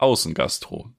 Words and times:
Außengastro. 0.00 0.90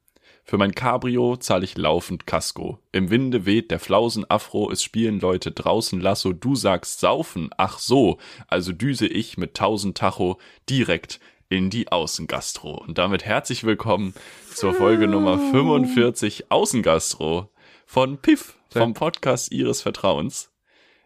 Für 0.43 0.57
mein 0.57 0.75
Cabrio 0.75 1.37
zahle 1.37 1.63
ich 1.63 1.77
laufend 1.77 2.27
Casco. 2.27 2.79
Im 2.91 3.09
Winde 3.09 3.45
weht 3.45 3.71
der 3.71 3.79
Flausen 3.79 4.29
Afro, 4.29 4.71
es 4.71 4.83
spielen 4.83 5.19
Leute 5.19 5.51
draußen 5.51 5.99
Lasso, 5.99 6.33
du 6.33 6.55
sagst 6.55 6.99
saufen, 6.99 7.49
ach 7.57 7.79
so, 7.79 8.17
also 8.47 8.73
düse 8.73 9.07
ich 9.07 9.37
mit 9.37 9.55
tausend 9.55 9.97
Tacho 9.97 10.39
direkt 10.69 11.19
in 11.49 11.69
die 11.69 11.91
Außengastro. 11.91 12.75
Und 12.75 12.97
damit 12.97 13.25
herzlich 13.25 13.63
willkommen 13.63 14.13
zur 14.53 14.73
Folge 14.73 15.07
Nummer 15.07 15.37
45 15.37 16.51
Außengastro 16.51 17.49
von 17.85 18.17
Piff, 18.17 18.57
vom 18.69 18.93
Podcast 18.93 19.51
Ihres 19.51 19.81
Vertrauens. 19.81 20.51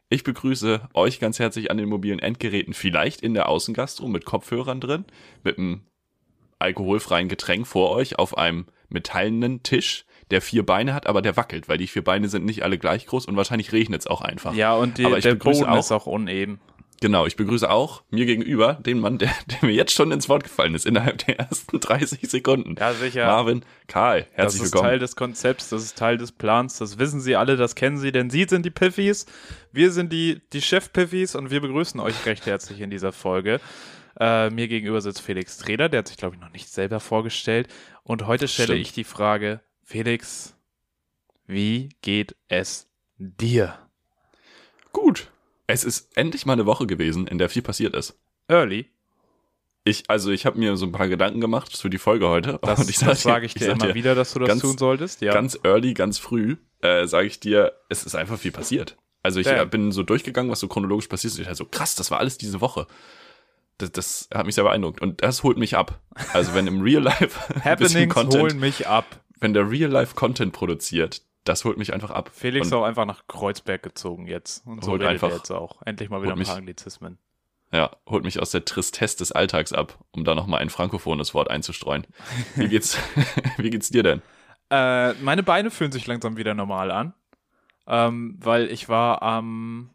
Ich 0.09 0.23
begrüße 0.23 0.89
euch 0.93 1.19
ganz 1.19 1.39
herzlich 1.39 1.71
an 1.71 1.77
den 1.77 1.89
mobilen 1.89 2.19
Endgeräten, 2.19 2.73
vielleicht 2.73 3.21
in 3.21 3.33
der 3.33 3.49
Außengastro 3.49 4.07
mit 4.07 4.25
Kopfhörern 4.25 4.79
drin, 4.79 5.05
mit 5.43 5.57
einem 5.57 5.85
alkoholfreien 6.59 7.27
Getränk 7.27 7.67
vor 7.67 7.91
euch 7.91 8.17
auf 8.17 8.37
einem 8.37 8.65
metallenen 8.89 9.63
Tisch, 9.63 10.05
der 10.31 10.41
vier 10.41 10.65
Beine 10.65 10.93
hat, 10.93 11.07
aber 11.07 11.21
der 11.21 11.37
wackelt, 11.37 11.69
weil 11.69 11.77
die 11.77 11.87
vier 11.87 12.03
Beine 12.03 12.29
sind 12.29 12.45
nicht 12.45 12.63
alle 12.63 12.77
gleich 12.77 13.05
groß 13.05 13.25
und 13.25 13.35
wahrscheinlich 13.35 13.71
regnet 13.71 14.01
es 14.01 14.07
auch 14.07 14.21
einfach. 14.21 14.53
Ja, 14.53 14.73
und 14.73 14.97
die, 14.97 15.03
der 15.03 15.35
Boden 15.35 15.65
auch, 15.65 15.79
ist 15.79 15.91
auch 15.91 16.07
uneben. 16.07 16.59
Genau, 17.01 17.25
ich 17.25 17.35
begrüße 17.35 17.69
auch 17.69 18.03
mir 18.09 18.25
gegenüber 18.25 18.75
den 18.75 18.99
Mann, 18.99 19.17
der, 19.17 19.29
der 19.51 19.69
mir 19.69 19.75
jetzt 19.75 19.93
schon 19.93 20.11
ins 20.11 20.29
Wort 20.29 20.43
gefallen 20.43 20.73
ist, 20.75 20.85
innerhalb 20.85 21.25
der 21.25 21.39
ersten 21.39 21.79
30 21.79 22.27
Sekunden. 22.29 22.75
Ja, 22.79 22.93
sicher. 22.93 23.25
Marvin, 23.27 23.63
Karl, 23.87 24.21
Das 24.21 24.29
herzlich 24.31 24.63
ist 24.63 24.73
willkommen. 24.73 24.89
Teil 24.89 24.99
des 24.99 25.15
Konzepts, 25.15 25.69
das 25.69 25.83
ist 25.83 25.97
Teil 25.97 26.17
des 26.17 26.31
Plans, 26.31 26.77
das 26.77 26.97
wissen 26.97 27.19
Sie 27.19 27.35
alle, 27.35 27.57
das 27.57 27.75
kennen 27.75 27.97
Sie, 27.97 28.11
denn 28.11 28.29
Sie 28.29 28.45
sind 28.49 28.65
die 28.65 28.71
Piffys, 28.71 29.25
wir 29.71 29.91
sind 29.91 30.11
die, 30.13 30.41
die 30.53 30.61
Chef-Piffys 30.61 31.35
und 31.35 31.51
wir 31.51 31.61
begrüßen 31.61 31.99
euch 31.99 32.25
recht 32.25 32.45
herzlich 32.45 32.79
in 32.81 32.89
dieser 32.89 33.11
Folge. 33.11 33.59
Äh, 34.19 34.49
mir 34.49 34.67
gegenüber 34.67 35.01
sitzt 35.01 35.21
Felix 35.21 35.57
Treder, 35.57 35.89
der 35.89 35.99
hat 35.99 36.07
sich, 36.07 36.17
glaube 36.17 36.35
ich, 36.35 36.41
noch 36.41 36.51
nicht 36.51 36.69
selber 36.69 36.99
vorgestellt. 36.99 37.67
Und 38.03 38.27
heute 38.27 38.47
stelle 38.47 38.67
Stimmt. 38.67 38.81
ich 38.81 38.93
die 38.93 39.03
Frage, 39.03 39.61
Felix, 39.83 40.55
wie 41.47 41.89
geht 42.01 42.35
es 42.47 42.87
dir? 43.17 43.77
Gut. 44.91 45.29
Es 45.67 45.83
ist 45.83 46.15
endlich 46.17 46.45
mal 46.45 46.53
eine 46.53 46.65
Woche 46.65 46.85
gewesen, 46.87 47.27
in 47.27 47.37
der 47.37 47.49
viel 47.49 47.61
passiert 47.61 47.95
ist. 47.95 48.17
Early, 48.47 48.85
Ich, 49.83 50.09
also 50.09 50.31
ich 50.31 50.45
habe 50.45 50.57
mir 50.59 50.77
so 50.77 50.85
ein 50.85 50.91
paar 50.91 51.07
Gedanken 51.07 51.41
gemacht 51.41 51.75
für 51.75 51.89
die 51.89 51.97
Folge 51.97 52.29
heute. 52.29 52.59
das, 52.61 52.79
und 52.79 52.89
ich 52.89 52.97
das 52.99 53.23
sag 53.23 53.33
sage 53.33 53.45
ich 53.47 53.53
dir 53.55 53.65
sag 53.67 53.83
immer 53.83 53.95
wieder, 53.95 54.15
dass 54.15 54.33
du 54.33 54.39
das 54.39 54.47
ganz- 54.49 54.61
tun 54.61 54.77
solltest. 54.77 55.21
Ja. 55.21 55.33
Ganz 55.33 55.59
early, 55.63 55.93
ganz 55.93 56.19
früh, 56.19 56.55
äh, 56.81 57.05
sage 57.07 57.27
ich 57.27 57.39
dir, 57.39 57.73
es 57.89 58.03
ist 58.03 58.15
einfach 58.15 58.37
viel 58.39 58.51
passiert. 58.51 58.95
Also 59.23 59.39
ich 59.39 59.47
Ja. 59.47 59.63
äh, 59.63 59.65
bin 59.65 59.91
so 59.91 60.03
durchgegangen, 60.03 60.51
was 60.51 60.59
so 60.59 60.67
chronologisch 60.67 61.07
passiert 61.07 61.33
ist. 61.33 61.39
Ich 61.39 61.45
dachte 61.45 61.57
so, 61.57 61.65
krass, 61.65 61.95
das 61.95 62.11
war 62.11 62.19
alles 62.19 62.37
diese 62.37 62.61
Woche. 62.61 62.85
Das, 63.77 63.91
das 63.91 64.29
hat 64.33 64.45
mich 64.45 64.55
sehr 64.55 64.63
beeindruckt. 64.63 65.01
Und 65.01 65.21
das 65.21 65.43
holt 65.43 65.57
mich 65.57 65.75
ab. 65.75 65.99
Also 66.33 66.53
wenn 66.53 66.67
im 66.67 66.81
Real 66.81 67.03
Life 67.03 67.39
Happenings 67.63 68.13
Content, 68.13 68.41
holen 68.43 68.59
mich 68.59 68.87
ab. 68.87 69.05
wenn 69.39 69.53
der 69.53 69.69
Real 69.69 69.89
Life 69.91 70.15
Content 70.15 70.53
produziert, 70.53 71.21
das 71.43 71.65
holt 71.65 71.77
mich 71.77 71.93
einfach 71.93 72.09
ab. 72.09 72.31
Felix 72.33 72.67
ist 72.67 72.73
auch 72.73 72.83
einfach 72.85 73.05
nach 73.05 73.27
Kreuzberg 73.27 73.83
gezogen 73.83 74.27
jetzt. 74.27 74.65
Und 74.65 74.83
so 74.83 74.91
Holt 74.91 75.03
einfach- 75.03 75.29
er 75.29 75.35
jetzt 75.37 75.51
auch. 75.51 75.81
Endlich 75.85 76.09
mal 76.09 76.21
wieder 76.23 76.33
ein 76.33 76.41
paar 76.43 76.55
Anglizismen. 76.55 77.17
ja, 77.73 77.91
holt 78.07 78.23
mich 78.23 78.39
aus 78.39 78.51
der 78.51 78.63
Tristesse 78.65 79.17
des 79.17 79.31
Alltags 79.33 79.73
ab, 79.73 79.99
um 80.11 80.23
da 80.23 80.33
nochmal 80.35 80.61
ein 80.61 80.69
frankophones 80.69 81.33
Wort 81.33 81.49
einzustreuen. 81.51 82.07
Wie 82.55 82.67
geht's, 82.69 82.97
wie 83.57 83.69
geht's 83.69 83.89
dir 83.89 84.03
denn? 84.03 84.21
Äh, 84.71 85.13
meine 85.15 85.43
Beine 85.43 85.69
fühlen 85.69 85.91
sich 85.91 86.07
langsam 86.07 86.37
wieder 86.37 86.53
normal 86.55 86.89
an. 86.91 87.13
Ähm, 87.87 88.37
weil 88.41 88.71
ich 88.71 88.89
war 88.89 89.21
am, 89.21 89.91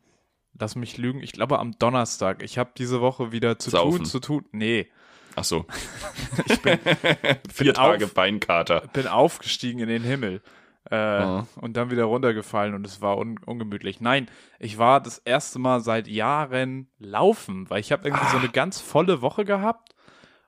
lass 0.60 0.76
mich 0.76 0.96
lügen, 0.98 1.20
ich 1.22 1.32
glaube 1.32 1.58
am 1.58 1.72
Donnerstag. 1.78 2.42
Ich 2.42 2.58
habe 2.58 2.70
diese 2.76 3.00
Woche 3.00 3.32
wieder 3.32 3.58
zu 3.58 3.70
Saufen. 3.70 3.98
tun, 3.98 4.04
zu 4.06 4.20
tun. 4.20 4.44
Nee, 4.52 4.88
Ach 5.36 5.44
so. 5.44 5.64
ich 6.46 6.60
bin, 6.60 6.78
Vier 7.52 7.66
bin 7.66 7.74
Tage 7.74 8.04
auf- 8.06 8.14
Beinkater. 8.14 8.82
bin 8.92 9.06
aufgestiegen 9.06 9.78
in 9.80 9.88
den 9.88 10.02
Himmel. 10.02 10.42
Äh, 10.90 10.94
Ah. 10.96 11.46
Und 11.56 11.76
dann 11.76 11.90
wieder 11.90 12.04
runtergefallen 12.04 12.74
und 12.74 12.84
es 12.86 13.00
war 13.00 13.16
un 13.18 13.38
ungemütlich. 13.46 14.00
Nein, 14.00 14.28
ich 14.58 14.76
war 14.78 15.00
das 15.00 15.18
erste 15.18 15.58
Mal 15.58 15.80
seit 15.80 16.08
Jahren 16.08 16.88
laufen, 16.98 17.68
weil 17.70 17.80
ich 17.80 17.92
habe 17.92 18.08
irgendwie 18.08 18.26
so 18.30 18.38
eine 18.38 18.48
ganz 18.48 18.80
volle 18.80 19.20
Woche 19.22 19.44
gehabt 19.44 19.94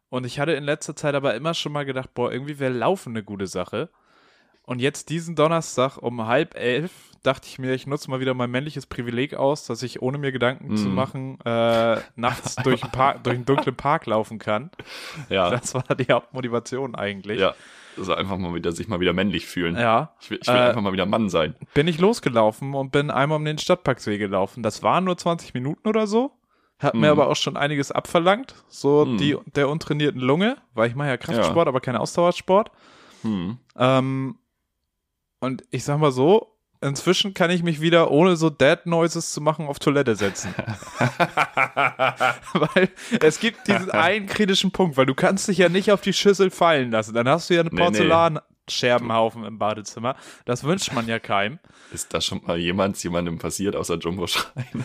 und 0.09 0.25
ich 0.27 0.41
hatte 0.41 0.53
in 0.53 0.65
letzter 0.65 0.97
Zeit 0.97 1.15
aber 1.15 1.35
immer 1.35 1.55
schon 1.55 1.73
mal 1.73 1.85
gedacht, 1.85 2.13
boah, 2.15 2.33
irgendwie 2.33 2.59
wäre 2.59 2.73
Laufen 2.73 3.11
eine 3.11 3.23
gute 3.23 3.47
Sache. 3.47 3.89
Und 4.65 4.81
jetzt 4.81 5.11
diesen 5.11 5.37
Donnerstag 5.37 5.99
um 5.99 6.27
halb 6.27 6.57
elf 6.57 6.91
dachte 7.23 7.47
ich 7.49 7.59
mir, 7.59 7.73
ich 7.73 7.87
nutze 7.87 8.11
mal 8.11 8.21
wieder 8.21 8.35
mein 8.35 8.51
männliches 8.51 8.87
Privileg 8.87 9.35
aus, 9.35 9.65
dass 9.67 9.83
ich 9.83 10.03
ohne 10.03 10.19
mir 10.19 10.33
Gedanken 10.33 10.77
zu 10.77 10.89
Mm. 10.89 10.95
machen 10.95 11.39
äh, 11.45 12.01
nachts 12.17 12.57
durch, 12.65 12.83
einen 12.83 12.93
Park, 12.93 13.23
durch 13.25 13.37
einen 13.37 13.45
dunklen 13.45 13.77
Park 13.77 14.07
laufen 14.07 14.39
kann. 14.39 14.71
Ja, 15.29 15.51
Das 15.51 15.75
war 15.75 15.85
die 15.97 16.13
Hauptmotivation 16.13 16.95
eigentlich. 16.95 17.41
ja. 17.41 17.55
Also 17.99 18.15
einfach 18.15 18.39
mal 18.39 18.55
wieder, 18.55 18.73
sich 18.73 18.89
mal 18.89 19.01
wieder 19.01 19.13
männlich 19.13 19.45
fühlen. 19.47 19.77
Ja. 19.77 20.15
Ich 20.21 20.31
will, 20.31 20.39
ich 20.41 20.49
will 20.49 20.55
Äh, 20.55 20.61
einfach 20.61 20.81
mal 20.81 20.95
wieder 20.95 21.05
Mann 21.05 21.29
sein. 21.29 21.55
bin 21.75 21.87
ich 21.89 21.99
losgelaufen 22.01 22.73
und 22.73 22.91
bin 22.91 23.11
einmal 23.11 23.37
um 23.37 23.45
den 23.45 23.59
Stadtparksee 23.59 24.17
gelaufen. 24.17 24.63
Das 24.63 24.83
waren 24.83 25.05
nur 25.05 25.19
20 25.19 25.53
Minuten 25.53 25.87
oder 25.87 26.07
so. 26.07 26.33
Hat 26.79 26.95
mir 26.95 27.13
Mhm. 27.15 27.21
aber 27.21 27.29
auch 27.29 27.37
schon 27.37 27.57
einiges 27.59 27.93
abverlangt. 27.93 28.55
So 28.69 29.05
Mhm. 29.05 29.19
die, 29.19 29.37
der 29.55 29.69
untrainierten 29.69 30.21
Lunge, 30.23 30.57
weil 30.73 30.89
ich 30.89 30.95
mache 30.97 31.09
ja 31.09 31.17
Kraftsport, 31.19 31.69
aber 31.69 31.81
kein 31.83 31.95
Ausdauersport. 31.97 32.71
Hm. 33.23 33.59
Ähm, 33.77 34.39
und 35.41 35.63
ich 35.71 35.85
sag 35.85 35.99
mal 35.99 36.13
so, 36.13 36.52
inzwischen 36.83 37.35
kann 37.35 37.51
ich 37.51 37.63
mich 37.63 37.81
wieder, 37.81 38.11
ohne 38.11 38.37
so 38.37 38.51
Dead 38.51 38.79
Noises 38.85 39.33
zu 39.33 39.41
machen, 39.41 39.67
auf 39.67 39.79
Toilette 39.79 40.17
setzen. 40.17 40.55
weil 42.53 42.91
es 43.21 43.41
gibt 43.41 43.69
diesen 43.69 43.91
einen 43.91 44.27
kritischen 44.27 44.73
Punkt, 44.73 44.97
weil 44.97 45.07
du 45.07 45.15
kannst 45.15 45.49
dich 45.49 45.59
ja 45.59 45.69
nicht 45.69 45.93
auf 45.93 46.01
die 46.01 46.13
Schüssel 46.13 46.51
fallen 46.51 46.91
lassen. 46.91 47.15
Dann 47.15 47.29
hast 47.29 47.51
du 47.51 47.55
ja 47.55 47.61
einen. 47.61 47.71
Porzellanscherbenhaufen 47.71 49.45
im 49.45 49.59
Badezimmer. 49.59 50.17
Das 50.45 50.65
wünscht 50.65 50.93
man 50.93 51.07
ja 51.07 51.19
keinem. 51.19 51.59
Ist 51.93 52.13
das 52.15 52.25
schon 52.25 52.43
mal 52.45 52.59
jemand, 52.59 53.03
jemandem 53.03 53.39
passiert, 53.39 53.77
außer 53.77 53.99
Jumbo 53.99 54.27
Schrein? 54.27 54.67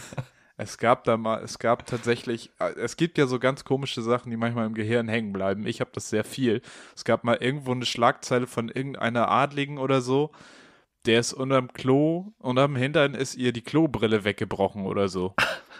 Es 0.59 0.79
gab 0.79 1.03
da 1.03 1.17
mal, 1.17 1.43
es 1.43 1.59
gab 1.59 1.85
tatsächlich, 1.85 2.49
äh, 2.59 2.71
es 2.79 2.97
gibt 2.97 3.19
ja 3.19 3.27
so 3.27 3.37
ganz 3.37 3.63
komische 3.63 4.01
Sachen, 4.01 4.31
die 4.31 4.37
manchmal 4.37 4.65
im 4.65 4.73
Gehirn 4.73 5.07
hängen 5.07 5.31
bleiben. 5.31 5.67
Ich 5.67 5.81
habe 5.81 5.91
das 5.93 6.09
sehr 6.09 6.23
viel. 6.23 6.63
Es 6.95 7.05
gab 7.05 7.23
mal 7.23 7.35
irgendwo 7.35 7.73
eine 7.73 7.85
Schlagzeile 7.85 8.47
von 8.47 8.69
irgendeiner 8.69 9.29
Adligen 9.29 9.77
oder 9.77 10.01
so, 10.01 10.31
der 11.05 11.19
ist 11.19 11.33
unterm 11.33 11.71
Klo, 11.73 12.33
unterm 12.39 12.75
Hintern 12.75 13.13
ist 13.13 13.35
ihr 13.35 13.53
die 13.53 13.61
Klobrille 13.61 14.23
weggebrochen 14.23 14.85
oder 14.85 15.07
so. 15.07 15.35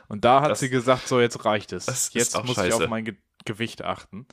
Und 0.08 0.24
da 0.24 0.42
hat 0.42 0.52
Das- 0.52 0.60
sie 0.60 0.70
gesagt, 0.70 1.08
so 1.08 1.20
jetzt 1.20 1.44
reicht 1.46 1.74
es. 1.74 1.86
Jetzt 2.14 2.36
muss 2.38 2.52
ich 2.52 2.56
scheiße. 2.56 2.84
auf 2.84 2.90
mein 2.90 3.06
Ge 3.06 3.16
Gewicht 3.46 3.82
achten. 3.84 4.20
Ähm, 4.20 4.26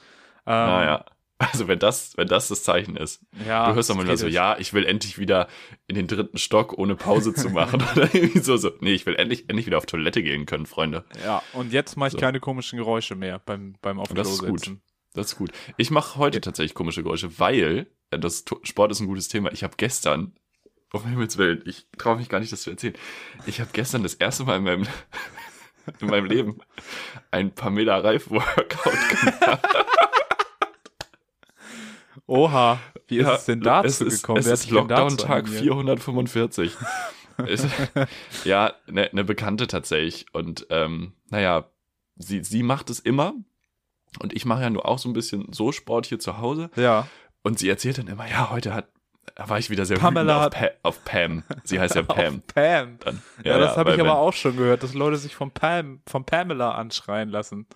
Naja. 0.46 1.04
Also 1.38 1.66
wenn 1.68 1.78
das, 1.80 2.16
wenn 2.16 2.28
das 2.28 2.46
das 2.48 2.62
Zeichen 2.62 2.96
ist. 2.96 3.24
ja, 3.46 3.68
du 3.68 3.74
hörst 3.74 3.90
doch 3.90 3.96
mal 3.96 4.04
wieder 4.04 4.16
so, 4.16 4.22
kritisch. 4.26 4.34
ja, 4.36 4.56
ich 4.58 4.72
will 4.72 4.86
endlich 4.86 5.18
wieder 5.18 5.48
in 5.88 5.96
den 5.96 6.06
dritten 6.06 6.38
Stock 6.38 6.72
ohne 6.78 6.94
Pause 6.94 7.34
zu 7.34 7.50
machen. 7.50 7.82
Oder 7.96 8.14
irgendwie 8.14 8.38
so, 8.38 8.56
so. 8.56 8.70
Nee, 8.80 8.92
ich 8.94 9.04
will 9.04 9.16
endlich, 9.16 9.48
endlich 9.48 9.66
wieder 9.66 9.78
auf 9.78 9.86
Toilette 9.86 10.22
gehen 10.22 10.46
können, 10.46 10.64
Freunde. 10.64 11.04
Ja, 11.24 11.42
und 11.52 11.72
jetzt 11.72 11.96
mache 11.96 12.08
ich 12.08 12.12
So. 12.12 12.18
keine 12.18 12.38
komischen 12.40 12.78
Geräusche 12.78 13.14
mehr 13.16 13.40
beim, 13.40 13.74
beim 13.82 13.98
auf 13.98 14.08
das 14.14 14.30
ist 14.30 14.46
gut. 14.46 14.76
Das 15.12 15.26
ist 15.26 15.36
gut. 15.36 15.50
Ich 15.76 15.90
mache 15.90 16.18
heute 16.18 16.40
tatsächlich 16.40 16.74
komische 16.74 17.02
Geräusche, 17.02 17.38
weil 17.38 17.88
äh, 18.10 18.18
das 18.18 18.44
Sport 18.62 18.92
ist 18.92 19.00
ein 19.00 19.06
gutes 19.08 19.26
Thema. 19.28 19.52
Ich 19.52 19.64
habe 19.64 19.74
gestern, 19.76 20.34
um 20.94 21.04
Himmels 21.06 21.36
Willen, 21.38 21.62
ich 21.66 21.86
traue 21.98 22.16
mich 22.16 22.28
gar 22.28 22.40
nicht, 22.40 22.52
das 22.52 22.62
zu 22.62 22.70
erzählen. 22.70 22.94
Ich 23.46 23.60
habe 23.60 23.70
gestern 23.72 24.02
das 24.02 24.14
erste 24.14 24.44
Mal 24.44 24.56
in 24.58 24.64
meinem, 24.64 24.86
in 26.00 26.06
meinem 26.08 26.26
Leben 26.26 26.58
ein 27.30 27.54
Pamela 27.54 27.98
Reif 27.98 28.30
Workout 28.30 28.92
gemacht. 29.10 29.60
Oha, 32.26 32.78
wie 33.08 33.18
ist 33.18 33.26
Ja, 33.26 33.34
es 33.34 33.44
denn 33.44 33.60
dazu 33.60 33.86
es 33.86 34.00
ist, 34.00 34.22
gekommen? 34.22 34.38
Es 34.38 34.46
Wer 34.46 34.54
ist 34.54 34.70
Lockdown-Tag 34.70 35.44
animiert? 35.44 35.62
445. 35.64 36.72
Es- 37.46 37.66
ja, 38.44 38.72
eine 38.86 39.10
ne 39.12 39.24
Bekannte 39.24 39.66
tatsächlich. 39.66 40.26
Und 40.32 40.66
ähm, 40.70 41.12
naja, 41.30 41.68
sie, 42.16 42.42
sie 42.44 42.62
macht 42.62 42.90
es 42.90 43.00
immer. 43.00 43.34
Und 44.20 44.32
ich 44.32 44.44
mache 44.44 44.62
ja 44.62 44.70
nur 44.70 44.86
auch 44.86 44.98
so 44.98 45.08
ein 45.08 45.12
bisschen 45.12 45.52
so 45.52 45.72
Sport 45.72 46.06
hier 46.06 46.20
zu 46.20 46.38
Hause. 46.38 46.70
Ja. 46.76 47.08
Und 47.42 47.58
sie 47.58 47.68
erzählt 47.68 47.98
dann 47.98 48.06
immer, 48.06 48.28
ja, 48.30 48.50
heute 48.50 48.72
hat, 48.72 48.88
da 49.34 49.48
war 49.48 49.58
ich 49.58 49.70
wieder 49.70 49.84
sehr 49.84 49.98
Pamela 49.98 50.46
auf, 50.46 50.50
pa 50.52 50.70
auf 50.82 51.04
Pam. 51.04 51.42
Sie 51.64 51.80
heißt 51.80 51.94
ja 51.94 52.02
Pam. 52.04 52.42
Pam. 52.42 52.98
Dann, 53.00 53.22
Ja, 53.44 53.58
das 53.58 53.76
habe 53.76 53.90
weil 53.90 53.94
ich 53.96 54.00
aber 54.00 54.10
wenn- 54.10 54.16
auch 54.16 54.32
schon 54.32 54.56
gehört, 54.56 54.82
dass 54.82 54.94
Leute 54.94 55.16
sich 55.16 55.34
von 55.34 55.50
Pam, 55.50 56.00
von 56.06 56.24
Pamela 56.24 56.72
anschreien 56.72 57.28
lassen. 57.28 57.66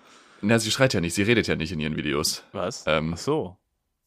Na, 0.40 0.58
sie 0.58 0.70
schreit 0.70 0.94
ja 0.94 1.00
nicht, 1.00 1.14
sie 1.14 1.22
redet 1.22 1.46
ja 1.48 1.56
nicht 1.56 1.72
in 1.72 1.80
ihren 1.80 1.96
Videos. 1.96 2.44
Was? 2.52 2.84
Ähm, 2.86 3.12
Ach 3.14 3.18
so. 3.18 3.56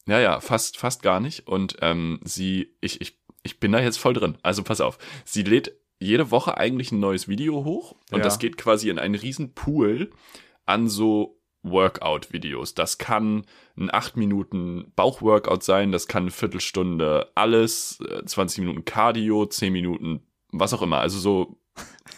Ja, 0.06 0.18
ja, 0.18 0.40
fast, 0.40 0.78
fast 0.78 1.02
gar 1.02 1.20
nicht. 1.20 1.46
Und 1.46 1.76
ähm, 1.82 2.20
sie, 2.24 2.74
ich, 2.80 3.00
ich, 3.00 3.20
ich 3.42 3.60
bin 3.60 3.70
da 3.72 3.80
jetzt 3.80 3.98
voll 3.98 4.14
drin. 4.14 4.38
Also 4.42 4.62
pass 4.62 4.80
auf. 4.80 4.98
Sie 5.24 5.42
lädt 5.42 5.72
jede 6.00 6.30
Woche 6.30 6.56
eigentlich 6.56 6.90
ein 6.90 7.00
neues 7.00 7.28
Video 7.28 7.64
hoch 7.64 7.92
und 8.10 8.18
Ja. 8.18 8.24
das 8.24 8.38
geht 8.38 8.56
quasi 8.56 8.88
in 8.88 8.98
einen 8.98 9.14
riesen 9.14 9.54
Pool 9.54 10.10
an 10.66 10.88
so 10.88 11.38
Workout-Videos. 11.62 12.74
Das 12.74 12.98
kann 12.98 13.44
ein 13.76 13.92
8 13.92 14.16
Minuten 14.16 14.92
Bauchworkout 14.96 15.62
sein, 15.62 15.92
das 15.92 16.08
kann 16.08 16.24
eine 16.24 16.30
Viertelstunde 16.30 17.30
alles, 17.34 18.00
äh, 18.00 18.24
20 18.24 18.58
Minuten 18.60 18.84
Cardio, 18.84 19.46
10 19.46 19.72
Minuten, 19.72 20.22
was 20.50 20.74
auch 20.74 20.82
immer. 20.82 20.98
Also 20.98 21.18
so 21.18 21.58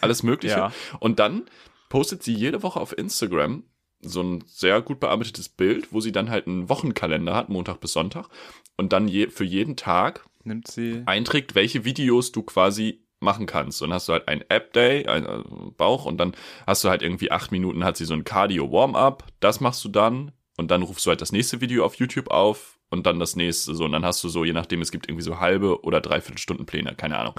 alles 0.00 0.22
Mögliche. 0.22 0.56
Ja. 0.56 0.72
Und 1.00 1.18
dann 1.18 1.44
postet 1.88 2.22
sie 2.22 2.34
jede 2.34 2.62
Woche 2.62 2.80
auf 2.80 2.96
Instagram 2.96 3.64
so 4.00 4.22
ein 4.22 4.44
sehr 4.46 4.82
gut 4.82 5.00
bearbeitetes 5.00 5.48
Bild, 5.48 5.92
wo 5.92 6.00
sie 6.00 6.12
dann 6.12 6.30
halt 6.30 6.46
einen 6.46 6.68
Wochenkalender 6.68 7.34
hat, 7.34 7.48
Montag 7.48 7.80
bis 7.80 7.92
Sonntag, 7.92 8.28
und 8.76 8.92
dann 8.92 9.08
je, 9.08 9.28
für 9.28 9.44
jeden 9.44 9.76
Tag 9.76 10.26
Nimmt 10.44 10.68
sie. 10.68 11.02
einträgt, 11.06 11.54
welche 11.54 11.84
Videos 11.84 12.32
du 12.32 12.42
quasi 12.42 13.03
machen 13.20 13.46
kannst. 13.46 13.82
Und 13.82 13.92
hast 13.92 14.08
du 14.08 14.12
halt 14.12 14.28
ein 14.28 14.44
App-Day, 14.48 15.06
ein 15.06 15.26
äh, 15.26 15.42
Bauch, 15.76 16.04
und 16.04 16.18
dann 16.18 16.32
hast 16.66 16.84
du 16.84 16.88
halt 16.88 17.02
irgendwie 17.02 17.30
acht 17.30 17.52
Minuten, 17.52 17.84
hat 17.84 17.96
sie 17.96 18.04
so 18.04 18.14
ein 18.14 18.24
Cardio-Warm-Up, 18.24 19.24
das 19.40 19.60
machst 19.60 19.84
du 19.84 19.88
dann, 19.88 20.32
und 20.56 20.70
dann 20.70 20.82
rufst 20.82 21.04
du 21.06 21.10
halt 21.10 21.20
das 21.20 21.32
nächste 21.32 21.60
Video 21.60 21.84
auf 21.84 21.96
YouTube 21.96 22.30
auf 22.30 22.78
und 22.90 23.06
dann 23.06 23.18
das 23.18 23.34
nächste, 23.36 23.74
so, 23.74 23.84
und 23.84 23.92
dann 23.92 24.04
hast 24.04 24.22
du 24.22 24.28
so, 24.28 24.44
je 24.44 24.52
nachdem, 24.52 24.80
es 24.80 24.92
gibt 24.92 25.08
irgendwie 25.08 25.24
so 25.24 25.40
halbe 25.40 25.82
oder 25.82 26.00
dreiviertel 26.00 26.38
Stunden 26.38 26.66
Pläne, 26.66 26.94
keine 26.94 27.18
Ahnung. 27.18 27.34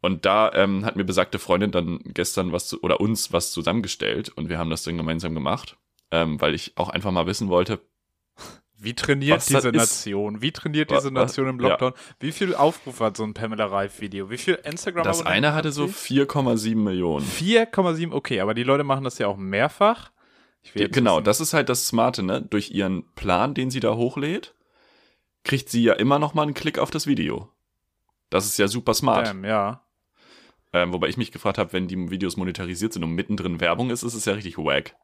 Und 0.00 0.24
da 0.24 0.52
ähm, 0.54 0.84
hat 0.84 0.96
mir 0.96 1.04
besagte 1.04 1.38
Freundin 1.38 1.72
dann 1.72 2.00
gestern 2.04 2.52
was 2.52 2.68
zu, 2.68 2.80
oder 2.82 3.00
uns 3.00 3.32
was 3.32 3.52
zusammengestellt 3.52 4.30
und 4.30 4.48
wir 4.48 4.58
haben 4.58 4.70
das 4.70 4.82
dann 4.82 4.96
gemeinsam 4.96 5.34
gemacht, 5.34 5.76
ähm, 6.10 6.40
weil 6.40 6.54
ich 6.54 6.76
auch 6.76 6.88
einfach 6.88 7.10
mal 7.10 7.26
wissen 7.26 7.48
wollte, 7.48 7.80
Wie 8.82 8.94
trainiert 8.94 9.46
diese 9.48 9.70
Nation? 9.72 10.40
Wie 10.40 10.52
trainiert 10.52 10.90
diese 10.90 11.10
Nation 11.10 11.48
im 11.48 11.60
ja. 11.60 11.68
Lockdown? 11.68 11.92
Wie 12.18 12.32
viel 12.32 12.54
Aufrufe 12.54 13.04
hat 13.04 13.16
so 13.16 13.24
ein 13.24 13.34
Pamela 13.34 13.66
Reif 13.66 14.00
Video? 14.00 14.30
Wie 14.30 14.38
viel 14.38 14.54
Instagram 14.54 15.04
das 15.04 15.24
eine 15.24 15.52
hatte 15.52 15.70
so 15.70 15.84
4,7 15.84 16.76
Millionen. 16.76 17.26
4,7, 17.26 18.12
okay, 18.12 18.40
aber 18.40 18.54
die 18.54 18.62
Leute 18.62 18.82
machen 18.84 19.04
das 19.04 19.18
ja 19.18 19.26
auch 19.26 19.36
mehrfach. 19.36 20.10
Genau, 20.74 21.16
wissen- 21.16 21.24
das 21.24 21.40
ist 21.40 21.52
halt 21.52 21.68
das 21.68 21.86
Smarte, 21.86 22.22
ne? 22.22 22.40
Durch 22.40 22.70
ihren 22.70 23.04
Plan, 23.14 23.52
den 23.52 23.70
sie 23.70 23.80
da 23.80 23.94
hochlädt, 23.94 24.54
kriegt 25.44 25.68
sie 25.68 25.82
ja 25.82 25.92
immer 25.94 26.18
noch 26.18 26.32
mal 26.32 26.42
einen 26.42 26.54
Klick 26.54 26.78
auf 26.78 26.90
das 26.90 27.06
Video. 27.06 27.48
Das 28.30 28.46
ist 28.46 28.58
ja 28.58 28.66
super 28.68 28.94
smart. 28.94 29.26
Damn, 29.26 29.44
ja. 29.44 29.82
Ähm, 30.72 30.92
wobei 30.92 31.08
ich 31.08 31.16
mich 31.16 31.32
gefragt 31.32 31.58
habe, 31.58 31.72
wenn 31.72 31.88
die 31.88 32.10
Videos 32.10 32.36
monetarisiert 32.36 32.92
sind 32.92 33.02
und 33.02 33.12
mittendrin 33.12 33.60
Werbung 33.60 33.90
ist, 33.90 34.04
ist 34.04 34.14
es 34.14 34.24
ja 34.24 34.34
richtig 34.34 34.56
wack. 34.56 34.94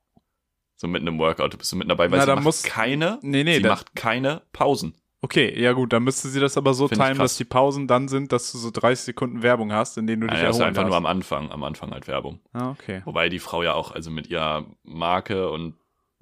So 0.77 0.87
mitten 0.89 1.07
im 1.07 1.19
Workout, 1.19 1.55
du 1.55 1.59
bist 1.59 1.71
so 1.71 1.77
mitten 1.77 1.89
dabei, 1.89 2.11
weil 2.11 2.19
Na, 2.19 2.25
sie 2.27 2.33
macht 2.35 2.45
muss- 2.45 2.63
keine, 2.63 3.19
Nee, 3.23 3.45
nee, 3.45 3.57
sie 3.57 3.63
da- 3.63 3.71
macht 3.71 3.95
keine 3.97 4.43
Pausen. 4.53 4.95
Okay, 5.23 5.59
ja 5.61 5.73
gut, 5.73 5.93
dann 5.93 6.05
müsste 6.05 6.29
sie 6.29 6.39
das 6.39 6.57
aber 6.59 6.75
so 6.75 6.87
Find 6.89 7.01
timen, 7.03 7.19
dass 7.19 7.37
die 7.39 7.45
Pausen 7.45 7.89
dann 7.89 8.07
sind, 8.07 8.31
dass 8.33 8.53
du 8.53 8.59
so 8.59 8.71
30 8.71 9.07
Sekunden 9.07 9.43
Werbung 9.43 9.73
hast, 9.73 9.97
in 9.97 10.07
denen 10.07 10.21
du 10.21 10.27
dich 10.29 10.37
Naja, 10.37 10.51
ist 10.51 10.57
erholen 10.57 10.69
einfach 10.69 10.83
darfst. 10.83 10.91
nur 10.91 10.97
am 10.99 11.07
Anfang, 11.07 11.51
am 11.51 11.65
Anfang 11.65 11.91
halt 11.91 12.07
Werbung. 12.07 12.39
ah, 12.53 12.71
okay. 12.71 13.01
Wobei 13.07 13.29
die 13.31 13.39
Frau 13.39 13.63
ja 13.63 13.73
auch, 13.73 13.93
also 13.93 14.11
mit 14.11 14.29
ihrer 14.29 14.67
Marke 14.85 15.51
und 15.51 15.75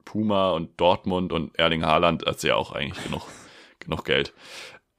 Puma 0.05 0.51
und 0.53 0.79
Dortmund 0.81 1.33
und 1.33 1.59
Erling 1.59 1.85
Haaland 1.85 2.25
hat 2.25 2.39
sie 2.41 2.49
ja 2.49 2.55
auch 2.57 2.73
eigentlich 2.73 3.03
genug, 3.05 3.23
genug 3.81 4.05
Geld. 4.05 4.33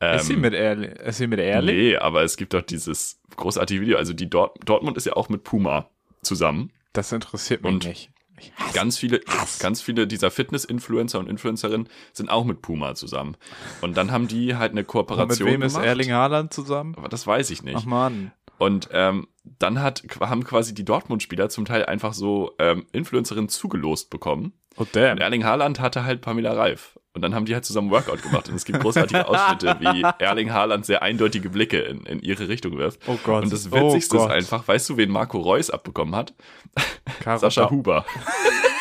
Ähm, 0.02 0.18
ist 0.18 0.26
sie 0.28 0.36
mit 0.36 0.54
Erling? 0.54 0.92
Ist 0.92 1.18
sie 1.18 1.28
mit 1.28 1.40
Erling? 1.40 1.74
Nee, 1.76 1.96
aber 1.98 2.24
es 2.24 2.36
gibt 2.36 2.54
doch 2.54 2.62
dieses 2.62 3.22
großartige 3.38 3.80
Video. 3.82 3.98
Also 3.98 4.14
die 4.14 4.30
Dort 4.30 4.58
Dortmund 4.68 4.98
ist 4.98 5.06
ja 5.06 5.14
auch 5.14 5.30
mit 5.30 5.44
Puma 5.46 5.90
zusammen. 6.22 6.72
Das 6.92 7.12
interessiert 7.14 7.64
mich 7.64 7.72
Und 7.74 7.86
nicht. 7.86 8.12
Hasse 8.56 8.74
Ganz 8.74 8.98
viele, 8.98 9.22
ganz 9.60 9.82
viele 9.82 10.08
dieser 10.08 10.32
Fitness-Influencer 10.32 11.20
und 11.20 11.28
Influencerinnen 11.28 11.88
sind 12.14 12.30
auch 12.30 12.46
mit 12.46 12.62
Puma 12.62 12.96
zusammen. 12.96 13.38
Und 13.82 13.98
dann 13.98 14.12
haben 14.12 14.28
die 14.28 14.56
halt 14.56 14.72
eine 14.72 14.82
Und 14.82 14.82
mit 14.82 14.88
Kooperation 14.88 15.50
wem 15.50 15.62
ist 15.62 15.74
gemacht. 15.74 15.88
Erling 15.88 16.12
Haaland 16.12 16.54
zusammen? 16.54 16.96
Aber 16.96 17.10
das 17.10 17.26
weiß 17.26 17.50
ich 17.50 17.64
nicht. 17.64 17.78
Ach 17.78 17.86
man. 17.86 18.32
Und 18.58 18.90
ähm, 18.92 19.28
dann 19.60 19.82
hat, 19.82 20.04
haben 20.20 20.44
quasi 20.44 20.74
die 20.74 20.86
Dortmund-Spieler 20.86 21.50
zum 21.50 21.66
Teil 21.66 21.86
einfach 21.86 22.14
so 22.14 22.54
ähm, 22.60 22.86
Influencerinnen 22.92 23.50
zugelost 23.50 24.10
bekommen. 24.10 24.54
Oh 24.78 24.82
Und 24.82 24.96
damn. 24.96 25.18
Erling 25.18 25.46
Haaland 25.46 25.80
hatte 25.80 26.06
halt 26.06 26.22
Pamela 26.22 26.54
Reif. 26.54 27.00
Und 27.14 27.22
dann 27.22 27.34
haben 27.34 27.46
die 27.46 27.54
halt 27.54 27.64
zusammen 27.64 27.92
Workout 27.92 28.22
gemacht. 28.24 28.50
Und 28.50 28.56
es 28.56 28.66
gibt 28.66 28.82
großartige 28.82 29.26
Ausschnitte, 29.28 29.78
wie 29.80 30.04
Erling 30.20 30.52
Haaland 30.52 30.86
sehr 30.86 31.02
eindeutige 31.02 31.50
Blicke 31.50 31.80
in, 31.80 32.06
in 32.06 32.20
ihre 32.20 32.50
Richtung 32.50 32.78
wirft. 32.78 33.00
Oh 33.08 33.18
Gott. 33.24 33.44
Und 33.44 33.54
das 33.54 33.72
oh 33.72 33.76
Witzigste 33.76 34.18
ist 34.18 34.24
Gott. 34.24 34.32
einfach, 34.32 34.68
weißt 34.68 34.90
du, 34.90 34.98
wen 34.98 35.10
Marco 35.10 35.40
Reus 35.40 35.70
abbekommen 35.70 36.14
hat? 36.14 36.34
Caro 37.22 37.38
Sascha 37.38 37.70
Huber. 37.70 38.06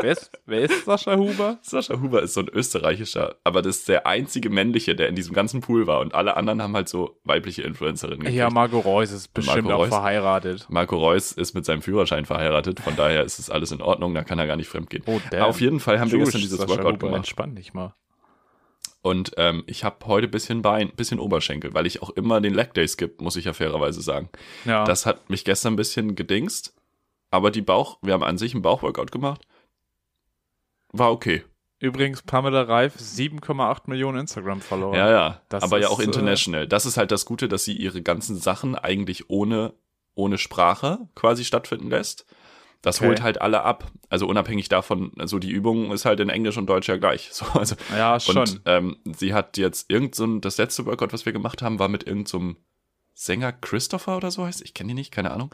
Wer 0.00 0.12
ist, 0.12 0.30
wer 0.46 0.60
ist 0.60 0.84
Sascha 0.84 1.16
Huber? 1.16 1.58
Sascha 1.62 2.00
Huber 2.00 2.22
ist 2.22 2.34
so 2.34 2.40
ein 2.40 2.48
österreichischer, 2.48 3.36
aber 3.44 3.62
das 3.62 3.78
ist 3.78 3.88
der 3.88 4.06
einzige 4.06 4.50
männliche, 4.50 4.94
der 4.94 5.08
in 5.08 5.14
diesem 5.14 5.34
ganzen 5.34 5.60
Pool 5.60 5.86
war. 5.86 6.00
Und 6.00 6.14
alle 6.14 6.36
anderen 6.36 6.62
haben 6.62 6.74
halt 6.74 6.88
so 6.88 7.18
weibliche 7.24 7.62
Influencerinnen 7.62 8.20
gekriegt. 8.20 8.38
Ja, 8.38 8.50
Margot 8.50 8.84
Reus 8.84 9.10
ist 9.10 9.34
bestimmt 9.34 9.64
Marco 9.64 9.76
auch 9.76 9.84
Reus? 9.84 9.88
verheiratet. 9.88 10.66
Marco 10.68 10.96
Reus 10.96 11.32
ist 11.32 11.54
mit 11.54 11.64
seinem 11.64 11.82
Führerschein 11.82 12.26
verheiratet, 12.26 12.80
von 12.80 12.96
daher 12.96 13.24
ist 13.24 13.38
es 13.38 13.50
alles 13.50 13.72
in 13.72 13.82
Ordnung, 13.82 14.14
da 14.14 14.24
kann 14.24 14.38
er 14.38 14.46
gar 14.46 14.56
nicht 14.56 14.68
fremdgehen. 14.68 15.02
Oh 15.06 15.20
damn. 15.30 15.42
Auf 15.42 15.60
jeden 15.60 15.80
Fall 15.80 15.98
haben 15.98 16.10
wir 16.10 16.18
Tschüss, 16.18 16.26
gestern 16.28 16.40
dieses 16.42 16.58
Sascha 16.58 16.70
Workout 16.70 16.94
Huber, 16.94 16.98
gemacht. 16.98 17.16
Entspann 17.16 17.54
dich 17.56 17.74
mal. 17.74 17.94
Und 19.00 19.32
ähm, 19.36 19.64
ich 19.66 19.84
habe 19.84 20.06
heute 20.06 20.28
bisschen 20.28 20.62
Bein, 20.62 20.92
bisschen 20.94 21.20
Oberschenkel, 21.20 21.72
weil 21.72 21.86
ich 21.86 22.02
auch 22.02 22.10
immer 22.10 22.40
den 22.40 22.52
Leg 22.52 22.74
Day 22.74 22.86
skip, 22.86 23.20
muss 23.20 23.36
ich 23.36 23.44
ja 23.44 23.52
fairerweise 23.52 24.02
sagen. 24.02 24.28
Ja. 24.64 24.84
Das 24.84 25.06
hat 25.06 25.30
mich 25.30 25.44
gestern 25.44 25.74
ein 25.74 25.76
bisschen 25.76 26.14
gedingst, 26.14 26.74
aber 27.30 27.50
die 27.50 27.62
Bauch, 27.62 27.98
wir 28.02 28.12
haben 28.12 28.24
an 28.24 28.38
sich 28.38 28.54
einen 28.54 28.62
Bauchworkout 28.62 29.12
gemacht. 29.12 29.46
War 30.92 31.10
okay. 31.12 31.44
Übrigens, 31.80 32.22
Pamela 32.22 32.62
Reif, 32.62 32.96
7,8 32.96 33.82
Millionen 33.86 34.20
Instagram-Follower. 34.20 34.96
Ja, 34.96 35.10
ja. 35.10 35.42
Das 35.48 35.62
aber 35.62 35.78
ja 35.78 35.86
ist, 35.86 35.92
auch 35.92 36.00
äh, 36.00 36.04
international. 36.04 36.66
Das 36.66 36.86
ist 36.86 36.96
halt 36.96 37.12
das 37.12 37.24
Gute, 37.24 37.48
dass 37.48 37.64
sie 37.64 37.74
ihre 37.76 38.02
ganzen 38.02 38.36
Sachen 38.36 38.74
eigentlich 38.74 39.30
ohne, 39.30 39.74
ohne 40.14 40.38
Sprache 40.38 40.98
quasi 41.14 41.44
stattfinden 41.44 41.88
lässt. 41.88 42.26
Das 42.82 42.98
Okay. 42.98 43.08
holt 43.08 43.22
halt 43.22 43.40
alle 43.40 43.62
ab. 43.62 43.90
Also 44.08 44.26
unabhängig 44.26 44.68
davon, 44.68 45.12
also 45.18 45.38
die 45.38 45.50
Übung 45.50 45.92
ist 45.92 46.04
halt 46.04 46.18
in 46.20 46.28
Englisch 46.30 46.56
und 46.56 46.66
Deutsch 46.66 46.88
ja 46.88 46.96
gleich. 46.96 47.28
So, 47.32 47.44
also, 47.54 47.76
Ja, 47.96 48.18
schon. 48.18 48.38
Und 48.38 48.60
ähm, 48.66 48.96
sie 49.04 49.32
hat 49.34 49.56
jetzt 49.56 49.90
irgend 49.90 50.14
so 50.16 50.24
ein, 50.24 50.40
das 50.40 50.58
letzte 50.58 50.84
Workout, 50.86 51.12
was 51.12 51.26
wir 51.26 51.32
gemacht 51.32 51.62
haben, 51.62 51.78
war 51.78 51.88
mit 51.88 52.04
irgendeinem 52.04 52.56
so 52.56 52.60
Sänger 53.14 53.52
Christopher 53.52 54.16
oder 54.16 54.30
so 54.30 54.44
heißt. 54.44 54.62
Ich 54.62 54.74
kenne 54.74 54.92
ihn 54.92 54.96
nicht, 54.96 55.10
keine 55.12 55.30
Ahnung. 55.32 55.52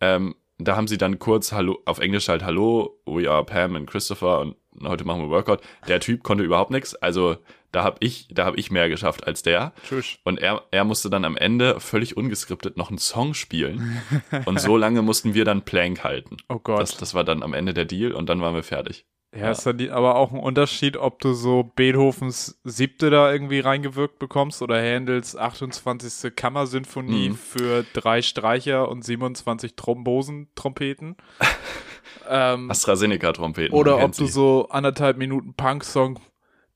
Ähm, 0.00 0.34
da 0.58 0.76
haben 0.76 0.88
sie 0.88 0.98
dann 0.98 1.18
kurz 1.18 1.52
Hallo, 1.52 1.80
auf 1.84 1.98
Englisch 1.98 2.28
halt 2.28 2.44
Hallo, 2.44 2.98
we 3.06 3.30
are 3.30 3.44
Pam 3.44 3.74
und 3.74 3.86
Christopher 3.86 4.40
und 4.40 4.56
heute 4.82 5.04
machen 5.04 5.22
wir 5.22 5.30
Workout. 5.30 5.60
Der 5.88 6.00
Typ 6.00 6.22
konnte 6.22 6.44
überhaupt 6.44 6.70
nichts. 6.70 6.94
Also 6.94 7.36
da 7.72 7.82
habe 7.82 7.96
ich, 8.00 8.28
da 8.30 8.44
habe 8.44 8.56
ich 8.56 8.70
mehr 8.70 8.88
geschafft 8.88 9.26
als 9.26 9.42
der. 9.42 9.72
Tschüss. 9.88 10.18
Und 10.24 10.38
er, 10.40 10.62
er 10.70 10.84
musste 10.84 11.10
dann 11.10 11.24
am 11.24 11.36
Ende 11.36 11.80
völlig 11.80 12.16
ungeskriptet 12.16 12.76
noch 12.76 12.88
einen 12.88 12.98
Song 12.98 13.34
spielen. 13.34 14.00
und 14.44 14.60
so 14.60 14.76
lange 14.76 15.02
mussten 15.02 15.34
wir 15.34 15.44
dann 15.44 15.62
Plank 15.62 16.04
halten. 16.04 16.36
Oh 16.48 16.58
Gott. 16.58 16.80
Das, 16.80 16.96
das 16.96 17.14
war 17.14 17.24
dann 17.24 17.42
am 17.42 17.52
Ende 17.52 17.74
der 17.74 17.84
Deal 17.84 18.12
und 18.12 18.28
dann 18.28 18.40
waren 18.40 18.54
wir 18.54 18.62
fertig. 18.62 19.04
ja, 19.36 19.50
ist 19.50 19.66
dann 19.66 19.90
aber 19.90 20.14
auch 20.14 20.30
ein 20.30 20.38
Unterschied, 20.38 20.96
ob 20.96 21.18
du 21.18 21.32
so 21.32 21.64
Beethovens 21.74 22.60
siebte 22.62 23.10
da 23.10 23.32
irgendwie 23.32 23.58
reingewirkt 23.58 24.20
bekommst 24.20 24.62
oder 24.62 24.80
Händels 24.80 25.36
28. 25.36 26.36
Kammersinfonie 26.36 27.30
Mhm. 27.30 27.34
für 27.34 27.84
drei 27.92 28.22
Streicher 28.22 28.88
und 28.88 29.04
27 29.04 29.74
Thrombosen-Trompeten. 29.74 31.16
ähm, 32.28 32.70
AstraZeneca-Trompeten. 32.70 33.74
oder 33.74 34.02
ob 34.02 34.12
du 34.16 34.26
sie. 34.26 34.32
so 34.32 34.68
anderthalb 34.70 35.16
Minuten 35.16 35.54
Punk-Song 35.54 36.20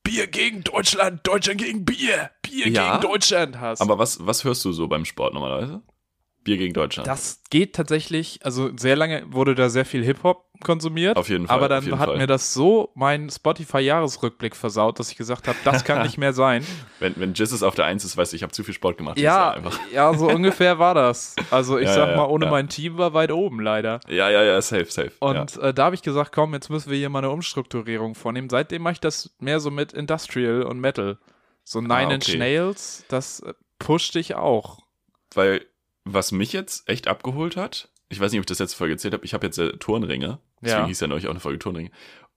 Bier 0.03 0.27
gegen 0.27 0.63
Deutschland, 0.63 1.25
Deutschland 1.27 1.59
gegen 1.59 1.85
Bier, 1.85 2.31
Bier 2.41 2.69
Ja, 2.69 2.97
gegen 2.97 3.01
Deutschland 3.11 3.59
hast. 3.59 3.81
Aber 3.81 3.99
was, 3.99 4.25
was 4.25 4.43
hörst 4.43 4.63
du 4.65 4.71
so 4.71 4.87
beim 4.87 5.05
Sport 5.05 5.33
normalerweise? 5.33 5.81
Bier 6.43 6.57
gegen 6.57 6.73
Deutschland. 6.73 7.07
Das 7.07 7.41
geht 7.49 7.75
tatsächlich, 7.75 8.39
also 8.43 8.69
sehr 8.77 8.95
lange 8.95 9.23
wurde 9.31 9.55
da 9.55 9.69
sehr 9.69 9.85
viel 9.85 10.03
Hip-Hop 10.03 10.45
konsumiert. 10.63 11.15
Auf 11.17 11.29
jeden 11.29 11.47
Fall, 11.47 11.55
Aber 11.57 11.69
dann 11.69 11.99
hat 11.99 12.07
Fall. 12.09 12.17
mir 12.17 12.27
das 12.27 12.53
so 12.53 12.91
meinen 12.95 13.29
Spotify-Jahresrückblick 13.29 14.55
versaut, 14.55 14.99
dass 14.99 15.09
ich 15.11 15.17
gesagt 15.17 15.47
habe, 15.47 15.57
das 15.63 15.83
kann 15.83 16.01
nicht 16.03 16.17
mehr 16.17 16.33
sein. 16.33 16.65
wenn, 16.99 17.13
wenn 17.17 17.33
Jizzes 17.33 17.63
auf 17.63 17.75
der 17.75 17.85
Eins 17.85 18.03
ist, 18.03 18.17
weißt 18.17 18.31
du, 18.33 18.35
ich 18.35 18.43
habe 18.43 18.51
zu 18.51 18.63
viel 18.63 18.73
Sport 18.73 18.97
gemacht. 18.97 19.19
ja, 19.19 19.55
ja, 19.93 20.13
so 20.13 20.27
ungefähr 20.29 20.79
war 20.79 20.93
das. 20.95 21.35
Also 21.51 21.77
ich 21.77 21.87
Ja, 21.87 21.93
sag 21.93 22.09
ja, 22.09 22.15
mal, 22.17 22.25
ohne 22.25 22.45
ja. 22.45 22.51
mein 22.51 22.67
Team 22.69 22.97
war 22.97 23.13
weit 23.13 23.31
oben 23.31 23.59
leider. 23.61 23.99
Ja, 24.07 24.29
ja, 24.29 24.43
ja, 24.43 24.61
safe, 24.61 24.85
safe. 24.85 25.11
Und 25.19 25.57
äh, 25.57 25.73
da 25.73 25.85
habe 25.85 25.95
ich 25.95 26.01
gesagt, 26.01 26.31
komm, 26.33 26.53
jetzt 26.53 26.69
müssen 26.69 26.89
wir 26.89 26.97
hier 26.97 27.09
mal 27.09 27.19
eine 27.19 27.29
Umstrukturierung 27.31 28.15
vornehmen. 28.15 28.49
Seitdem 28.49 28.81
mache 28.81 28.93
ich 28.93 28.99
das 28.99 29.35
mehr 29.39 29.59
so 29.59 29.71
mit 29.71 29.93
Industrial 29.93 30.63
und 30.63 30.79
Metal. 30.79 31.17
So 31.63 31.81
Nine 31.81 31.93
Ah, 32.07 32.13
Inch 32.13 32.27
okay. 32.29 32.37
Nails, 32.37 33.05
das 33.09 33.41
äh, 33.41 33.53
pusht 33.77 34.15
dich 34.15 34.35
auch. 34.35 34.79
Weil, 35.35 35.61
was 36.05 36.31
mich 36.31 36.53
jetzt 36.53 36.87
echt 36.89 37.07
abgeholt 37.07 37.55
hat, 37.57 37.89
ich 38.09 38.19
weiß 38.19 38.31
nicht, 38.31 38.39
ob 38.39 38.43
ich 38.43 38.47
das 38.47 38.59
letzte 38.59 38.77
Folge 38.77 38.93
erzählt 38.93 39.13
habe, 39.13 39.23
ich 39.25 39.33
habe 39.33 39.45
jetzt 39.45 39.57
äh, 39.59 39.73
Turnringe. 39.77 40.39
Deswegen 40.61 40.81
Ja. 40.81 40.87
hieß 40.87 40.99
ja 41.01 41.07
neulich 41.07 41.27
auch 41.27 41.31
eine 41.31 41.39
Folge 41.39 41.59
Turnringe. 41.59 41.91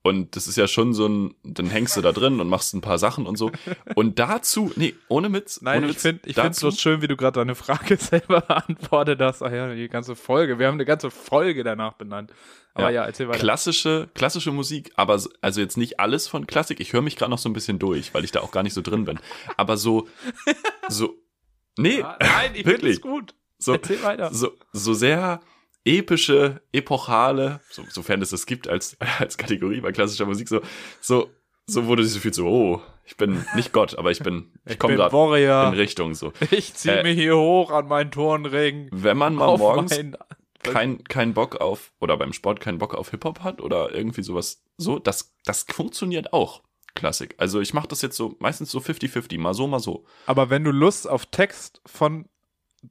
Und 0.04 0.34
das 0.34 0.48
ist 0.48 0.56
ja 0.56 0.66
schon 0.66 0.92
so 0.94 1.06
ein, 1.08 1.34
dann 1.44 1.66
hängst 1.70 1.96
du 1.96 2.00
da 2.00 2.10
drin 2.10 2.40
und 2.40 2.48
machst 2.48 2.74
ein 2.74 2.80
paar 2.80 2.98
Sachen 2.98 3.24
und 3.24 3.36
so. 3.36 3.52
Und 3.94 4.18
dazu, 4.18 4.72
nee, 4.74 4.94
ohne 5.08 5.32
Witz, 5.32 5.60
Nein, 5.62 5.84
ohne 5.84 5.92
ich 5.92 5.98
finde 5.98 6.22
ich 6.28 6.34
dazu- 6.34 6.62
bloß 6.66 6.80
schön, 6.80 7.02
wie 7.02 7.06
du 7.08 7.16
gerade 7.16 7.38
deine 7.38 7.54
Frage 7.54 7.96
selber 8.00 8.40
beantwortet 8.40 9.20
hast. 9.20 9.42
Ach 9.42 9.52
ja, 9.52 9.72
die 9.72 9.88
ganze 9.88 10.16
Folge. 10.16 10.58
Wir 10.58 10.66
haben 10.66 10.74
eine 10.74 10.84
ganze 10.84 11.10
Folge 11.12 11.62
danach 11.62 11.92
benannt. 11.94 12.32
Aber 12.74 12.90
ja, 12.90 13.02
Ja. 13.02 13.04
erzähl 13.06 13.28
weiter. 13.28 13.38
klassische, 13.38 14.08
klassische 14.14 14.50
Musik, 14.50 14.92
aber 14.96 15.18
so- 15.20 15.30
also 15.40 15.60
jetzt 15.60 15.76
nicht 15.76 16.00
alles 16.00 16.26
von 16.26 16.46
Klassik. 16.48 16.80
Ich 16.80 16.92
höre 16.92 17.02
mich 17.02 17.14
gerade 17.16 17.30
noch 17.30 17.38
so 17.38 17.48
ein 17.48 17.52
bisschen 17.52 17.78
durch, 17.78 18.12
weil 18.12 18.24
ich 18.24 18.32
da 18.32 18.40
auch 18.40 18.50
gar 18.50 18.64
nicht 18.64 18.74
so 18.74 18.82
drin 18.82 19.04
bin. 19.04 19.20
Aber 19.56 19.76
so, 19.76 20.08
so, 20.88 21.14
nee, 21.78 22.00
Ja, 22.00 22.18
nein, 22.20 22.50
ich 22.54 22.64
finde 22.64 22.90
es 22.90 23.00
gut. 23.00 23.34
So, 23.62 23.72
Erzähl 23.72 24.02
weiter. 24.02 24.32
so, 24.32 24.50
so 24.72 24.94
sehr 24.94 25.40
epische, 25.84 26.62
epochale, 26.72 27.60
so, 27.70 27.84
sofern 27.88 28.22
es 28.22 28.30
das 28.30 28.46
gibt 28.46 28.68
als, 28.68 28.96
als 29.18 29.36
Kategorie 29.38 29.80
bei 29.80 29.92
klassischer 29.92 30.26
Musik, 30.26 30.48
so, 30.48 30.60
so, 31.00 31.30
so 31.66 31.86
wurde 31.86 32.04
sich 32.04 32.14
so 32.14 32.20
viel 32.20 32.32
so, 32.34 32.46
oh, 32.46 32.82
ich 33.04 33.16
bin 33.16 33.44
nicht 33.56 33.72
Gott, 33.72 33.98
aber 33.98 34.10
ich 34.10 34.20
bin, 34.20 34.52
ich, 34.64 34.72
Ich 34.72 34.78
komme 34.78 34.94
gerade 34.96 35.68
in 35.68 35.74
Richtung 35.74 36.14
so. 36.14 36.32
Ich 36.50 36.74
ziehe 36.74 37.00
Äh, 37.00 37.02
mir 37.02 37.12
hier 37.12 37.36
hoch 37.36 37.70
an 37.70 37.88
meinen 37.88 38.10
Turnring. 38.10 38.88
Wenn 38.92 39.16
man 39.16 39.34
mal 39.34 39.56
morgens, 39.58 39.98
kein, 40.62 41.02
kein 41.04 41.34
Bock 41.34 41.56
auf, 41.60 41.92
oder 42.00 42.16
beim 42.16 42.32
Sport 42.32 42.60
keinen 42.60 42.78
Bock 42.78 42.94
auf 42.94 43.10
Hip-Hop 43.10 43.40
hat 43.40 43.60
oder 43.60 43.92
irgendwie 43.92 44.22
sowas 44.22 44.62
so, 44.76 44.98
das, 45.00 45.34
das 45.44 45.64
funktioniert 45.68 46.32
auch. 46.32 46.62
Klassik. 46.94 47.34
Also 47.38 47.60
ich 47.60 47.74
mache 47.74 47.88
das 47.88 48.02
jetzt 48.02 48.16
so 48.16 48.36
meistens 48.38 48.70
so 48.70 48.78
50-50, 48.78 49.38
mal 49.40 49.54
so, 49.54 49.66
mal 49.66 49.80
so. 49.80 50.04
Aber 50.26 50.50
wenn 50.50 50.62
du 50.62 50.70
Lust 50.70 51.08
auf 51.08 51.26
Text 51.26 51.80
von 51.86 52.26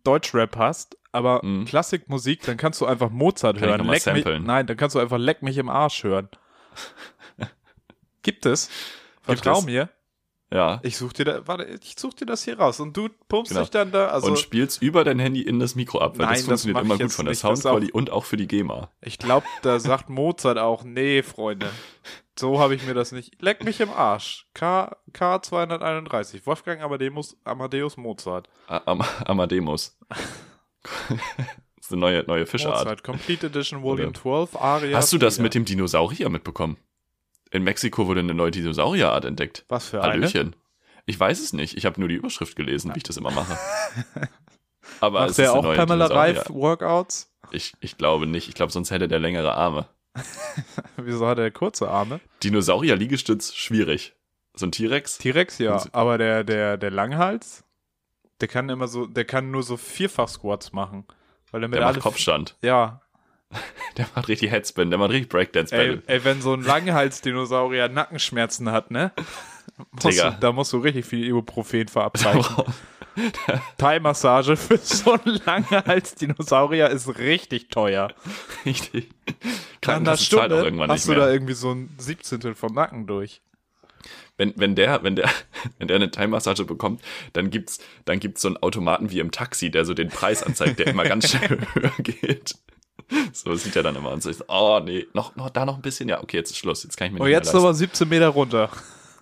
Deutschrap 0.04 0.56
hast, 0.58 0.98
aber 1.12 1.44
Mhm. 1.44 1.66
Klassikmusik, 1.66 2.44
dann 2.44 2.58
kannst 2.58 2.82
du 2.82 2.86
einfach 2.86 3.10
Mozart 3.10 3.58
Kann 3.58 3.68
hören. 3.68 3.88
Leck 3.88 4.06
mich, 4.14 4.26
nein, 4.26 4.68
dann 4.68 4.78
kannst 4.78 4.96
du 4.96 5.00
einfach 5.00 5.18
Leck 5.18 5.42
mich 5.42 5.58
im 5.58 5.70
Arsch 5.70 6.04
hören. 6.04 6.30
Gibt 8.24 8.46
es? 8.46 8.70
Vertrau 9.22 9.60
es? 9.60 9.66
mir. 9.66 9.90
Ja. 10.54 10.80
Ich 10.84 10.98
such 10.98 11.14
dir 11.14 11.24
da, 11.24 11.48
warte, 11.48 11.64
ich 11.82 11.96
such 11.98 12.14
dir 12.14 12.26
das 12.26 12.44
hier 12.44 12.60
raus 12.60 12.80
und 12.82 12.96
du 12.98 13.08
pumpst 13.30 13.52
Genau. 13.52 13.62
dich 13.62 13.70
dann 13.70 13.92
da, 13.92 14.08
also 14.10 14.28
und 14.28 14.38
spielst 14.40 14.82
über 14.82 15.06
dein 15.06 15.18
Handy 15.18 15.42
in 15.42 15.60
das 15.60 15.76
Mikro 15.76 16.00
ab, 16.00 16.18
weil 16.18 16.26
Nein, 16.26 16.36
das 16.36 16.40
das 16.46 16.48
funktioniert 16.64 16.76
mach 16.76 16.96
immer 16.96 16.98
gut 17.06 17.14
von 17.14 17.26
der 17.26 17.32
das 17.32 17.40
Soundqualität 17.40 17.94
und 17.96 18.10
auch 18.10 18.26
für 18.26 18.36
die 18.36 18.48
GEMA. 18.48 18.90
ich 19.00 19.18
glaube, 19.18 19.46
da 19.62 19.80
sagt 19.80 20.10
Mozart 20.10 20.58
auch, 20.58 20.84
nee, 20.84 21.24
Freunde, 21.24 21.70
so 22.38 22.60
habe 22.60 22.76
ich 22.76 22.86
mir 22.86 22.94
das 22.94 23.14
nicht. 23.14 23.42
Leck 23.42 23.64
mich 23.64 23.80
im 23.80 23.92
Arsch. 23.92 24.48
K, 24.54 24.96
K231, 25.14 26.46
Wolfgang 26.46 26.82
Amadeus, 26.82 27.38
Amadeus 27.46 27.96
Mozart. 27.96 28.50
A- 28.68 28.82
Am 28.86 29.02
Amadeus. 29.26 29.98
das 30.10 31.20
ist 31.82 31.92
eine 31.92 32.02
neue, 32.02 32.24
neue 32.24 32.46
Fischart. 32.46 32.78
Mozart, 32.80 33.04
Complete 33.04 33.48
Edition 33.48 33.82
Volume 33.84 34.10
Oder- 34.10 34.20
12, 34.20 34.56
Aria. 34.62 34.98
Hast 34.98 35.14
du 35.14 35.18
das 35.18 35.36
Frida. 35.36 35.44
mit 35.44 35.56
dem 35.56 35.66
Dinosaurier 35.66 36.30
mitbekommen? 36.30 36.78
In 37.52 37.64
Mexiko 37.64 38.08
wurde 38.08 38.22
eine 38.22 38.34
neue 38.34 38.52
Dinosaurierart 38.52 39.26
entdeckt. 39.26 39.66
Was 39.68 39.90
für 39.90 40.02
eine? 40.02 40.14
Hallöchen. 40.14 40.56
Ich 41.06 41.20
weiß 41.20 41.42
es 41.42 41.54
nicht. 41.54 41.78
Ich 41.78 41.86
habe 41.86 42.00
nur 42.00 42.10
die 42.10 42.16
Überschrift 42.16 42.56
gelesen, 42.56 42.94
wie 42.94 42.98
ich 42.98 43.04
das 43.04 43.18
immer 43.18 43.32
mache. 43.32 43.58
Aber 45.00 45.20
Macht 45.22 45.32
ist 45.32 45.40
der 45.40 45.54
auch 45.54 45.76
Pamela. 45.76 46.08
Reif 46.08 46.50
Workouts? 46.50 47.30
Ich, 47.52 47.74
ich 47.82 47.98
glaube 47.98 48.26
nicht. 48.26 48.48
Ich 48.48 48.56
glaube, 48.56 48.72
sonst 48.72 48.92
hätte 48.92 49.08
der 49.08 49.20
längere 49.20 49.54
Arme. 49.54 49.88
Wieso 50.98 51.28
hat 51.28 51.40
er 51.40 51.52
kurze 51.52 51.90
Arme? 51.90 52.20
Dinosaurier-Liegestütz, 52.44 53.54
schwierig. 53.54 54.16
So 54.54 54.66
ein 54.66 54.72
T-Rex? 54.72 55.18
T-Rex 55.18 55.58
ja, 55.60 55.84
aber 55.94 56.18
der, 56.18 56.44
der, 56.44 56.78
der 56.78 56.92
Langhals, 56.92 57.64
der 58.42 58.50
kann 58.50 58.70
immer 58.70 58.88
so, 58.88 59.06
der 59.06 59.24
kann 59.26 59.52
nur 59.52 59.64
so 59.64 59.78
Vierfach-Squats 59.78 60.74
machen. 60.74 61.06
Weil 61.52 61.64
er 61.64 61.68
mit 61.70 61.80
Der 61.80 61.86
macht 61.86 62.00
Kopfstand. 62.00 62.58
Ja. 62.62 63.02
Der 63.98 64.08
macht 64.16 64.28
richtig 64.28 64.52
Headspin. 64.52 64.90
Der 64.90 65.00
macht 65.00 65.12
richtig 65.12 65.34
Ey, 65.34 65.38
Breakdance-Battle. 65.38 66.04
ey, 66.08 66.24
wenn 66.24 66.42
so 66.42 66.54
ein 66.54 66.64
Langhals-Dinosaurier 66.64 67.90
Nackenschmerzen 67.90 68.72
hat, 68.72 68.92
ne? 68.92 69.12
Musst 70.04 70.20
du, 70.20 70.38
da 70.40 70.52
musst 70.52 70.74
du 70.74 70.78
richtig 70.78 71.06
viel 71.06 71.28
Ibuprofen 71.28 71.88
verabreichen. 71.88 72.64
Thai-Massage 73.78 74.56
für 74.56 74.78
so 74.78 75.14
einen 75.14 75.40
Langhals-Dinosaurier 75.46 76.90
ist 76.90 77.18
richtig 77.18 77.70
teuer. 77.70 78.14
richtig. 78.66 79.10
Einer 79.28 79.36
Krankenkasse 79.82 80.30
zahlt 80.30 80.42
auch 80.44 80.46
Stunde 80.48 80.64
irgendwann 80.64 80.90
hast 80.92 81.08
nicht 81.08 81.10
du 81.10 81.20
da 81.20 81.26
mehr. 81.26 81.34
irgendwie 81.34 81.54
so 81.54 81.72
ein 81.72 81.90
Siebzehntel 81.98 82.56
vom 82.56 82.74
Nacken 82.74 83.08
durch. 83.08 83.42
Wenn, 84.38 84.54
wenn 84.56 84.76
der, 84.76 85.04
wenn 85.04 85.16
der, 85.16 85.30
wenn 85.78 85.88
der 85.88 85.96
eine 85.96 86.10
Thai-Massage 86.12 86.66
bekommt, 86.66 87.02
dann 87.34 87.50
gibt's, 87.50 87.80
dann 88.06 88.20
gibt's 88.20 88.42
so 88.42 88.48
einen 88.48 88.58
Automaten 88.58 89.12
wie 89.12 89.20
im 89.20 89.32
Taxi, 89.32 89.70
der 89.70 89.86
so 89.86 89.94
den 89.94 90.10
Preis 90.10 90.42
anzeigt, 90.44 90.80
der 90.80 90.88
immer 90.88 91.04
ganz 91.04 91.30
schnell 91.30 91.60
höher 91.74 91.92
geht. 92.00 92.56
So 93.34 93.54
sieht 93.56 93.76
er 93.76 93.84
dann 93.84 93.96
immer 93.96 94.12
und 94.12 94.22
so, 94.24 94.32
oh 94.48 94.80
nee, 94.84 95.08
noch, 95.14 95.36
noch, 95.36 95.50
da 95.50 95.66
noch 95.66 95.76
ein 95.76 95.82
bisschen, 95.82 96.10
ja, 96.10 96.22
okay, 96.22 96.38
jetzt 96.38 96.52
ist 96.52 96.58
Schluss, 96.58 96.84
jetzt 96.84 96.98
kann 96.98 97.08
ich 97.08 97.14
mir 97.14 97.22
Oh, 97.22 97.24
nicht 97.26 97.32
jetzt 97.32 97.46
mehr 97.48 97.54
leisten. 97.54 97.66
aber 97.68 97.74
17 97.74 98.10
Meter 98.10 98.28
runter. 98.30 98.70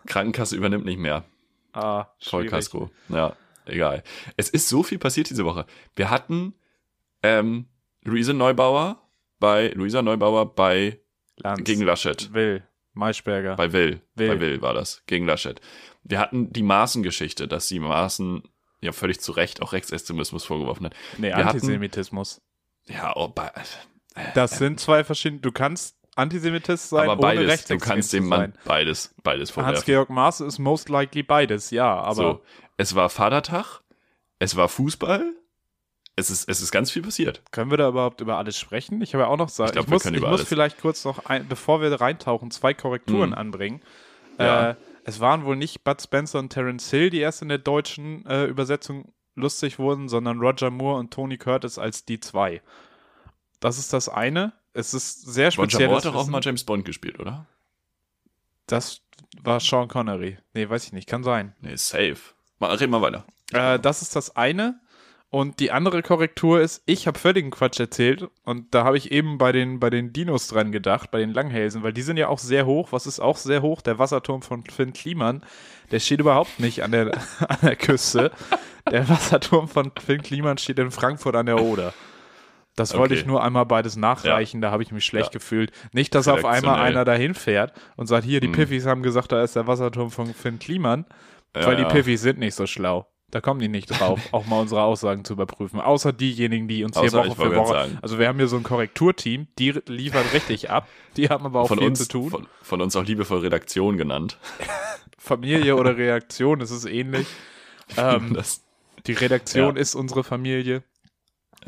Krankenkasse 0.07 0.55
übernimmt 0.55 0.85
nicht 0.85 0.97
mehr. 0.99 1.25
Ah, 1.73 2.05
schwierig. 2.19 2.49
Vollkasko. 2.49 2.89
Ja, 3.09 3.35
egal. 3.65 4.03
Es 4.37 4.49
ist 4.49 4.69
so 4.69 4.81
viel 4.83 4.97
passiert 4.97 5.29
diese 5.29 5.45
Woche. 5.45 5.65
Wir 5.95 6.09
hatten 6.09 6.53
ähm, 7.23 7.67
Luise 8.03 8.33
Neubauer 8.33 9.01
bei 9.39 9.69
Luisa 9.69 10.01
Neubauer 10.01 10.55
bei 10.55 10.99
Lanz. 11.37 11.63
gegen 11.63 11.81
Laschet. 11.83 12.33
Will. 12.33 12.63
Maischberger. 12.93 13.55
Bei 13.55 13.71
Will. 13.71 14.01
Will. 14.15 14.27
Bei 14.27 14.39
Will 14.39 14.61
war 14.61 14.73
das. 14.73 15.03
Gegen 15.05 15.25
Laschet. 15.25 15.61
Wir 16.03 16.19
hatten 16.19 16.51
die 16.51 16.63
Maaßen-Geschichte, 16.63 17.47
dass 17.47 17.67
die 17.67 17.79
Maaßen 17.79 18.43
ja 18.81 18.91
völlig 18.91 19.19
zu 19.21 19.31
Recht 19.33 19.61
auch 19.61 19.73
Rechtsextremismus 19.73 20.43
vorgeworfen 20.45 20.87
hat. 20.87 20.95
nee, 21.17 21.27
wir 21.27 21.37
Antisemitismus. 21.37 22.41
Ja, 22.87 23.13
oh, 23.15 23.27
bei, 23.27 23.51
Das 24.35 24.57
sind 24.57 24.79
zwei 24.79 25.03
verschiedene. 25.03 25.41
Du 25.41 25.51
kannst 25.51 25.95
Antisemitist 26.15 26.89
sein, 26.89 27.03
aber 27.09 27.13
ohne 27.13 27.21
beides. 27.21 27.43
Du 27.43 27.49
Rechtsextrem 27.51 27.79
kannst 27.93 28.13
dem 28.13 28.27
Mann 28.27 28.53
beides, 28.65 29.13
beides 29.23 29.51
vorwerfen. 29.51 29.75
Hans-Georg 29.77 30.09
Maaßen 30.09 30.47
ist 30.47 30.59
most 30.59 30.89
likely 30.89 31.23
beides, 31.23 31.71
ja, 31.71 31.95
aber 31.95 32.15
so, 32.15 32.41
es 32.77 32.95
war 32.95 33.09
Vatertag, 33.09 33.81
es 34.39 34.55
war 34.55 34.67
Fußball, 34.67 35.33
es 36.17 36.29
ist, 36.29 36.49
es 36.49 36.61
ist 36.61 36.71
ganz 36.71 36.91
viel 36.91 37.03
passiert. 37.03 37.41
können 37.51 37.71
wir 37.71 37.77
da 37.77 37.87
überhaupt 37.87 38.19
über 38.19 38.37
alles 38.37 38.57
sprechen? 38.59 39.01
Ich 39.01 39.13
habe 39.13 39.23
ja 39.23 39.29
auch 39.29 39.37
noch 39.37 39.47
sagen, 39.49 39.69
Ich 39.69 39.73
glaub, 39.73 39.85
ich 39.85 39.91
muss, 39.91 40.05
ich 40.05 40.19
muss 40.21 40.43
vielleicht 40.43 40.81
kurz 40.81 41.05
noch, 41.05 41.25
ein, 41.25 41.47
bevor 41.47 41.81
wir 41.81 41.89
reintauchen, 42.01 42.51
zwei 42.51 42.73
Korrekturen 42.73 43.29
Mhm. 43.29 43.35
anbringen. 43.35 43.81
Ja. 44.37 44.71
Äh, 44.71 44.75
es 45.05 45.21
waren 45.21 45.45
wohl 45.45 45.55
nicht 45.55 45.83
Bud 45.85 46.01
Spencer 46.01 46.39
und 46.39 46.49
Terence 46.49 46.89
Hill, 46.89 47.09
die 47.09 47.19
erst 47.19 47.41
in 47.41 47.47
der 47.49 47.57
deutschen 47.59 48.25
äh, 48.25 48.43
Übersetzung 48.45 49.13
lustig 49.35 49.79
wurden, 49.79 50.09
sondern 50.09 50.39
Roger 50.39 50.69
Moore 50.71 50.99
und 50.99 51.11
Tony 51.11 51.37
Curtis 51.37 51.77
als 51.77 52.05
die 52.05 52.19
zwei. 52.19 52.61
Das 53.59 53.77
ist 53.77 53.93
das 53.93 54.09
eine. 54.09 54.53
Es 54.73 54.93
ist 54.93 55.21
sehr 55.21 55.47
Roger 55.47 55.63
speziell. 55.63 55.87
Moore 55.87 55.97
hat 55.97 56.05
doch 56.05 56.15
auch 56.15 56.27
mal 56.27 56.41
James 56.43 56.63
Bond 56.63 56.85
gespielt, 56.85 57.19
oder? 57.19 57.45
Das 58.67 59.01
war 59.41 59.59
Sean 59.59 59.87
Connery. 59.87 60.37
Nee, 60.53 60.69
weiß 60.69 60.85
ich 60.85 60.93
nicht, 60.93 61.07
kann 61.07 61.23
sein. 61.23 61.55
Nee, 61.61 61.75
safe. 61.75 62.17
Mal, 62.59 62.75
red 62.75 62.89
mal 62.89 63.01
weiter. 63.01 63.25
Äh, 63.51 63.79
das 63.79 64.01
ist 64.01 64.15
das 64.15 64.35
eine. 64.35 64.79
Und 65.31 65.59
die 65.59 65.71
andere 65.71 66.01
Korrektur 66.01 66.59
ist, 66.59 66.81
ich 66.87 67.05
habe 67.05 67.19
völligen 67.19 67.51
Quatsch 67.51 67.79
erzählt 67.79 68.27
und 68.45 68.73
da 68.73 68.83
habe 68.83 68.97
ich 68.97 69.11
eben 69.11 69.37
bei 69.37 69.51
den, 69.51 69.79
bei 69.79 69.91
den 69.91 70.11
Dinos 70.11 70.47
dran 70.47 70.71
gedacht, 70.71 71.11
bei 71.11 71.19
den 71.19 71.31
Langhälsen, 71.33 71.83
weil 71.83 71.93
die 71.93 72.01
sind 72.01 72.17
ja 72.17 72.29
auch 72.29 72.39
sehr 72.39 72.65
hoch. 72.65 72.91
Was 72.91 73.05
ist 73.05 73.19
auch 73.19 73.37
sehr 73.37 73.61
hoch? 73.61 73.81
Der 73.81 73.99
Wasserturm 73.99 74.41
von 74.41 74.63
Finn 74.63 74.91
Kliman. 74.91 75.43
Der 75.91 75.99
steht 75.99 76.19
überhaupt 76.19 76.59
nicht 76.59 76.81
an 76.83 76.91
der, 76.91 77.11
an 77.47 77.57
der 77.61 77.75
Küste. 77.75 78.31
Der 78.89 79.07
Wasserturm 79.07 79.67
von 79.67 79.91
Finn 80.03 80.23
Kliman 80.23 80.57
steht 80.57 80.79
in 80.79 80.89
Frankfurt 80.89 81.35
an 81.35 81.45
der 81.45 81.61
Oder. 81.61 81.93
Das 82.75 82.95
wollte 82.97 83.13
Okay. 83.13 83.21
ich 83.21 83.27
nur 83.27 83.43
einmal 83.43 83.65
beides 83.67 83.97
nachreichen, 83.97 84.61
da 84.61 84.71
habe 84.71 84.81
ich 84.81 84.91
mich 84.91 85.05
schlecht 85.05 85.27
Ja. 85.27 85.33
gefühlt. 85.39 85.71
Nicht, 85.91 86.15
dass 86.15 86.27
auf 86.27 86.43
einmal 86.45 86.79
einer 86.79 87.05
dahin 87.05 87.35
fährt 87.35 87.73
und 87.97 88.07
sagt, 88.07 88.25
hier, 88.25 88.39
die 88.39 88.47
Mhm. 88.47 88.53
Piffis 88.53 88.87
haben 88.87 89.03
gesagt, 89.03 89.31
da 89.31 89.43
ist 89.43 89.55
der 89.55 89.67
Wasserturm 89.67 90.09
von 90.09 90.33
Finn 90.33 90.57
Kliman. 90.57 91.05
Ja, 91.55 91.67
Weil 91.67 91.75
die 91.75 91.81
ja. 91.83 91.89
Piffis 91.89 92.21
sind 92.21 92.39
nicht 92.39 92.55
so 92.55 92.65
schlau. 92.65 93.05
Da 93.31 93.41
kommen 93.41 93.59
die 93.59 93.67
nicht 93.67 93.87
drauf, 93.87 94.19
auch 94.31 94.45
mal 94.47 94.59
unsere 94.61 94.81
Aussagen 94.81 95.23
zu 95.23 95.33
überprüfen. 95.33 95.79
Außer 95.79 96.13
diejenigen, 96.13 96.67
die 96.67 96.83
uns 96.83 96.95
hier 96.97 97.05
Außer, 97.07 97.17
Woche 97.19 97.27
ich 97.27 97.35
für 97.35 97.55
Woche. 97.55 97.73
sagen. 97.73 97.97
Also 98.01 98.17
wir 98.19 98.27
haben 98.27 98.37
hier 98.37 98.47
so 98.47 98.57
ein 98.57 98.63
Korrekturteam, 98.63 99.47
die 99.59 99.71
liefern 99.87 100.25
richtig 100.33 100.69
ab. 100.69 100.87
Die 101.17 101.29
haben 101.29 101.45
aber 101.45 101.61
auch 101.61 101.67
Von 101.67 101.77
viel 101.79 101.87
uns, 101.87 101.99
zu 101.99 102.07
tun. 102.07 102.29
von, 102.31 102.47
von 102.61 102.81
uns 102.81 102.95
auch 102.95 103.03
liebevoll 103.03 103.39
Redaktion 103.39 103.97
genannt. 103.97 104.37
Familie 105.17 105.75
oder 105.75 105.97
Reaktion, 105.97 106.61
es 106.61 106.71
ist 106.71 106.85
ähnlich. 106.85 107.27
Ähm, 107.97 108.35
das, 108.35 108.61
die 109.07 109.13
Redaktion 109.13 109.75
Ja. 109.75 109.81
ist 109.81 109.95
unsere 109.95 110.23
Familie. 110.23 110.83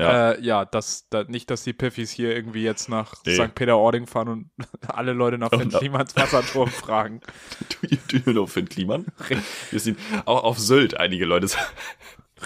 Ja. 0.01 0.31
Äh, 0.31 0.41
ja, 0.41 0.65
das, 0.65 1.08
da, 1.10 1.24
nicht, 1.24 1.50
dass 1.50 1.63
die 1.63 1.74
Piffis 1.74 2.12
hier 2.12 2.36
irgendwie 2.36 2.63
jetzt 2.63 2.89
nach 2.89 3.13
Nee. 3.25 3.36
St. 3.36 3.55
Peter-Ording 3.55 4.08
fahren 4.08 4.27
und 4.27 4.50
alle 4.88 5.13
Leute 5.13 5.38
nach 5.38 5.50
Finn. 5.50 5.70
Klimans 5.70 6.15
Wasserturm 6.15 6.70
fragen. 6.72 7.22
do, 7.70 7.88
you, 7.89 7.98
do 8.08 8.17
you 8.17 8.31
know 8.34 8.46
Finn 8.48 8.67
Kliman? 8.67 9.05
Wir 9.72 9.79
sind 9.79 9.98
auch 10.25 10.43
auf 10.43 10.60
Sylt 10.60 10.98
einige 11.00 11.25
Leute 11.25 11.48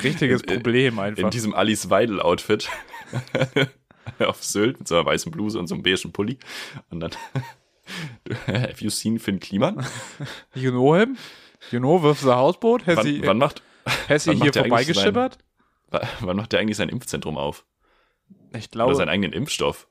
Richtiges 0.03 0.41
In- 0.43 0.47
Problem 0.55 0.99
einfach. 0.99 1.23
in 1.23 1.29
diesem 1.29 1.53
Alice 1.53 1.89
Weidel-Outfit. 1.89 2.69
auf 4.19 4.43
Sylt 4.43 4.79
mit 4.79 4.87
so 4.87 4.95
einer 4.95 5.05
weißen 5.05 5.31
Bluse 5.31 5.57
und 5.59 5.67
so 5.67 5.75
einem 5.75 5.83
beigen 5.83 6.11
Pulli. 6.11 6.37
Und 6.89 6.99
dann, 6.99 7.11
have 8.47 8.75
you 8.83 8.89
seen 8.89 9.19
Finn 9.19 9.39
Kliman? 9.39 9.85
you 10.53 10.71
know 10.71 10.95
him? 10.95 11.17
You 11.71 11.79
know, 11.79 12.01
with 12.03 12.21
the 12.21 12.27
Houseboat? 12.31 12.85
Has 12.85 12.97
Wann, 12.97 13.05
he, 13.07 13.25
wann 13.25 13.37
macht, 13.37 13.61
has 14.07 14.25
he 14.25 14.35
hier 14.35 14.53
vorbeigeschippert? 14.53 15.37
wann 16.21 16.37
macht 16.37 16.51
der 16.53 16.59
eigentlich 16.59 16.77
sein 16.77 16.89
Impfzentrum 16.89 17.37
auf? 17.37 17.65
Ich 18.51 18.65
Oder 18.65 18.67
glaube, 18.71 18.95
seinen 18.95 19.09
eigenen 19.09 19.33
Impfstoff? 19.33 19.87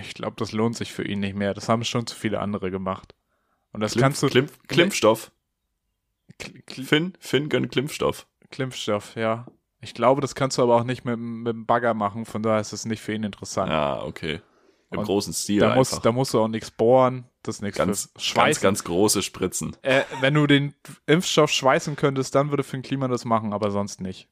ich 0.00 0.14
glaube, 0.14 0.36
das 0.38 0.52
lohnt 0.52 0.76
sich 0.76 0.92
für 0.92 1.04
ihn 1.04 1.18
nicht 1.20 1.34
mehr. 1.34 1.52
Das 1.52 1.68
haben 1.68 1.82
schon 1.84 2.06
zu 2.06 2.14
viele 2.16 2.40
andere 2.40 2.70
gemacht. 2.70 3.14
Und 3.72 3.80
das 3.80 3.92
Klimpf, 3.92 4.02
kannst 4.04 4.22
du. 4.22 4.28
Klimpf, 4.28 4.58
Klimpfstoff. 4.68 5.32
Kl- 6.40 6.64
Kl- 6.64 6.84
Finn, 6.84 7.12
Finn 7.18 7.48
gönnt 7.48 7.72
Klimpfstoff. 7.72 8.26
Klimpfstoff, 8.50 9.16
ja. 9.16 9.46
Ich 9.80 9.94
glaube, 9.94 10.20
das 10.20 10.34
kannst 10.34 10.58
du 10.58 10.62
aber 10.62 10.76
auch 10.76 10.84
nicht 10.84 11.04
mit, 11.04 11.14
dem- 11.14 11.42
mit 11.42 11.52
dem 11.52 11.66
Bagger 11.66 11.94
machen, 11.94 12.24
von 12.24 12.42
daher 12.42 12.60
ist 12.60 12.72
es 12.72 12.84
nicht 12.84 13.00
für 13.00 13.14
ihn 13.14 13.24
interessant. 13.24 13.70
Ja, 13.70 14.02
okay. 14.02 14.40
Im 14.92 14.98
Und 14.98 15.04
großen 15.06 15.32
Stil 15.32 15.60
da, 15.60 15.74
musst, 15.74 15.92
einfach. 15.92 16.02
da 16.02 16.12
musst 16.12 16.34
du 16.34 16.40
auch 16.40 16.48
nichts 16.48 16.70
bohren. 16.70 17.24
Das 17.42 17.56
ist 17.56 17.62
nichts 17.62 17.78
ganz, 17.78 18.12
für 18.18 18.34
ganz, 18.34 18.60
ganz 18.60 18.84
große 18.84 19.22
Spritzen. 19.22 19.76
Äh, 19.82 20.02
wenn 20.20 20.34
du 20.34 20.46
den 20.46 20.74
Impfstoff 21.06 21.50
schweißen 21.50 21.96
könntest, 21.96 22.34
dann 22.34 22.50
würde 22.50 22.62
Finn 22.64 22.82
Klima 22.82 23.06
das 23.08 23.24
machen, 23.24 23.52
aber 23.52 23.70
sonst 23.70 24.00
nicht. 24.00 24.28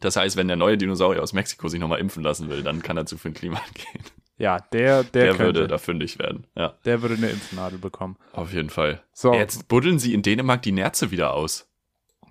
Das 0.00 0.16
heißt, 0.16 0.36
wenn 0.36 0.48
der 0.48 0.56
neue 0.56 0.76
Dinosaurier 0.78 1.22
aus 1.22 1.32
Mexiko 1.32 1.68
sich 1.68 1.78
nochmal 1.80 2.00
impfen 2.00 2.22
lassen 2.22 2.48
will, 2.50 2.62
dann 2.62 2.82
kann 2.82 2.96
er 2.96 3.06
zu 3.06 3.16
Finn 3.18 3.34
Kliman 3.34 3.60
gehen. 3.74 4.02
Ja, 4.38 4.58
der, 4.72 5.04
der, 5.04 5.24
Der, 5.26 5.26
könnte, 5.34 5.44
würde 5.60 5.68
da 5.68 5.78
fündig 5.78 6.18
werden. 6.18 6.46
Ja, 6.56 6.74
der 6.84 7.02
würde 7.02 7.14
eine 7.14 7.28
Impfnadel 7.30 7.78
bekommen. 7.78 8.16
auf 8.32 8.52
jeden 8.52 8.70
Fall. 8.70 9.02
So, 9.12 9.32
Jetzt 9.34 9.68
buddeln 9.68 9.98
sie 10.00 10.14
in 10.14 10.22
Dänemark 10.22 10.62
die 10.62 10.72
Nerze 10.72 11.10
wieder 11.12 11.34
aus. 11.34 11.68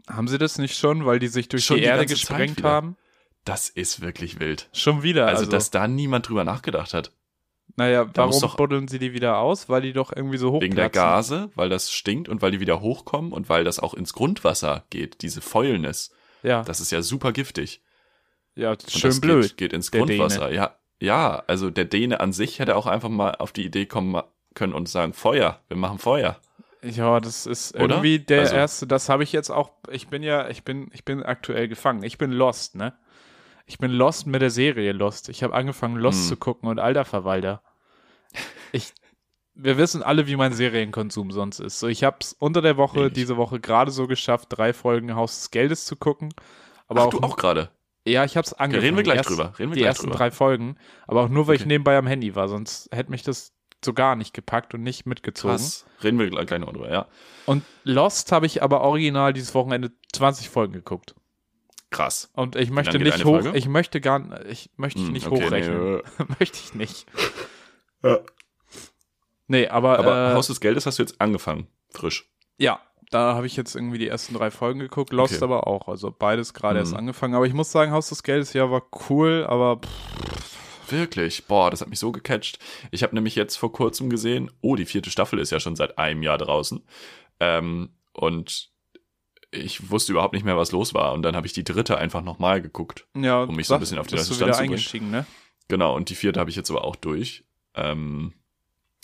haben 0.10 0.27
sie 0.27 0.38
das 0.38 0.58
nicht 0.58 0.77
schon, 0.77 1.06
weil 1.06 1.20
die 1.20 1.27
sich 1.27 1.48
durch 1.48 1.63
Schon 1.63 1.77
die, 1.77 1.84
die 1.84 1.88
Erde 1.88 2.06
gesprengt 2.06 2.63
haben? 2.63 2.98
Das 3.46 3.70
ist 3.70 4.01
wirklich 4.01 4.39
wild. 4.39 4.68
Schon 4.74 5.03
wieder. 5.03 5.27
Also, 5.27 5.41
Also, 5.41 5.51
dass 5.51 5.72
da 5.72 5.88
niemand 5.88 6.27
drüber 6.27 6.44
nachgedacht 6.44 6.94
hat. 6.94 7.12
naja, 7.77 8.03
da 8.06 8.24
warum 8.27 8.41
doch- 8.41 8.58
buddeln 8.58 8.88
sie 8.89 9.00
die 9.00 9.13
wieder 9.13 9.38
aus? 9.38 9.70
Weil 9.70 9.82
die 9.84 9.94
doch 9.94 10.12
irgendwie 10.13 10.38
so 10.38 10.51
hoch 10.51 10.62
Wegen 10.62 10.75
der 10.75 10.89
Gase, 10.89 11.50
weil 11.56 11.70
das 11.70 11.91
stinkt 11.94 12.27
und 12.27 12.41
weil 12.41 12.51
die 12.51 12.60
wieder 12.60 12.82
hochkommen 12.82 13.32
und 13.32 13.48
weil 13.48 13.63
das 13.63 13.80
auch 13.80 13.94
ins 13.94 14.12
Grundwasser 14.13 14.84
geht, 14.89 15.22
diese 15.22 15.39
Fäulnis. 15.41 16.12
Ja, 16.43 16.63
Das 16.63 16.79
ist 16.79 16.91
ja 16.91 17.01
super 17.01 17.31
giftig. 17.31 17.81
ja 18.55 18.71
Und 18.71 18.89
schön 18.89 19.10
das 19.12 19.21
blöd. 19.21 19.43
Geht, 19.50 19.57
geht 19.57 19.74
ins 19.74 19.91
Grundwasser. 19.91 20.51
Ja, 20.51 20.75
ja, 21.00 21.43
also 21.48 21.69
der 21.69 21.86
Däne 21.86 22.19
an 22.19 22.33
sich 22.33 22.60
hätte 22.60 22.75
auch 22.75 22.86
einfach 22.88 23.10
mal 23.10 23.36
auf 23.36 23.51
die 23.51 23.65
Idee 23.65 23.86
kommen 23.86 24.21
können 24.53 24.74
und 24.74 24.88
sagen, 24.89 25.13
Feuer, 25.13 25.60
wir 25.67 25.77
machen 25.77 25.98
Feuer. 26.00 26.39
Ja, 26.83 27.19
das 27.19 27.45
ist 27.45 27.75
Oder? 27.75 27.83
irgendwie 27.95 28.19
der 28.19 28.41
Also- 28.41 28.55
erste, 28.55 28.88
das 28.88 29.07
habe 29.10 29.24
ich 29.24 29.31
jetzt 29.31 29.50
auch, 29.51 29.71
ich 29.91 30.07
bin 30.07 30.24
ja, 30.24 30.50
ich 30.50 30.63
bin, 30.63 30.89
ich 30.93 31.05
bin 31.05 31.21
aktuell 31.24 31.67
gefangen. 31.67 32.03
Ich 32.03 32.17
bin 32.17 32.31
lost, 32.31 32.75
ne? 32.75 32.93
Ich 33.67 33.77
bin 33.77 33.91
lost 33.91 34.25
mit 34.27 34.41
der 34.41 34.50
Serie 34.50 34.91
Lost. 34.91 35.29
Ich 35.29 35.43
habe 35.43 35.53
angefangen 35.53 35.95
Lost 35.95 36.24
Hm. 36.24 36.27
zu 36.29 36.38
gucken 36.38 36.67
und 36.69 36.79
alter 36.79 37.05
Verwalter. 37.05 37.62
Ich, 38.71 38.93
wir 39.63 39.77
wissen 39.77 40.03
alle, 40.03 40.27
wie 40.27 40.36
mein 40.36 40.53
Serienkonsum 40.53 41.32
sonst 41.32 41.60
ist. 41.60 41.80
So, 41.80 41.88
ich 41.88 42.03
habe 42.03 42.18
es 42.22 42.34
unter 42.34 42.62
der 42.62 42.77
Woche, 42.77 43.00
Wenig. 43.01 43.13
diese 43.13 43.38
Woche 43.38 43.60
gerade 43.60 43.91
so 43.91 44.08
geschafft, 44.08 44.48
drei 44.50 44.74
Folgen 44.74 45.15
Haus 45.15 45.38
des 45.38 45.51
Geldes 45.51 45.86
zu 45.86 45.96
gucken. 45.96 46.34
Aber 46.88 47.01
Ach, 47.01 47.06
auch, 47.08 47.10
du 47.12 47.20
auch 47.22 47.38
gerade. 47.38 47.70
ja, 48.06 48.24
ich 48.25 48.38
habe 48.38 48.46
es 48.46 48.53
angefangen. 48.53 48.84
Reden 48.86 48.98
wir 48.98 49.03
gleich 49.03 49.18
Erst 49.18 49.30
drüber. 49.30 49.53
Reden 49.58 49.72
wir 49.72 49.75
die 49.77 49.84
ersten 49.84 50.08
drüber. 50.08 50.18
drei 50.18 50.32
Folgen, 50.32 50.77
aber 51.08 51.24
auch 51.24 51.30
nur, 51.30 51.48
weil 51.48 51.56
ich 51.56 51.62
Okay. 51.62 51.68
nebenbei 51.70 51.98
am 51.98 52.08
Handy 52.08 52.36
war, 52.36 52.48
sonst 52.50 52.89
hätte 52.91 53.12
mich 53.12 53.24
das 53.24 53.53
so 53.84 53.94
gar 53.94 54.15
nicht 54.15 54.34
gepackt 54.34 54.74
und 54.75 54.84
nicht 54.84 55.06
mitgezogen. 55.08 55.56
Krass. 55.58 55.86
Reden 56.03 56.20
wir 56.20 56.30
gleich 56.30 56.60
noch 56.60 56.72
drüber, 56.72 56.91
ja. 56.91 57.08
Und 57.46 57.63
Lost 57.84 58.32
habe 58.32 58.46
ich 58.46 58.62
aber 58.62 58.82
original 58.82 59.34
dieses 59.34 59.56
Wochenende 59.56 59.91
20 60.13 60.50
Folgen 60.50 60.74
geguckt. 60.74 61.15
Krass. 61.89 62.30
Und 62.34 62.56
ich 62.56 62.70
möchte 62.72 63.00
nicht 63.00 63.25
hoch, 63.25 63.41
Folge? 63.41 63.58
ich 63.58 63.68
möchte 63.68 64.00
gar 64.00 64.46
ich 64.46 64.70
möchte 64.77 65.00
ich 65.00 65.08
Hm, 65.08 65.13
nicht 65.13 65.27
okay, 65.27 65.44
hochrechnen. 65.46 65.96
nee, 65.96 66.25
möchte 66.39 66.58
ich 66.63 66.74
nicht. 66.75 67.06
Ja. 68.03 68.20
Nee, 69.51 69.67
aber, 69.67 70.00
Aber 70.00 70.31
äh, 70.31 70.34
Haus 70.34 70.48
des 70.48 70.60
Geldes 70.62 70.86
hast 70.86 70.98
du 71.00 71.03
jetzt 71.03 71.20
angefangen. 71.20 71.67
Frisch. 71.89 72.29
ja, 72.58 72.79
da 73.10 73.34
habe 73.36 73.46
ich 73.46 73.58
jetzt 73.58 73.75
irgendwie 73.75 73.98
die 73.98 74.08
ersten 74.08 74.34
drei 74.34 74.50
Folgen 74.51 74.79
geguckt, 74.79 75.12
Lost 75.12 75.34
Okay. 75.36 75.43
aber 75.43 75.67
auch. 75.67 75.89
Also 75.89 76.12
beides 76.17 76.53
gerade 76.53 76.79
erst 76.79 76.93
Mhm. 76.93 77.00
angefangen. 77.00 77.36
Aber 77.36 77.46
ich 77.46 77.53
muss 77.53 77.70
sagen, 77.70 77.91
Haus 77.91 78.08
des 78.08 78.24
Geldes 78.24 78.53
ja 78.53 78.72
war 78.72 78.84
cool, 79.10 79.46
aber 79.50 79.81
pff, 79.81 80.91
Wirklich? 80.91 81.46
Boah, 81.48 81.70
das 81.72 81.81
hat 81.81 81.89
mich 81.89 82.00
so 82.00 82.12
gecatcht. 82.13 82.60
Ich 82.91 83.03
habe 83.03 83.13
nämlich 83.15 83.36
jetzt 83.36 83.58
vor 83.58 83.72
kurzem 83.74 84.10
gesehen, 84.10 84.50
oh, 84.62 84.75
die 84.77 84.86
vierte 84.86 85.10
Staffel 85.10 85.39
ist 85.39 85.51
ja 85.51 85.60
schon 85.60 85.75
seit 85.75 85.98
einem 85.98 86.22
Jahr 86.24 86.38
draußen. 86.38 86.81
Ähm, 87.41 87.89
und 88.13 88.70
ich 89.51 89.89
wusste 89.91 90.12
überhaupt 90.13 90.34
nicht 90.34 90.46
mehr, 90.46 90.55
was 90.58 90.72
los 90.72 90.93
war. 90.93 91.12
Und 91.13 91.24
dann 91.24 91.36
habe 91.36 91.48
ich 91.48 91.53
die 91.53 91.63
dritte 91.65 91.98
einfach 91.98 92.22
nochmal 92.22 92.62
geguckt. 92.62 93.08
ja, 93.15 93.43
Um 93.43 93.55
mich 93.58 93.67
so 93.67 93.74
ein 93.74 93.79
bisschen 93.81 94.00
auf 94.00 94.08
den 94.08 94.15
neuesten 94.17 94.36
Stand 94.36 94.55
zu 94.55 94.65
bringen. 94.65 95.12
ne? 95.12 95.25
Genau, 95.67 95.96
und 95.96 96.10
die 96.10 96.15
vierte 96.15 96.39
habe 96.39 96.50
ich 96.50 96.55
jetzt 96.55 96.70
aber 96.72 96.84
auch 96.86 96.96
durch. 96.96 97.43
Ähm, 97.75 98.34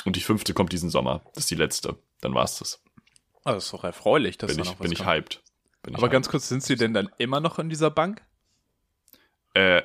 und 0.05 0.15
die 0.15 0.21
fünfte 0.21 0.53
kommt 0.53 0.71
diesen 0.73 0.89
Sommer. 0.89 1.21
Das 1.33 1.43
ist 1.45 1.51
die 1.51 1.55
letzte. 1.55 1.97
Dann 2.21 2.33
war's 2.33 2.59
das. 2.59 2.81
Ah, 3.43 3.53
das 3.53 3.65
ist 3.65 3.73
doch 3.73 3.83
erfreulich, 3.83 4.37
dass 4.37 4.49
Bin 4.49 4.57
da 4.57 4.63
ich, 4.63 4.69
noch 4.69 4.79
was 4.79 4.83
bin 4.83 4.91
ich 4.91 4.99
kommt. 4.99 5.09
hyped. 5.09 5.41
Bin 5.83 5.93
ich 5.93 5.97
Aber 5.97 6.07
hyped. 6.07 6.13
ganz 6.13 6.29
kurz, 6.29 6.49
sind 6.49 6.63
sie 6.63 6.75
denn 6.75 6.93
dann 6.93 7.09
immer 7.17 7.39
noch 7.39 7.59
in 7.59 7.69
dieser 7.69 7.89
Bank? 7.91 8.21
äh, 9.53 9.81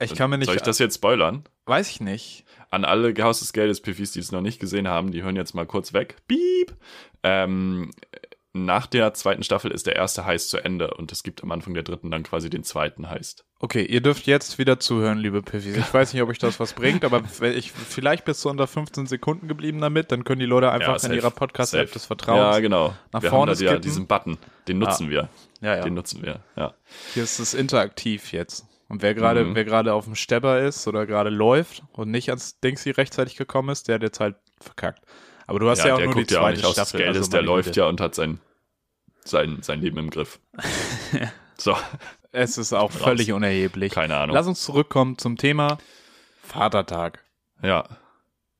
Ich 0.00 0.14
kann 0.14 0.30
mir 0.30 0.38
nicht. 0.38 0.46
soll 0.46 0.56
ich 0.56 0.62
das 0.62 0.78
jetzt 0.78 0.94
spoilern? 0.96 1.44
weiß 1.66 1.88
ich 1.90 2.00
nicht. 2.00 2.44
An 2.70 2.84
alle 2.84 3.14
Haus 3.22 3.38
des 3.40 3.52
Geldes 3.52 3.80
Piffis, 3.80 4.10
die 4.12 4.18
es 4.20 4.32
noch 4.32 4.40
nicht 4.40 4.58
gesehen 4.60 4.88
haben, 4.88 5.12
die 5.12 5.22
hören 5.22 5.36
jetzt 5.36 5.54
mal 5.54 5.66
kurz 5.66 5.92
weg. 5.92 6.16
Piep! 6.26 6.76
Ähm, 7.22 7.90
nach 8.52 8.86
der 8.86 9.14
zweiten 9.14 9.42
Staffel 9.44 9.70
ist 9.70 9.86
der 9.86 9.94
erste 9.96 10.24
Heist 10.26 10.50
zu 10.50 10.58
Ende 10.58 10.92
und 10.94 11.12
es 11.12 11.22
gibt 11.22 11.42
am 11.42 11.52
Anfang 11.52 11.72
der 11.74 11.84
dritten 11.84 12.10
dann 12.10 12.24
quasi 12.24 12.50
den 12.50 12.64
zweiten 12.64 13.08
Heist. 13.08 13.44
Okay, 13.60 13.84
ihr 13.84 14.00
dürft 14.00 14.26
jetzt 14.26 14.58
wieder 14.58 14.80
zuhören, 14.80 15.18
liebe 15.18 15.40
Piffis. 15.42 15.76
Ich 15.76 15.94
weiß 15.94 16.12
nicht, 16.12 16.22
ob 16.22 16.30
euch 16.30 16.38
das 16.38 16.58
was 16.58 16.72
bringt, 16.72 17.04
aber 17.04 17.22
ich, 17.42 17.70
vielleicht 17.70 18.24
bist 18.24 18.44
du 18.44 18.48
unter 18.50 18.66
15 18.66 19.06
Sekunden 19.06 19.46
geblieben 19.46 19.80
damit, 19.80 20.10
dann 20.10 20.24
können 20.24 20.40
die 20.40 20.46
Leute 20.46 20.70
einfach 20.72 20.88
Ja, 20.88 20.94
in 20.94 20.98
safe, 21.00 21.14
ihrer 21.14 21.30
Podcast-App 21.30 21.92
des 21.92 22.06
Vertrauens. 22.06 22.56
Ja, 22.56 22.60
genau. 22.60 22.94
nach 23.12 23.22
wir 23.22 23.30
vorne 23.30 23.52
haben 23.52 23.58
da 23.60 23.72
ja 23.72 23.78
diesen 23.78 24.06
Button. 24.08 24.36
Den 24.66 24.78
nutzen 24.78 25.10
wir. 25.10 25.28
ja, 25.60 25.76
ja. 25.76 25.82
Den 25.82 25.94
nutzen 25.94 26.22
wir. 26.22 26.40
Ja. 26.56 26.74
Hier 27.14 27.22
ist 27.22 27.38
es 27.38 27.54
interaktiv 27.54 28.32
jetzt. 28.32 28.66
Und 28.88 29.02
wer 29.02 29.14
gerade, 29.14 29.44
Mhm. 29.44 29.54
wer 29.54 29.64
gerade 29.64 29.94
auf 29.94 30.06
dem 30.06 30.16
Stepper 30.16 30.58
ist 30.60 30.88
oder 30.88 31.06
gerade 31.06 31.30
läuft 31.30 31.84
und 31.92 32.10
nicht 32.10 32.30
ans 32.30 32.58
Dingsy 32.58 32.90
rechtzeitig 32.90 33.36
gekommen 33.36 33.68
ist, 33.68 33.86
der 33.86 33.94
hat 33.96 34.02
jetzt 34.02 34.18
halt 34.18 34.34
verkackt. 34.60 35.04
Aber 35.50 35.58
du 35.58 35.68
hast 35.68 35.84
ja, 35.84 35.94
auch 35.94 35.98
der 35.98 36.06
nur 36.06 36.14
die 36.14 36.20
guckt 36.20 36.30
ja 36.30 36.38
auch 36.38 36.42
zweite 36.44 36.56
nicht 36.58 36.66
aus 36.66 36.72
Staffel. 36.74 36.98
Geldes, 36.98 37.16
also 37.22 37.30
der 37.32 37.42
läuft 37.42 37.76
ja 37.76 37.86
und 37.88 38.00
hat 38.00 38.14
sein, 38.14 38.38
sein, 39.24 39.58
sein 39.62 39.80
Leben 39.80 39.98
im 39.98 40.08
Griff. 40.10 40.38
so, 41.56 41.76
Es 42.30 42.56
ist 42.56 42.72
auch 42.72 42.92
Raus. 42.94 43.02
völlig 43.02 43.32
unerheblich. 43.32 43.92
keine 43.92 44.16
Ahnung. 44.16 44.36
Lass 44.36 44.46
uns 44.46 44.62
zurückkommen 44.62 45.18
zum 45.18 45.36
Thema 45.36 45.78
Vatertag. 46.44 47.24
ja. 47.62 47.84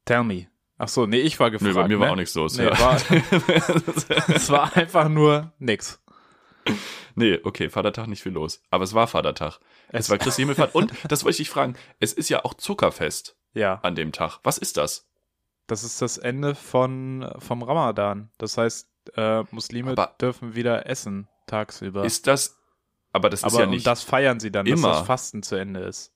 Tell 0.04 0.24
me. 0.24 0.48
Ach 0.78 0.88
so, 0.88 1.06
nee, 1.06 1.20
ich 1.20 1.38
war 1.38 1.52
gefragt. 1.52 1.74
Nö, 1.74 1.80
bei 1.80 1.86
mir 1.86 1.98
ne? 1.98 2.00
war 2.00 2.10
auch 2.10 2.16
nichts 2.16 2.34
los. 2.34 2.56
Nee, 2.56 2.64
ja. 2.64 2.80
war, 2.80 2.96
es 4.34 4.50
war 4.50 4.76
einfach 4.76 5.08
nur 5.08 5.52
nix. 5.60 6.02
nee, 7.14 7.38
okay, 7.44 7.70
Vatertag 7.70 8.08
nicht 8.08 8.22
viel 8.22 8.32
los. 8.32 8.62
Aber 8.70 8.82
es 8.82 8.94
war 8.94 9.06
Vatertag. 9.06 9.60
Es 9.90 10.10
war 10.10 10.18
Christi 10.18 10.42
Himmelfahrt. 10.42 10.74
Und, 10.74 10.92
das 11.06 11.22
wollte 11.22 11.34
ich 11.34 11.36
dich 11.36 11.50
fragen, 11.50 11.76
es 12.00 12.12
ist 12.12 12.28
ja 12.30 12.44
auch 12.44 12.54
Zuckerfest 12.54 13.36
Ja, 13.52 13.78
an 13.82 13.94
dem 13.94 14.10
Tag. 14.10 14.40
Was 14.42 14.58
ist 14.58 14.76
das? 14.76 15.09
Das 15.70 15.84
ist 15.84 16.02
das 16.02 16.18
Ende 16.18 16.54
von, 16.54 17.30
vom 17.38 17.62
Ramadan. 17.62 18.30
Das 18.38 18.58
heißt, 18.58 18.88
äh, 19.16 19.42
Muslime 19.50 19.92
Aber- 19.92 20.14
dürfen 20.20 20.54
wieder 20.54 20.86
essen 20.86 21.28
tagsüber. 21.46 22.04
Ist 22.04 22.26
das, 22.26 22.58
aber 23.12 23.30
das 23.30 23.40
ist 23.40 23.44
aber 23.44 23.58
ja 23.58 23.64
und 23.64 23.70
nicht, 23.70 23.86
das 23.86 24.02
feiern 24.02 24.40
sie 24.40 24.50
dann, 24.50 24.66
immer. 24.66 24.88
dass 24.88 24.98
das 24.98 25.06
Fasten 25.06 25.42
zu 25.42 25.56
Ende 25.56 25.80
ist. 25.80 26.12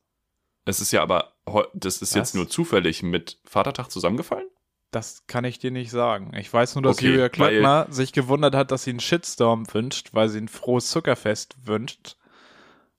es 0.65 0.81
ist 0.81 0.93
ja 0.93 1.03
aber, 1.03 1.33
das 1.75 1.97
ist 2.03 2.13
Was? 2.13 2.15
jetzt 2.15 2.35
nur 2.35 2.49
zufällig 2.49 3.03
mit 3.03 3.39
Vatertag 3.45 3.91
zusammengefallen? 3.91 4.47
Das 4.91 5.27
kann 5.27 5.45
ich 5.45 5.59
dir 5.59 5.73
nicht 5.73 5.91
sagen. 5.91 6.33
Ich 6.37 6.53
weiß 6.53 6.77
nur, 6.77 6.83
dass 6.83 6.99
Okay, 6.99 7.09
Julia 7.09 7.29
Klöckner 7.29 7.87
sich 7.91 8.13
gewundert 8.13 8.55
hat, 8.55 8.71
dass 8.71 8.85
sie 8.85 8.91
einen 8.91 9.01
Shitstorm 9.01 9.67
wünscht, 9.75 10.11
weil 10.13 10.29
sie 10.29 10.39
ein 10.41 10.47
frohes 10.49 10.89
Zuckerfest 10.91 11.57
wünscht. 11.67 12.17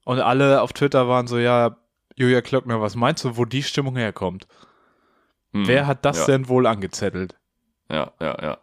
Und 0.04 0.20
alle 0.20 0.62
auf 0.62 0.74
Twitter 0.74 1.08
waren 1.08 1.28
so, 1.28 1.38
ja, 1.38 1.78
Julia 2.16 2.42
Klöckner, 2.42 2.82
was 2.82 2.96
meinst 2.96 3.24
du, 3.24 3.38
wo 3.38 3.46
die 3.46 3.64
Stimmung 3.64 3.96
herkommt? 3.96 4.46
Hm, 5.56 5.68
Wer 5.68 5.88
hat 5.88 6.06
das 6.06 6.20
ja. 6.20 6.26
denn 6.26 6.48
wohl 6.50 6.68
angezettelt? 6.68 7.36
Ja, 7.90 8.12
ja, 8.20 8.38
ja. 8.42 8.58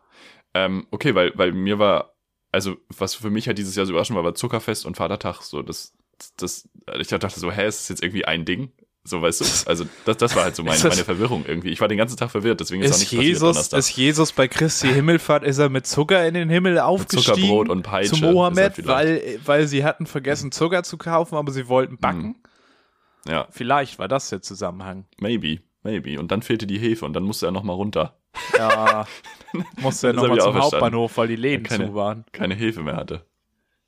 Ähm, 0.54 0.86
okay, 0.90 1.14
weil, 1.14 1.32
weil 1.36 1.52
mir 1.52 1.78
war, 1.78 2.14
also 2.50 2.76
was 2.96 3.14
für 3.14 3.30
mich 3.30 3.46
halt 3.46 3.56
dieses 3.58 3.74
Jahr 3.76 3.86
so 3.86 3.92
überraschend 3.92 4.16
war, 4.16 4.24
war 4.24 4.34
Zuckerfest 4.34 4.84
und 4.84 4.96
Vatertag. 4.96 5.40
So, 5.42 5.62
das, 5.62 5.94
das, 6.36 6.68
ich 6.98 7.08
dachte 7.08 7.40
so, 7.40 7.50
hä, 7.50 7.66
ist 7.66 7.80
das 7.80 7.88
jetzt 7.88 8.02
irgendwie 8.02 8.24
ein 8.26 8.44
Ding? 8.44 8.72
So, 9.04 9.20
weißt 9.22 9.40
du? 9.40 9.68
Also, 9.68 9.84
das, 10.04 10.16
das 10.18 10.36
war 10.36 10.44
halt 10.44 10.54
so 10.54 10.62
meine, 10.64 10.74
das- 10.80 10.92
meine 10.94 11.04
Verwirrung 11.04 11.44
irgendwie. 11.46 11.70
Ich 11.70 11.80
war 11.80 11.88
den 11.88 11.98
ganzen 11.98 12.16
Tag 12.16 12.30
verwirrt, 12.30 12.60
deswegen 12.60 12.82
ist, 12.82 12.90
auch 12.90 12.94
Ist 12.96 13.00
nicht 13.00 13.10
passiert 13.10 13.24
Jesus, 13.24 13.72
ist 13.72 13.96
Jesus 13.96 14.32
bei 14.32 14.46
Christi 14.46 14.88
Himmelfahrt, 14.92 15.42
ist 15.44 15.58
er 15.58 15.70
mit 15.70 15.86
Zucker 15.86 16.26
in 16.28 16.34
den 16.34 16.50
Himmel 16.50 16.74
Mit 16.74 16.82
aufgestiegen? 16.82 17.22
Zuckerbrot 17.24 17.68
und 17.70 17.82
Peitsche. 17.82 18.12
zu 18.14 18.26
er 18.26 18.32
Mohammed, 18.32 18.86
weil, 18.86 19.40
weil 19.44 19.66
sie 19.66 19.84
hatten 19.84 20.06
vergessen, 20.06 20.52
Zucker 20.52 20.82
zu 20.84 20.98
kaufen, 20.98 21.36
aber 21.36 21.50
sie 21.50 21.66
wollten 21.68 21.96
backen. 21.98 22.36
Ja, 23.26 23.46
Vielleicht 23.50 23.98
war 23.98 24.08
das 24.08 24.28
der 24.28 24.42
Zusammenhang. 24.42 25.06
maybe, 25.20 25.60
maybe. 25.82 26.18
Und 26.18 26.30
dann 26.32 26.42
fehlte 26.42 26.66
die 26.66 26.78
Hefe 26.78 27.04
und 27.04 27.12
dann 27.14 27.22
musste 27.24 27.46
er 27.46 27.52
nochmal 27.52 27.76
runter. 27.76 28.18
Ja, 28.56 29.06
musste 29.80 30.08
er 30.08 30.12
nochmal 30.14 30.38
zum. 30.38 30.54
Hauptbahnhof, 30.54 31.16
weil 31.16 31.28
die 31.28 31.36
Läden 31.36 31.64
Keine- 31.64 31.86
zu 31.86 31.94
waren. 31.94 32.24
Keine 32.32 32.54
Hefe 32.54 32.82
mehr 32.82 32.96
hatte. 32.96 33.26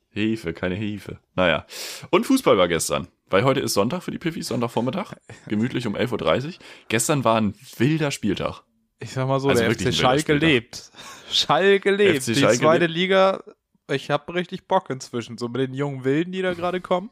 Hefe, 0.09 0.53
keine 0.53 0.75
Hefe. 0.75 1.19
Naja. 1.35 1.65
Und 2.09 2.25
Fußball 2.25 2.57
war 2.57 2.67
gestern. 2.69 3.07
Weil 3.29 3.43
heute 3.43 3.59
ist 3.59 3.73
Sonntag 3.73 4.01
für 4.03 4.11
die 4.11 4.17
Piffis, 4.19 4.47
Sonntagvormittag. 4.47 5.13
Gemütlich 5.47 5.87
um 5.87 5.95
11.30 5.95 6.45
Uhr. 6.45 6.53
Gestern 6.87 7.23
war 7.25 7.35
ein 7.41 7.53
wilder 7.77 8.11
Spieltag. 8.11 8.61
Ich 8.99 9.11
sag 9.11 9.27
mal 9.27 9.39
so, 9.41 9.49
Also 9.49 9.61
der 9.63 9.73
FC 9.73 9.93
Schalke 9.93 10.33
lebt. 10.35 10.89
Schalke 11.29 11.91
lebt. 11.91 12.21
FC 12.23 12.27
die 12.27 12.35
Schalke 12.35 12.59
zweite 12.59 12.85
lebt. 12.85 12.93
Liga, 12.97 13.43
ich 13.91 14.09
hab 14.09 14.33
richtig 14.33 14.67
Bock 14.67 14.89
inzwischen. 14.89 15.37
So 15.37 15.49
mit 15.49 15.59
den 15.59 15.73
jungen 15.73 16.05
Wilden, 16.05 16.31
die 16.31 16.41
da 16.41 16.53
gerade 16.53 16.79
kommen. 16.79 17.09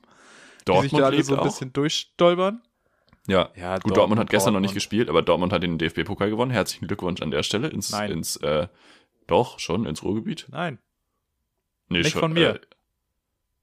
die 0.68 0.72
sich 0.82 0.92
da 0.92 0.98
Dortmund 1.00 1.04
alle 1.04 1.24
so 1.24 1.34
ein 1.34 1.40
auch. 1.40 1.44
bisschen 1.46 1.74
durchstolpern. 1.74 2.62
Ja, 3.28 3.50
Ja, 3.56 3.78
Gut, 3.80 3.96
Dortmund, 3.96 4.20
hat 4.20 4.30
gestern 4.30 4.54
noch 4.54 4.60
nicht 4.60 4.70
Dortmund. 4.70 4.76
gespielt, 4.76 5.10
aber 5.10 5.22
Dortmund 5.22 5.54
hat 5.54 5.64
den 5.64 5.78
DFB-Pokal 5.78 6.30
gewonnen. 6.30 6.52
Herzlichen 6.52 6.88
Glückwunsch 6.88 7.22
an 7.22 7.32
der 7.32 7.44
Stelle 7.44 7.68
ins, 7.70 7.92
Nein. 7.92 8.12
ins 8.12 8.36
äh, 8.38 8.68
doch, 9.28 9.60
schon, 9.60 9.86
ins 9.86 10.04
Ruhrgebiet. 10.04 10.48
Nein. 10.50 10.80
Nee, 11.88 12.00
Nicht 12.00 12.12
schon, 12.12 12.20
von 12.22 12.34
mir. 12.34 12.60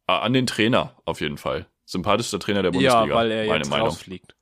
Äh, 0.06 0.12
an 0.12 0.32
den 0.32 0.46
Trainer, 0.46 0.96
auf 1.04 1.20
jeden 1.20 1.36
Fall. 1.36 1.66
Sympathischster 1.84 2.38
Trainer 2.38 2.62
der 2.62 2.72
Ja, 2.72 3.00
Bundesliga, 3.00 3.14
weil 3.14 3.30
er 3.30 3.46
meine 3.48 3.58
jetzt 3.58 3.70
Meinung. 3.70 3.88
rausfliegt. 3.88 4.34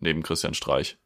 Neben 0.00 0.22
Christian 0.22 0.54
Streich. 0.54 0.98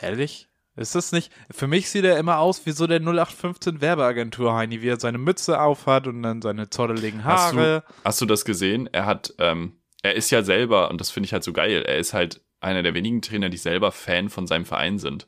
Ehrlich? 0.00 0.48
Ist 0.76 0.94
das 0.94 1.12
nicht? 1.12 1.30
Für 1.50 1.66
mich 1.66 1.90
sieht 1.90 2.04
er 2.04 2.18
immer 2.18 2.38
aus 2.38 2.64
wie 2.64 2.70
so 2.72 2.86
der 2.86 2.98
0815 3.00 3.80
Werbeagentur 3.82 4.54
Heini, 4.54 4.80
wie 4.80 4.88
er 4.88 4.98
seine 4.98 5.18
Mütze 5.18 5.60
aufhat 5.60 6.06
und 6.06 6.22
dann 6.22 6.40
seine 6.40 6.70
zotteligen 6.70 7.24
Hast 7.24 7.54
Haare. 7.54 7.84
Hast 8.04 8.20
du 8.22 8.26
das 8.26 8.46
gesehen? 8.46 8.88
Er 8.90 9.04
hat, 9.04 9.34
ähm, 9.38 9.76
er 10.02 10.14
ist 10.14 10.30
ja 10.30 10.42
selber, 10.42 10.88
und 10.90 10.98
das 11.00 11.10
finde 11.10 11.26
ich 11.26 11.34
halt 11.34 11.44
so 11.44 11.52
geil, 11.52 11.82
er 11.86 11.98
ist 11.98 12.14
halt 12.14 12.40
einer 12.62 12.82
der 12.82 12.94
wenigen 12.94 13.22
Trainer, 13.22 13.48
die 13.48 13.56
selber 13.56 13.92
Fan 13.92 14.28
von 14.30 14.46
seinem 14.46 14.64
Verein 14.64 14.98
sind. 14.98 15.26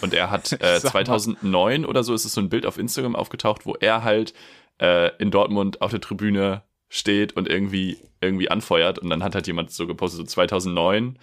Und 0.00 0.12
er 0.14 0.30
hat 0.30 0.52
äh, 0.60 0.80
Sag 0.80 0.94
mal. 0.94 1.04
2009 1.04 1.84
oder 1.84 2.02
so 2.02 2.14
ist 2.14 2.24
es 2.24 2.34
so 2.34 2.40
ein 2.40 2.48
Bild 2.48 2.66
auf 2.66 2.78
Instagram 2.78 3.16
aufgetaucht, 3.16 3.66
wo 3.66 3.74
er 3.74 4.02
halt 4.02 4.34
äh, 4.80 5.16
in 5.18 5.30
Dortmund 5.30 5.80
auf 5.80 5.90
der 5.90 6.00
Tribüne 6.00 6.62
steht 6.88 7.34
und 7.36 7.48
irgendwie, 7.48 7.98
irgendwie 8.20 8.50
anfeuert. 8.50 8.98
Und 8.98 9.10
dann 9.10 9.22
hat 9.22 9.34
halt 9.34 9.46
jemand 9.46 9.70
so 9.70 9.86
gepostet, 9.86 10.20
so 10.20 10.24
2009. 10.26 11.18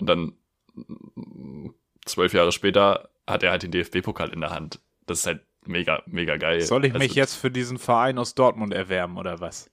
Und 0.00 0.06
dann 0.06 0.32
mm, 0.74 1.70
zwölf 2.04 2.32
Jahre 2.32 2.52
später 2.52 3.10
hat 3.26 3.42
er 3.42 3.50
halt 3.50 3.62
den 3.62 3.70
DFB-Pokal 3.70 4.30
in 4.30 4.40
der 4.40 4.50
Hand. 4.50 4.80
Das 5.06 5.20
ist 5.20 5.26
halt 5.26 5.42
mega, 5.64 6.02
mega 6.06 6.36
geil. 6.36 6.60
Soll 6.62 6.84
ich 6.84 6.94
Also, 6.94 7.04
mich 7.04 7.14
jetzt 7.14 7.34
für 7.34 7.50
diesen 7.50 7.78
Verein 7.78 8.18
aus 8.18 8.34
Dortmund 8.34 8.72
erwärmen 8.74 9.16
oder 9.16 9.40
was? 9.40 9.70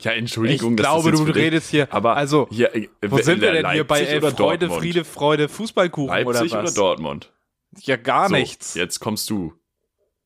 Ja, 0.00 0.12
Ich 0.12 0.18
Entschuldigung, 0.18 0.76
dass 0.76 0.84
glaube, 0.86 1.10
das 1.10 1.20
du 1.20 1.30
redest 1.30 1.70
hier. 1.70 1.92
Aber 1.92 2.16
also, 2.16 2.48
hier, 2.50 2.74
äh, 2.74 2.88
wo 3.06 3.18
sind 3.18 3.40
wir 3.40 3.52
denn 3.52 3.70
hier 3.70 3.86
bei 3.86 4.00
Leipzig 4.00 4.14
äh, 4.14 4.18
oder 4.18 4.30
Freude, 4.30 4.58
Dortmund? 4.66 4.82
Friede, 4.82 5.04
Freude, 5.04 5.48
Fußballkuchen 5.48 6.08
Leipzig 6.08 6.52
oder 6.52 6.52
oder 6.52 6.62
was? 6.64 6.74
Dortmund? 6.74 7.32
Ja, 7.80 7.96
gar 7.96 8.28
So, 8.28 8.34
nichts. 8.34 8.74
Jetzt 8.74 9.00
kommst 9.00 9.28
du. 9.30 9.54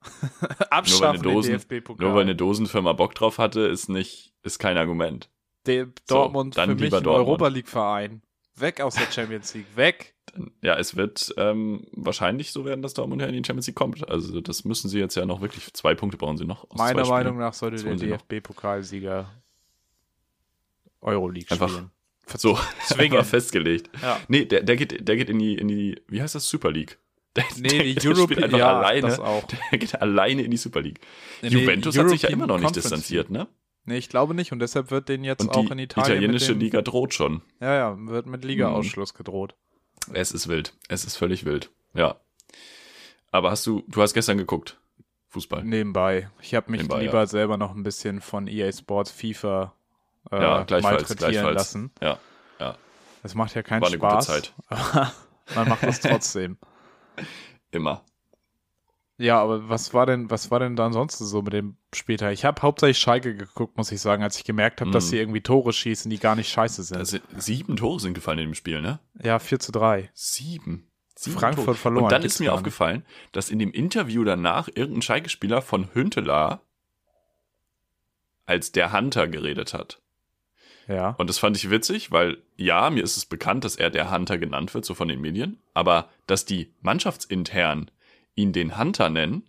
Abschaffen 0.70 1.22
nur 1.22 1.34
weil 1.34 1.50
eine 1.50 1.58
Dosen-. 1.58 1.96
Nur 1.98 2.14
weil 2.14 2.22
eine 2.22 2.34
Dosenfirma 2.34 2.92
Bock 2.92 3.14
drauf 3.14 3.38
hatte, 3.38 3.60
ist 3.62 3.88
nicht, 3.88 4.32
ist 4.42 4.58
kein 4.58 4.76
Argument. 4.76 5.30
Der 5.66 5.88
Dortmund 6.08 6.56
dann 6.56 6.70
für 6.70 6.74
mich 6.74 6.84
ein 6.92 7.04
Dortmund. 7.04 7.28
Europa 7.28 7.48
League 7.48 7.68
Verein. 7.68 8.22
Weg 8.56 8.80
aus 8.80 8.96
der 8.96 9.10
Champions 9.10 9.54
League. 9.54 9.76
Weg. 9.76 10.14
Ja, 10.60 10.76
es 10.76 10.96
wird 10.96 11.34
ähm, 11.36 11.86
wahrscheinlich 11.92 12.52
so 12.52 12.64
werden, 12.64 12.82
dass 12.82 12.94
Dortmund 12.94 13.20
ja 13.22 13.28
in 13.28 13.34
die 13.34 13.46
Champions 13.46 13.66
League 13.66 13.76
kommt. 13.76 14.08
Also 14.08 14.40
das 14.40 14.64
müssen 14.64 14.88
sie 14.88 14.98
jetzt 14.98 15.14
ja 15.14 15.24
noch 15.24 15.40
wirklich, 15.40 15.72
zwei 15.72 15.94
Punkte 15.94 16.18
brauchen 16.18 16.36
sie 16.36 16.44
noch. 16.44 16.68
Meiner 16.74 17.06
Meinung 17.06 17.38
nach 17.38 17.54
sollte 17.54 17.82
der. 17.82 17.96
DFB-Pokalsieger 18.18 19.30
Euroleague 21.02 21.50
Einfach 21.50 21.68
spielen. 21.68 21.90
So, 22.36 22.58
Zwingen. 22.86 23.18
einfach 23.18 23.28
festgelegt. 23.28 23.90
Ja. 24.00 24.20
Nee, 24.28 24.44
der, 24.44 24.62
der 24.62 24.76
geht, 24.76 25.06
der 25.06 25.16
geht 25.16 25.28
in 25.28 25.38
die, 25.38 25.54
in 25.54 25.68
die, 25.68 26.00
wie 26.08 26.22
heißt 26.22 26.34
das, 26.34 26.48
Super 26.48 26.70
League. 26.70 26.98
Der, 27.34 27.44
Nee, 27.56 27.82
die 27.82 27.94
der 27.94 28.10
Europe 28.10 28.34
spielt 28.34 28.44
einfach 28.44 28.58
ja, 28.58 28.76
alleine. 28.76 29.18
Der 29.70 29.78
geht 29.78 29.94
alleine 30.02 30.42
in 30.42 30.50
die 30.50 30.58
Super 30.58 30.82
League. 30.82 31.00
Nee, 31.40 31.48
Juventus 31.48 31.96
hat 31.96 32.10
sich 32.10 32.22
ja 32.22 32.28
immer 32.28 32.46
noch 32.46 32.58
nicht 32.58 32.74
Conference 32.74 32.90
distanziert, 32.90 33.30
ne? 33.30 33.48
Nee, 33.86 33.96
ich 33.96 34.10
glaube 34.10 34.34
nicht 34.34 34.52
und 34.52 34.58
deshalb 34.58 34.90
wird 34.90 35.08
den 35.08 35.24
jetzt 35.24 35.48
auch 35.48 35.64
die 35.64 35.72
in 35.72 35.78
Italien 35.78 36.16
italienische 36.18 36.52
mit 36.52 36.60
dem, 36.60 36.64
Liga 36.64 36.82
droht 36.82 37.14
schon. 37.14 37.40
Ja, 37.58 37.74
ja, 37.74 37.96
wird 37.98 38.26
mit 38.26 38.44
Liga-Ausschluss 38.44 39.14
gedroht. 39.14 39.54
Es 40.12 40.30
ist 40.32 40.46
wild. 40.46 40.74
Es 40.88 41.06
ist 41.06 41.16
völlig 41.16 41.46
wild. 41.46 41.70
Ja. 41.94 42.20
Aber 43.30 43.50
hast 43.50 43.66
du, 43.66 43.82
du 43.88 44.02
hast 44.02 44.12
gestern 44.12 44.36
geguckt? 44.36 44.78
Fußball. 45.28 45.64
Nebenbei. 45.64 46.30
Ich 46.42 46.54
habe 46.54 46.70
mich 46.70 46.82
Nebenbei, 46.82 47.00
lieber 47.00 47.20
ja. 47.20 47.26
selber 47.26 47.56
noch 47.56 47.74
ein 47.74 47.82
bisschen 47.82 48.20
von 48.20 48.46
EA 48.46 48.70
Sports 48.70 49.10
FIFA 49.10 49.74
äh, 50.30 50.40
Ja, 50.42 50.62
gleichfalls, 50.64 50.82
malträtieren 51.08 51.32
gleichfalls. 51.32 51.54
lassen. 51.56 51.90
Ja, 52.00 52.18
ja. 52.60 52.76
Das 53.22 53.34
macht 53.34 53.54
ja 53.54 53.62
keinen 53.62 53.82
War 53.82 53.88
eine 53.88 53.98
gute 53.98 54.12
Spaß. 54.22 54.26
Zeit. 54.26 54.54
Man 55.54 55.68
macht 55.68 55.82
es 55.84 56.00
trotzdem. 56.00 56.58
Immer. 57.70 58.04
Ja, 59.18 59.40
aber 59.40 59.68
was 59.68 59.94
war 59.94 60.06
denn, 60.06 60.30
was 60.30 60.50
war 60.50 60.58
denn 60.58 60.74
da 60.74 60.86
ansonsten 60.86 61.24
so 61.26 61.42
mit 61.42 61.52
dem 61.52 61.76
später? 61.94 62.32
Ich 62.32 62.44
habe 62.44 62.60
hauptsächlich 62.62 62.98
Schalke 62.98 63.36
geguckt, 63.36 63.76
muss 63.76 63.92
ich 63.92 64.00
sagen, 64.00 64.22
als 64.22 64.36
ich 64.38 64.44
gemerkt 64.44 64.80
habe, 64.80 64.90
dass 64.90 65.06
Mm. 65.06 65.08
sie 65.08 65.18
irgendwie 65.18 65.42
Tore 65.42 65.72
schießen, 65.72 66.10
die 66.10 66.18
gar 66.18 66.34
nicht 66.34 66.48
scheiße 66.50 66.82
sind. 66.82 66.96
Also, 66.96 67.18
sieben 67.36 67.76
Tore 67.76 68.00
sind 68.00 68.14
gefallen 68.14 68.38
in 68.38 68.48
dem 68.50 68.54
Spiel, 68.54 68.80
ne? 68.80 68.98
ja, 69.22 69.38
4 69.38 69.60
zu 69.60 69.70
3. 69.70 70.10
Sieben. 70.14 70.88
Sieben 71.14 71.36
Frankfurt 71.38 71.66
Tore. 71.66 71.76
verloren, 71.76 72.04
Und 72.04 72.12
dann 72.12 72.22
ist 72.22 72.40
mir 72.40 72.46
nicht. 72.46 72.52
aufgefallen, 72.54 73.04
dass 73.30 73.50
in 73.50 73.60
dem 73.60 73.70
Interview 73.70 74.24
danach 74.24 74.68
irgendein 74.74 75.02
Schalke-Spieler 75.02 75.62
von 75.62 75.94
Hünteler 75.94 76.62
als 78.46 78.72
der 78.72 78.92
Hunter 78.92 79.28
geredet 79.28 79.72
hat. 79.72 80.01
Ja. 80.88 81.10
Und 81.18 81.30
das 81.30 81.38
fand 81.38 81.56
ich 81.56 81.70
witzig, 81.70 82.10
weil 82.10 82.38
ja, 82.56 82.90
mir 82.90 83.02
ist 83.02 83.16
es 83.16 83.24
bekannt, 83.24 83.64
dass 83.64 83.76
er 83.76 83.90
der 83.90 84.10
Hunter 84.10 84.38
genannt 84.38 84.74
wird, 84.74 84.84
so 84.84 84.94
von 84.94 85.08
den 85.08 85.20
Medien. 85.20 85.58
Aber 85.74 86.08
dass 86.26 86.44
die 86.44 86.72
mannschaftsintern 86.80 87.90
ihn 88.34 88.52
den 88.52 88.78
Hunter 88.78 89.08
nennen, 89.08 89.48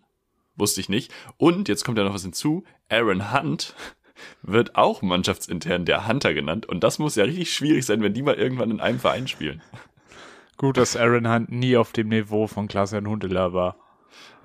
wusste 0.56 0.80
ich 0.80 0.88
nicht. 0.88 1.12
Und 1.36 1.68
jetzt 1.68 1.84
kommt 1.84 1.98
ja 1.98 2.04
noch 2.04 2.14
was 2.14 2.22
hinzu. 2.22 2.64
Aaron 2.88 3.32
Hunt 3.32 3.74
wird 4.42 4.76
auch 4.76 5.02
mannschaftsintern 5.02 5.84
der 5.84 6.06
Hunter 6.06 6.34
genannt. 6.34 6.66
Und 6.66 6.84
das 6.84 6.98
muss 6.98 7.16
ja 7.16 7.24
richtig 7.24 7.52
schwierig 7.52 7.84
sein, 7.84 8.02
wenn 8.02 8.14
die 8.14 8.22
mal 8.22 8.34
irgendwann 8.34 8.70
in 8.70 8.80
einem 8.80 9.00
Verein 9.00 9.28
spielen. 9.28 9.62
Gut, 10.56 10.76
dass 10.76 10.96
Aaron 10.96 11.28
Hunt 11.28 11.50
nie 11.50 11.76
auf 11.76 11.92
dem 11.92 12.08
Niveau 12.08 12.46
von 12.46 12.68
Klaas-Jan 12.68 13.08
Huntelaar 13.08 13.52
war. 13.52 13.76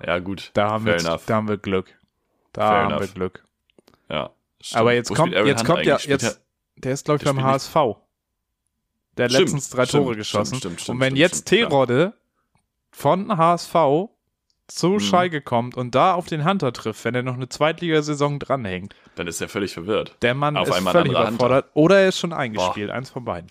Ja, 0.04 0.18
gut. 0.18 0.50
Da 0.54 0.70
haben, 0.70 0.84
Fair 0.84 0.98
wir, 0.98 1.06
enough. 1.06 1.26
da 1.26 1.36
haben 1.36 1.48
wir 1.48 1.56
Glück. 1.56 1.96
Da 2.52 2.62
Fair 2.62 2.78
haben 2.78 2.88
wir 2.88 2.96
enough. 2.96 3.14
Glück. 3.14 3.44
Ja. 4.08 4.30
stimmt. 4.60 4.80
Aber 4.80 4.92
jetzt 4.92 5.10
Wo 5.10 5.14
kommt, 5.14 5.32
jetzt 5.32 5.60
Hunt 5.60 5.68
kommt 5.68 5.86
ja, 5.86 5.98
jetzt, 5.98 6.42
der 6.84 6.92
ist, 6.92 7.04
glaube 7.04 7.18
ich, 7.18 7.24
der 7.24 7.32
beim 7.32 7.42
HSV. 7.44 7.74
Der 9.16 9.24
hat 9.24 9.32
Stimmt, 9.32 9.32
letztens 9.32 9.70
drei 9.70 9.86
stimmt, 9.86 10.04
Tore 10.04 10.16
geschossen. 10.16 10.56
stimmt, 10.56 10.80
stimmt, 10.80 10.94
und 10.96 11.00
wenn 11.00 11.16
jetzt 11.16 11.46
stimmt, 11.48 11.60
ja. 11.62 11.68
T-Rodde 11.68 12.12
von 12.90 13.36
HSV 13.36 13.74
zu 14.68 14.88
Mhm. 14.88 15.00
Schalke 15.00 15.40
kommt 15.42 15.76
und 15.76 15.94
da 15.94 16.14
auf 16.14 16.26
den 16.26 16.44
Hunter 16.44 16.72
trifft, 16.72 17.04
wenn 17.04 17.14
er 17.14 17.22
noch 17.24 17.34
eine 17.34 17.48
Zweitligasaison 17.48 18.38
dranhängt, 18.38 18.94
dann 19.16 19.26
ist 19.26 19.40
er 19.40 19.48
völlig 19.48 19.72
verwirrt. 19.74 20.16
der 20.22 20.34
Mann 20.34 20.56
Auf 20.56 20.68
ist 20.68 20.74
einmal 20.74 20.96
ein 20.96 21.02
völlig 21.06 21.18
überfordert. 21.18 21.70
Oder 21.74 22.00
er 22.00 22.08
ist 22.08 22.18
schon 22.18 22.32
eingespielt, 22.32 22.90
eins 22.90 23.10
von 23.10 23.24
beiden. 23.24 23.50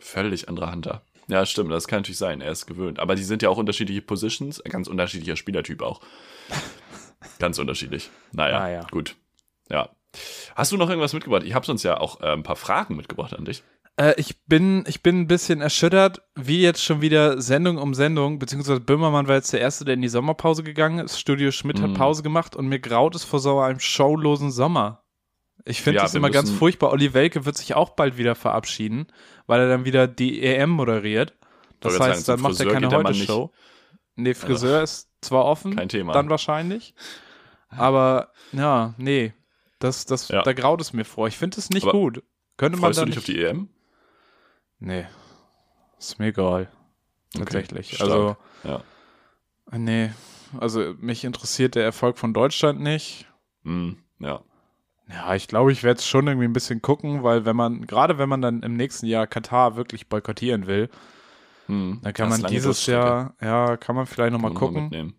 Völlig 0.00 0.48
anderer 0.48 0.72
Hunter. 0.72 1.02
Ja, 1.28 1.44
stimmt, 1.46 1.70
das 1.72 1.88
kann 1.88 2.00
natürlich 2.00 2.18
sein. 2.18 2.40
Er 2.40 2.52
ist 2.52 2.66
gewöhnt. 2.66 2.98
Aber 3.00 3.14
die 3.16 3.24
sind 3.24 3.42
ja 3.42 3.48
auch 3.48 3.56
unterschiedliche 3.56 4.02
Positions, 4.02 4.60
ein 4.60 4.70
ganz 4.70 4.86
unterschiedlicher 4.88 5.36
Spielertyp 5.36 5.80
auch. 5.82 6.00
ganz 7.38 7.58
unterschiedlich. 7.58 8.10
Naja, 8.32 8.60
Ah, 8.60 8.68
ja. 8.68 8.86
gut. 8.90 9.16
Ja. 9.70 9.88
Hast 10.54 10.72
du 10.72 10.76
noch 10.76 10.88
irgendwas 10.88 11.12
mitgebracht? 11.12 11.42
Ich 11.44 11.54
habe 11.54 11.66
sonst 11.66 11.82
ja 11.82 11.98
auch 11.98 12.20
äh, 12.20 12.32
ein 12.32 12.42
paar 12.42 12.56
Fragen 12.56 12.96
mitgebracht 12.96 13.34
an 13.34 13.44
dich. 13.44 13.62
Äh, 13.96 14.14
ich, 14.18 14.44
bin, 14.46 14.84
ich 14.86 15.02
bin 15.02 15.20
ein 15.20 15.26
bisschen 15.26 15.60
erschüttert, 15.62 16.22
wie 16.34 16.60
jetzt 16.60 16.82
schon 16.84 17.00
wieder 17.00 17.40
Sendung 17.40 17.78
um 17.78 17.94
Sendung, 17.94 18.38
beziehungsweise 18.38 18.80
Böhmermann 18.80 19.26
war 19.28 19.36
jetzt 19.36 19.52
der 19.52 19.60
Erste, 19.60 19.84
der 19.84 19.94
in 19.94 20.02
die 20.02 20.08
Sommerpause 20.08 20.62
gegangen 20.62 20.98
ist. 20.98 21.18
Studio 21.18 21.50
Schmidt 21.50 21.80
hat 21.80 21.90
Mhm. 21.90 21.94
Pause 21.94 22.22
gemacht 22.22 22.54
und 22.56 22.66
mir 22.68 22.78
graut 22.80 23.14
es 23.14 23.24
vor 23.24 23.40
so 23.40 23.58
einem 23.60 23.80
showlosen 23.80 24.50
Sommer. 24.50 25.02
Ich 25.64 25.82
finde 25.82 25.96
Ja, 25.96 26.02
das 26.02 26.14
immer 26.14 26.30
ganz 26.30 26.50
furchtbar. 26.50 26.90
Olli 26.92 27.12
Welke 27.14 27.44
wird 27.44 27.56
sich 27.56 27.74
auch 27.74 27.90
bald 27.90 28.18
wieder 28.18 28.34
verabschieden, 28.34 29.06
weil 29.46 29.60
er 29.60 29.68
dann 29.68 29.84
wieder 29.84 30.06
die 30.06 30.42
EM 30.42 30.70
moderiert. 30.70 31.34
Das 31.80 31.98
heißt, 31.98 32.26
sagen, 32.26 32.42
dann 32.42 32.50
macht 32.52 32.60
er 32.60 32.72
keine 32.72 32.88
Heute-Show. 32.90 33.50
Nee, 34.14 34.34
Friseur 34.34 34.82
ist 34.82 35.08
zwar 35.20 35.44
offen, 35.44 35.74
Kein 35.76 35.88
Thema. 35.88 36.12
dann 36.12 36.30
wahrscheinlich. 36.30 36.94
Aber 37.68 38.32
ja, 38.52 38.94
nee. 38.98 39.32
Das, 39.78 40.06
das, 40.06 40.28
Ja. 40.28 40.42
Da 40.42 40.52
graut 40.52 40.80
es 40.80 40.92
mir 40.92 41.04
vor. 41.04 41.28
Ich 41.28 41.36
finde 41.38 41.58
es 41.58 41.70
nicht 41.70 41.84
Aber 41.84 41.92
gut. 41.92 42.22
Könnte 42.56 42.78
man 42.78 42.88
Freust 42.94 42.98
da 42.98 43.04
du 43.04 43.10
dich 43.10 43.16
nicht 43.16 43.18
auf 43.18 43.24
die 43.26 43.42
EM? 43.44 43.68
Nee. 44.78 45.06
Ist 45.98 46.18
mir 46.18 46.26
egal. 46.26 46.70
Okay, 47.34 47.44
Tatsächlich. 47.44 47.94
stark. 47.94 48.00
Also, 48.10 48.36
Ja. 48.64 48.82
nee. 49.76 50.10
Also, 50.58 50.94
mich 50.98 51.24
interessiert 51.24 51.74
der 51.74 51.84
Erfolg 51.84 52.18
von 52.18 52.32
Deutschland 52.32 52.80
nicht. 52.80 53.26
Hm, 53.64 53.98
ja. 54.20 54.40
Ja, 55.08 55.34
ich 55.34 55.46
glaube, 55.48 55.70
ich 55.72 55.82
werde 55.82 55.98
es 55.98 56.06
schon 56.06 56.26
irgendwie 56.26 56.46
ein 56.48 56.52
bisschen 56.52 56.82
gucken, 56.82 57.22
weil 57.22 57.44
wenn 57.44 57.54
man, 57.56 57.86
gerade 57.86 58.18
wenn 58.18 58.28
man 58.28 58.42
dann 58.42 58.62
im 58.62 58.74
nächsten 58.76 59.06
Jahr 59.06 59.26
Katar 59.26 59.76
wirklich 59.76 60.08
boykottieren 60.08 60.66
will, 60.66 60.88
Hm. 61.66 62.00
dann 62.02 62.12
kann 62.14 62.28
man 62.28 62.42
dieses. 62.44 62.86
Jahr, 62.86 63.34
ja, 63.40 63.76
kann 63.76 63.96
man 63.96 64.06
vielleicht 64.06 64.32
nochmal 64.32 64.52
man 64.52 64.58
gucken. 64.58 64.82
mitnehmen. 64.84 65.14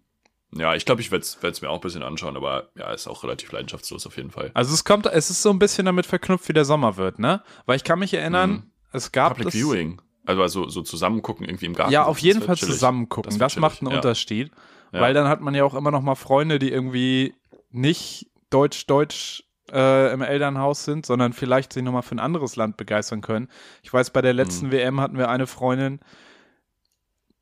Ja, 0.53 0.75
ich 0.75 0.85
glaube, 0.85 1.01
ich 1.01 1.11
werde 1.11 1.23
es 1.25 1.61
mir 1.61 1.69
auch 1.69 1.75
ein 1.75 1.81
bisschen 1.81 2.03
anschauen, 2.03 2.37
aber 2.37 2.69
ja, 2.75 2.91
ist 2.93 3.07
auch 3.07 3.23
relativ 3.23 3.51
leidenschaftslos 3.51 4.07
auf 4.07 4.15
jeden 4.17 4.31
Fall. 4.31 4.51
Also 4.53 4.73
es 4.73 4.85
kommt, 4.85 5.05
es 5.05 5.29
ist 5.29 5.41
so 5.41 5.49
ein 5.49 5.59
bisschen 5.59 5.85
damit 5.85 6.05
verknüpft, 6.05 6.47
wie 6.47 6.53
der 6.53 6.63
Sommer 6.65 6.95
wird, 6.97 7.19
ne? 7.19 7.43
Weil 7.65 7.75
ich 7.75 7.83
kann 7.83 7.99
mich 7.99 8.13
erinnern, 8.13 8.49
Mhm. 8.51 8.63
es 8.93 9.11
gab 9.11 9.33
Public 9.33 9.47
das, 9.47 9.53
Viewing. 9.55 10.01
Also, 10.25 10.41
also 10.41 10.69
so 10.69 10.81
zusammen 10.81 11.21
gucken 11.21 11.45
irgendwie 11.47 11.65
im 11.65 11.73
Garten. 11.73 11.91
Ja, 11.91 12.05
auf 12.05 12.19
jeden 12.19 12.41
Fall 12.41 12.55
chillig. 12.55 12.73
zusammen 12.75 13.09
gucken. 13.09 13.29
Das 13.37 13.53
Das, 13.55 13.59
macht 13.61 13.81
einen 13.81 13.91
ja. 13.91 13.97
Unterschied. 13.97 14.51
Ja. 14.93 15.01
Weil 15.01 15.13
dann 15.13 15.27
hat 15.27 15.41
man 15.41 15.53
ja 15.53 15.63
auch 15.65 15.73
immer 15.73 15.91
noch 15.91 16.01
mal 16.01 16.15
Freunde, 16.15 16.59
die 16.59 16.71
irgendwie 16.71 17.33
nicht 17.69 18.27
deutsch-deutsch 18.49 19.43
äh, 19.71 20.13
im 20.13 20.21
Elternhaus 20.21 20.85
sind, 20.85 21.05
sondern 21.05 21.33
vielleicht 21.33 21.73
sich 21.73 21.83
noch 21.83 21.91
mal 21.91 22.01
für 22.01 22.15
ein 22.15 22.19
anderes 22.19 22.55
Land 22.55 22.77
begeistern 22.77 23.19
können. 23.21 23.49
Ich 23.83 23.91
weiß, 23.91 24.11
bei 24.11 24.21
der 24.21 24.31
Mhm. 24.33 24.37
letzten 24.37 24.71
WM 24.71 25.01
hatten 25.01 25.17
wir 25.17 25.27
eine 25.29 25.45
Freundin, 25.45 25.99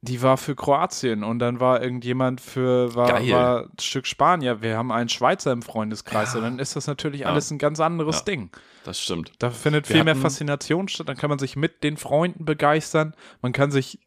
die 0.06 0.22
war 0.22 0.38
für 0.38 0.56
Kroatien 0.56 1.24
und 1.24 1.40
dann 1.40 1.60
war 1.60 1.82
irgendjemand 1.82 2.40
für 2.42 2.96
war, 2.96 3.10
war 3.28 3.62
ein 3.64 3.80
Stück 3.80 4.06
Spanier. 4.08 4.62
Wir 4.62 4.78
haben 4.78 4.92
einen 4.92 5.10
Schweizer 5.10 5.52
im 5.52 5.62
Freundeskreis 5.62 6.34
Ja. 6.34 6.40
und 6.40 6.44
dann 6.46 6.60
ist 6.60 6.76
das 6.76 6.88
natürlich 6.88 7.22
Ja. 7.22 7.28
alles 7.28 7.52
ein 7.52 7.58
ganz 7.58 7.80
anderes 7.80 8.20
Ja. 8.20 8.24
Ding. 8.26 8.52
Das 8.84 9.02
stimmt. 9.02 9.32
Da 9.40 9.50
findet 9.50 9.90
Wir 9.90 9.96
viel 9.96 10.04
mehr 10.04 10.16
Faszination 10.16 10.88
statt. 10.88 11.10
Dann 11.10 11.18
kann 11.18 11.30
man 11.30 11.40
sich 11.40 11.56
mit 11.56 11.84
den 11.84 11.98
Freunden 11.98 12.46
begeistern. 12.46 13.16
Man 13.42 13.52
kann 13.52 13.72
sich 13.72 14.00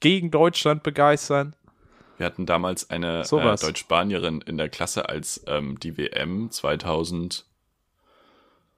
gegen 0.00 0.30
Deutschland 0.30 0.82
begeistern. 0.82 1.54
Wir 2.18 2.26
hatten 2.26 2.46
damals 2.46 2.88
eine 2.90 3.20
äh, 3.20 3.24
Sowas. 3.24 3.62
Deutsch-Spanierin 3.62 4.40
in 4.42 4.56
der 4.58 4.68
Klasse, 4.68 5.08
als 5.08 5.42
ähm, 5.48 5.80
die 5.80 5.96
WM 5.98 6.50
2000 6.50 7.46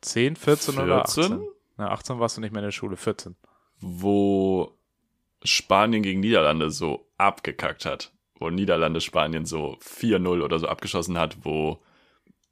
10, 0.00 0.36
14 0.36 0.78
oder 0.78 1.04
14? 1.06 1.24
18? 1.24 1.48
Na, 1.76 1.90
18 1.90 2.18
warst 2.20 2.36
du 2.36 2.40
nicht 2.40 2.52
mehr 2.52 2.60
in 2.62 2.66
der 2.68 2.72
Schule, 2.72 2.96
14. 2.96 3.36
wo 3.80 4.72
Spanien 5.44 6.02
gegen 6.02 6.20
Niederlande 6.20 6.70
so 6.70 7.06
abgekackt 7.18 7.84
hat. 7.84 8.12
Wo 8.38 8.50
Niederlande 8.50 9.00
Spanien 9.00 9.44
so 9.46 9.78
4-0 9.80 10.42
oder 10.42 10.58
so 10.58 10.66
abgeschossen 10.66 11.16
hat, 11.18 11.36
wo 11.44 11.78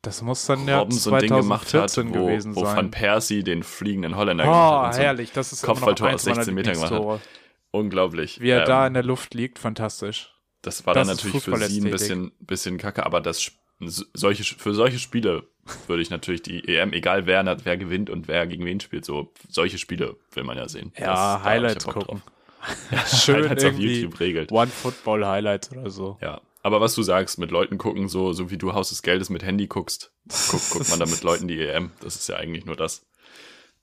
Das 0.02 0.22
muss 0.22 0.46
dann 0.46 0.66
ja 0.68 0.78
Robben 0.78 0.92
so 0.92 1.12
ein 1.12 1.20
Ding 1.20 1.34
gemacht 1.34 1.72
hat, 1.74 1.90
2014 1.90 2.14
wo, 2.14 2.26
gewesen 2.26 2.56
wo 2.56 2.62
Van 2.62 2.76
sein. 2.76 2.90
Persie 2.90 3.42
den 3.42 3.62
fliegenden 3.62 4.16
Holländer 4.16 4.44
Oh, 4.46 4.52
hat. 4.52 4.86
und 4.86 4.92
so. 4.94 5.00
herrlich. 5.00 5.32
Das 5.32 5.52
ist 5.52 5.62
Kopfballtor 5.62 6.12
aus 6.14 6.22
16 6.24 6.54
meiner 6.54 6.54
Metern 6.54 6.74
gemacht 6.74 6.92
hat. 6.92 7.28
Unglaublich. 7.72 8.40
Wie 8.40 8.50
er 8.50 8.60
Ähm, 8.60 8.66
da 8.66 8.86
in 8.86 8.94
der 8.94 9.02
Luft 9.02 9.34
liegt, 9.34 9.58
fantastisch. 9.58 10.32
Das 10.60 10.86
war 10.86 10.94
Das 10.94 11.06
dann 11.08 11.16
natürlich 11.16 11.42
für 11.42 11.56
sie 11.68 11.80
ein 11.80 11.90
bisschen, 11.90 12.32
bisschen 12.40 12.78
kacke, 12.78 13.04
aber 13.04 13.20
das, 13.20 13.50
solche, 13.80 14.44
für 14.44 14.74
solche 14.74 14.98
Spiele 15.00 15.48
würde 15.88 16.02
ich 16.02 16.10
natürlich 16.10 16.42
die 16.42 16.68
EM, 16.68 16.92
egal 16.92 17.26
wer, 17.26 17.44
wer 17.64 17.76
gewinnt 17.76 18.10
und 18.10 18.28
wer 18.28 18.46
gegen 18.46 18.64
wen 18.64 18.78
spielt, 18.78 19.04
so 19.04 19.32
solche 19.48 19.78
Spiele 19.78 20.16
will 20.32 20.44
man 20.44 20.56
ja 20.58 20.68
sehen. 20.68 20.92
Ja, 20.96 21.36
Das- 21.36 21.44
Highlights 21.44 21.86
gucken. 21.86 22.02
drauf. 22.18 22.31
Schön 23.06 23.36
Highlights 23.48 23.64
auf 23.64 23.78
YouTube 23.78 24.20
regelt. 24.20 24.52
One 24.52 24.68
Football 24.70 25.26
Highlights 25.26 25.72
oder 25.72 25.90
so. 25.90 26.18
Ja. 26.20 26.40
Aber 26.64 26.80
was 26.80 26.94
du 26.94 27.02
sagst, 27.02 27.38
mit 27.38 27.50
Leuten 27.50 27.76
gucken, 27.76 28.08
so, 28.08 28.32
so 28.32 28.50
wie 28.50 28.56
du 28.58 28.72
Haus 28.72 28.90
des 28.90 29.02
Geldes 29.02 29.30
mit 29.30 29.42
Handy 29.42 29.66
guckst, 29.66 30.12
guck, 30.48 30.60
guckt 30.70 30.90
man 30.90 31.00
da 31.00 31.06
mit 31.06 31.22
Leuten 31.24 31.48
die 31.48 31.60
EM. 31.60 31.90
Das 32.00 32.14
ist 32.14 32.28
ja 32.28 32.36
eigentlich 32.36 32.64
nur 32.64 32.76
das. 32.76 33.04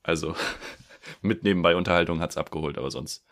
Also, 0.02 0.34
mit 1.22 1.44
nebenbei 1.44 1.76
Unterhaltung 1.76 2.22
hat's 2.22 2.38
abgeholt, 2.38 2.78
aber 2.78 2.90
sonst, 2.90 3.26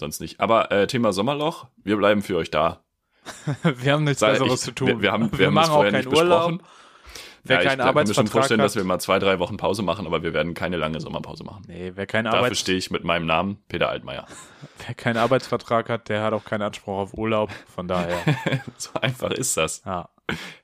sonst 0.00 0.20
nicht. 0.20 0.40
Aber 0.40 0.72
äh, 0.72 0.86
Thema 0.86 1.12
Sommerloch, 1.12 1.66
wir 1.84 1.96
bleiben 1.98 2.22
für 2.22 2.36
euch 2.36 2.50
da. 2.50 2.82
Wir 3.62 3.92
haben 3.92 4.04
nichts 4.04 4.20
Sag, 4.20 4.32
Besseres 4.38 4.54
ich- 4.54 4.60
zu 4.60 4.72
tun. 4.72 4.88
wir- 4.88 5.02
wir 5.02 5.12
haben- 5.12 5.30
wir 5.38 5.46
haben 5.48 5.54
das 5.54 5.66
machen 5.66 5.70
auch 5.70 5.74
vorher 5.76 5.92
keinen 5.92 6.04
nicht 6.08 6.16
Urlaub. 6.16 6.48
besprochen. 6.52 6.62
Wer 7.48 7.62
ja, 7.62 7.68
keinen 7.68 7.80
ich 7.80 7.84
kann 7.84 7.86
mir 7.86 7.86
schon 7.86 7.88
Arbeitsvertrag 7.88 8.32
vorstellen, 8.32 8.60
hat. 8.60 8.66
dass 8.66 8.76
wir 8.76 8.84
mal 8.84 8.98
zwei, 8.98 9.18
drei 9.18 9.38
Wochen 9.38 9.56
Pause 9.56 9.82
machen, 9.82 10.06
aber 10.06 10.22
wir 10.22 10.34
werden 10.34 10.54
keine 10.54 10.76
lange 10.76 11.00
Sommerpause 11.00 11.44
machen. 11.44 11.62
Nee, 11.66 11.92
wer 11.94 12.06
keinen, 12.06 12.24
Dafür 12.24 12.40
Arbeits 12.40 12.60
stehe 12.60 12.78
ich 12.78 12.90
mit 12.90 13.04
meinem 13.04 13.26
Namen, 13.26 13.62
Peter 13.68 13.88
Altmaier. 13.88 14.26
wer 14.86 14.94
keinen 14.94 15.16
Arbeitsvertrag 15.16 15.88
hat, 15.88 16.08
der 16.08 16.22
hat 16.22 16.32
auch 16.32 16.44
keinen 16.44 16.62
Anspruch 16.62 16.98
auf 16.98 17.14
Urlaub. 17.14 17.50
Von 17.74 17.88
daher, 17.88 18.18
so 18.76 18.90
einfach 19.00 19.30
ist 19.30 19.56
das. 19.56 19.82
ja. 19.84 20.08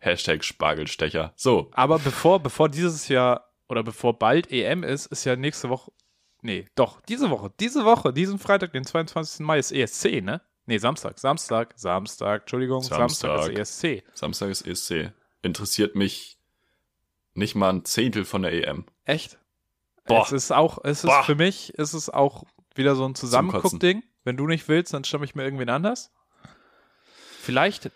Hashtag 0.00 0.44
Spargelstecher. 0.44 1.32
So, 1.36 1.70
Aber 1.72 1.98
bevor, 1.98 2.40
bevor 2.40 2.68
dieses 2.68 3.08
Jahr 3.08 3.50
oder 3.68 3.82
bevor 3.82 4.18
bald 4.18 4.52
EM 4.52 4.82
ist, 4.84 5.06
ist 5.06 5.24
ja 5.24 5.36
nächste 5.36 5.70
Woche. 5.70 5.90
Nee, 6.42 6.66
doch, 6.74 7.00
diese 7.08 7.30
Woche, 7.30 7.50
diese 7.58 7.86
Woche, 7.86 8.12
diesen 8.12 8.38
Freitag, 8.38 8.72
den 8.72 8.84
22. 8.84 9.40
Mai 9.40 9.58
ist 9.58 9.72
ESC, 9.72 10.22
ne? 10.22 10.42
Nee, 10.66 10.78
Samstag, 10.78 11.18
Samstag, 11.18 11.72
Samstag, 11.76 12.42
Entschuldigung, 12.42 12.82
Samstag, 12.82 13.38
Samstag. 13.38 13.58
ist 13.58 13.84
ESC. 13.84 14.04
Samstag 14.14 14.50
ist 14.50 14.66
ESC. 14.66 15.12
Interessiert 15.42 15.94
mich 15.94 16.38
nicht 17.34 17.54
mal 17.54 17.70
ein 17.70 17.84
Zehntel 17.84 18.24
von 18.24 18.42
der 18.42 18.52
EM. 18.66 18.84
Echt? 19.04 19.38
Boah. 20.06 20.22
Es 20.22 20.32
ist 20.32 20.52
auch, 20.52 20.78
es 20.84 21.04
ist 21.04 21.10
Boah. 21.10 21.22
für 21.24 21.34
mich, 21.34 21.74
ist 21.74 21.92
es 21.94 22.10
auch 22.10 22.44
wieder 22.74 22.94
so 22.94 23.04
ein. 23.06 23.14
Zusammenguckding. 23.14 24.02
Wenn 24.24 24.36
du 24.36 24.46
nicht 24.46 24.68
willst, 24.68 24.92
dann 24.94 25.04
stamme 25.04 25.24
ich 25.24 25.34
mir 25.34 25.44
irgendwen 25.44 25.68
anders. 25.68 26.10
Vielleicht, 27.40 27.90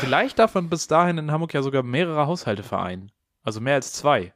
vielleicht 0.00 0.38
darf 0.38 0.54
man 0.54 0.68
bis 0.68 0.86
dahin 0.86 1.16
in 1.18 1.30
Hamburg 1.30 1.54
ja 1.54 1.62
sogar 1.62 1.82
mehrere 1.82 2.26
Haushalte 2.26 2.62
vereinen. 2.62 3.12
Also 3.42 3.60
mehr 3.60 3.74
als 3.74 3.92
zwei. 3.92 4.34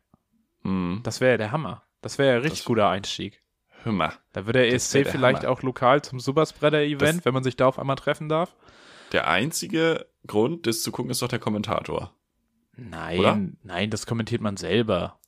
Hm. 0.62 1.00
Das 1.02 1.20
wäre 1.20 1.32
ja 1.32 1.36
der 1.36 1.52
Hammer. 1.52 1.82
Das 2.00 2.18
wäre 2.18 2.30
ja 2.30 2.34
ein 2.36 2.42
richtig 2.42 2.60
Das- 2.60 2.66
guter 2.66 2.88
Einstieg. 2.88 3.42
Hör 3.82 3.92
mal. 3.92 4.12
Da 4.32 4.46
wird 4.46 4.56
der 4.56 4.68
ESC 4.72 5.02
der 5.04 5.12
vielleicht 5.12 5.40
Hammer. 5.42 5.50
auch 5.52 5.60
lokal 5.62 6.00
zum 6.00 6.18
Superspreader-Event, 6.18 7.26
wenn 7.26 7.34
man 7.34 7.44
sich 7.44 7.56
da 7.56 7.66
auf 7.66 7.78
einmal 7.78 7.96
treffen 7.96 8.30
darf. 8.30 8.54
Der 9.12 9.28
einzige 9.28 10.06
Grund, 10.26 10.66
das 10.66 10.80
zu 10.82 10.90
gucken, 10.90 11.10
ist 11.10 11.20
doch 11.20 11.28
der 11.28 11.38
Kommentator. 11.38 12.14
Nein, 12.76 13.18
Oder? 13.18 13.40
nein, 13.62 13.90
das 13.90 14.06
kommentiert 14.06 14.40
man 14.40 14.56
selber. 14.56 15.18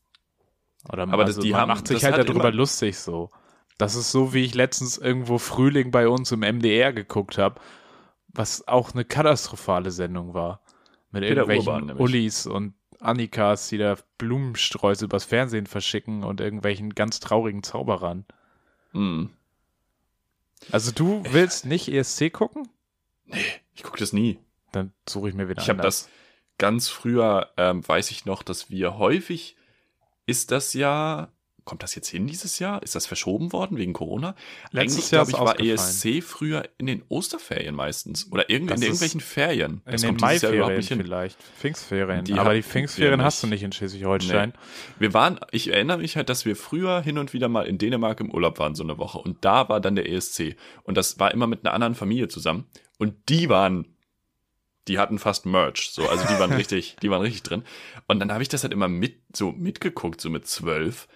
Oder 0.93 1.05
Aber 1.05 1.19
das- 1.25 1.37
also 1.37 1.43
die 1.43 1.53
man 1.53 1.63
haben- 1.63 1.69
macht 1.69 1.89
sich 1.89 2.01
das 2.01 2.13
halt 2.13 2.29
darüber 2.29 2.51
lustig 2.53 2.99
so. 2.99 3.31
Das 3.79 3.95
ist 3.95 4.11
so, 4.11 4.33
wie 4.33 4.45
ich 4.45 4.55
letztens 4.55 4.97
irgendwo 4.99 5.39
Frühling 5.39 5.91
bei 5.91 6.09
uns 6.09 6.33
im 6.33 6.41
MDR 6.43 6.93
geguckt 6.93 7.37
habe, 7.39 7.61
was 8.29 8.67
auch 8.69 8.95
eine 8.95 9.05
katastrophale 9.05 9.91
Sendung 9.91 10.33
war. 10.35 10.61
Mit 11.11 11.23
Peter 11.23 11.43
irgendwelchen 11.43 11.83
Urban. 11.91 11.97
Ullis 11.99 12.47
und 12.47 12.75
Annikas, 13.01 13.69
die 13.69 13.79
da 13.79 13.97
Blumensträuße 14.19 15.05
übers 15.05 15.25
Fernsehen 15.25 15.67
verschicken 15.67 16.25
und 16.25 16.41
irgendwelchen 16.41 16.95
ganz 16.95 17.21
traurigen 17.21 17.63
Zauberern. 17.63 18.25
Hm. 18.93 19.31
Also 20.73 20.91
du 20.93 21.23
willst 21.31 21.67
nicht 21.67 21.89
ESC 21.89 22.31
gucken? 22.31 22.69
Ich 23.75 23.83
gucke 23.83 23.99
das 23.99 24.13
nie. 24.13 24.39
Dann 24.73 24.93
suche 25.09 25.29
ich 25.29 25.35
mir 25.35 25.49
wieder 25.49 25.61
Ich 25.61 25.69
habe 25.69 25.81
anders. 25.81 26.05
das 26.05 26.11
ganz 26.59 26.89
früher, 26.89 27.51
ähm, 27.57 27.87
weiß 27.87 28.11
ich 28.11 28.25
noch, 28.25 28.43
dass 28.43 28.71
wir 28.71 28.99
häufig, 28.99 29.57
ist 30.27 30.51
das 30.51 30.73
ja, 30.75 31.29
kommt 31.65 31.83
das 31.83 31.95
jetzt 31.97 32.09
hin 32.09 32.27
dieses 32.27 32.59
Jahr? 32.61 32.83
Ist 32.83 32.95
das 32.95 33.07
verschoben 33.07 33.53
worden 33.53 33.77
wegen 33.77 33.93
Corona? 33.93 34.37
Letztes 34.71 35.13
Eigentlich, 35.13 35.13
Jahr 35.13 35.29
ich, 35.29 35.35
war. 35.35 35.61
ESC 35.61 36.23
früher 36.23 36.69
in 36.79 36.87
den 36.87 37.03
Osterferien 37.09 37.75
meistens. 37.75 38.31
Oder 38.31 38.49
irgend, 38.49 38.71
in 38.71 38.83
irgendwelchen 38.83 39.21
Ferien. 39.21 39.83
In 39.85 39.93
Das 39.93 40.03
den 40.03 40.17
Jahr 40.17 40.53
überhaupt 40.53 40.75
Maiferien 40.75 41.03
vielleicht. 41.03 41.43
Pfingstferien. 41.43 42.25
Die 42.25 42.35
Aber 42.35 42.55
die 42.55 42.63
Pfingstferien 42.63 43.23
hast 43.23 43.43
du 43.43 43.49
nicht. 43.49 43.57
nicht 43.57 43.65
in 43.65 43.73
Schleswig-Holstein. 43.73 44.53
Wir 44.99 45.13
waren, 45.13 45.41
ich 45.51 45.73
erinnere 45.73 45.99
mich 45.99 46.17
halt, 46.17 46.29
dass 46.29 46.45
wir 46.45 46.55
früher 46.55 47.01
hin 47.01 47.19
und 47.19 47.33
wieder 47.33 47.49
mal 47.49 47.67
in 47.67 47.79
Dänemark 47.79 48.21
im 48.21 48.31
Urlaub 48.31 48.59
waren, 48.61 48.77
so 48.77 48.85
eine 48.85 48.97
Woche. 48.99 49.19
Und 49.19 49.45
da 49.45 49.69
war 49.69 49.81
dann 49.81 49.97
der 49.97 50.09
ESC. 50.09 50.57
Und 50.85 50.97
das 50.97 51.19
war 51.19 51.35
immer 51.35 51.49
mit 51.49 51.65
einer 51.65 51.75
anderen 51.75 51.97
Familie 51.97 52.29
zusammen. 52.29 52.67
Und 52.99 53.29
die 53.29 53.49
waren, 53.49 53.96
die 54.89 54.99
hatten 54.99 55.19
fast 55.19 55.47
Merch. 55.47 55.91
So, 55.93 56.09
also 56.09 56.25
die 56.27 56.39
waren 56.39 56.53
richtig, 56.55 56.97
die 57.03 57.11
waren 57.11 57.23
richtig 57.23 57.43
drin. 57.43 57.63
Und 58.07 58.21
dann 58.21 58.33
habe 58.33 58.43
ich 58.43 58.49
das 58.49 58.63
halt 58.63 58.73
immer 58.73 58.89
mit, 58.89 59.21
so 59.35 59.53
mitgeguckt, 59.53 60.21
so 60.21 60.31
mit 60.31 60.47
zwölf. 60.47 61.09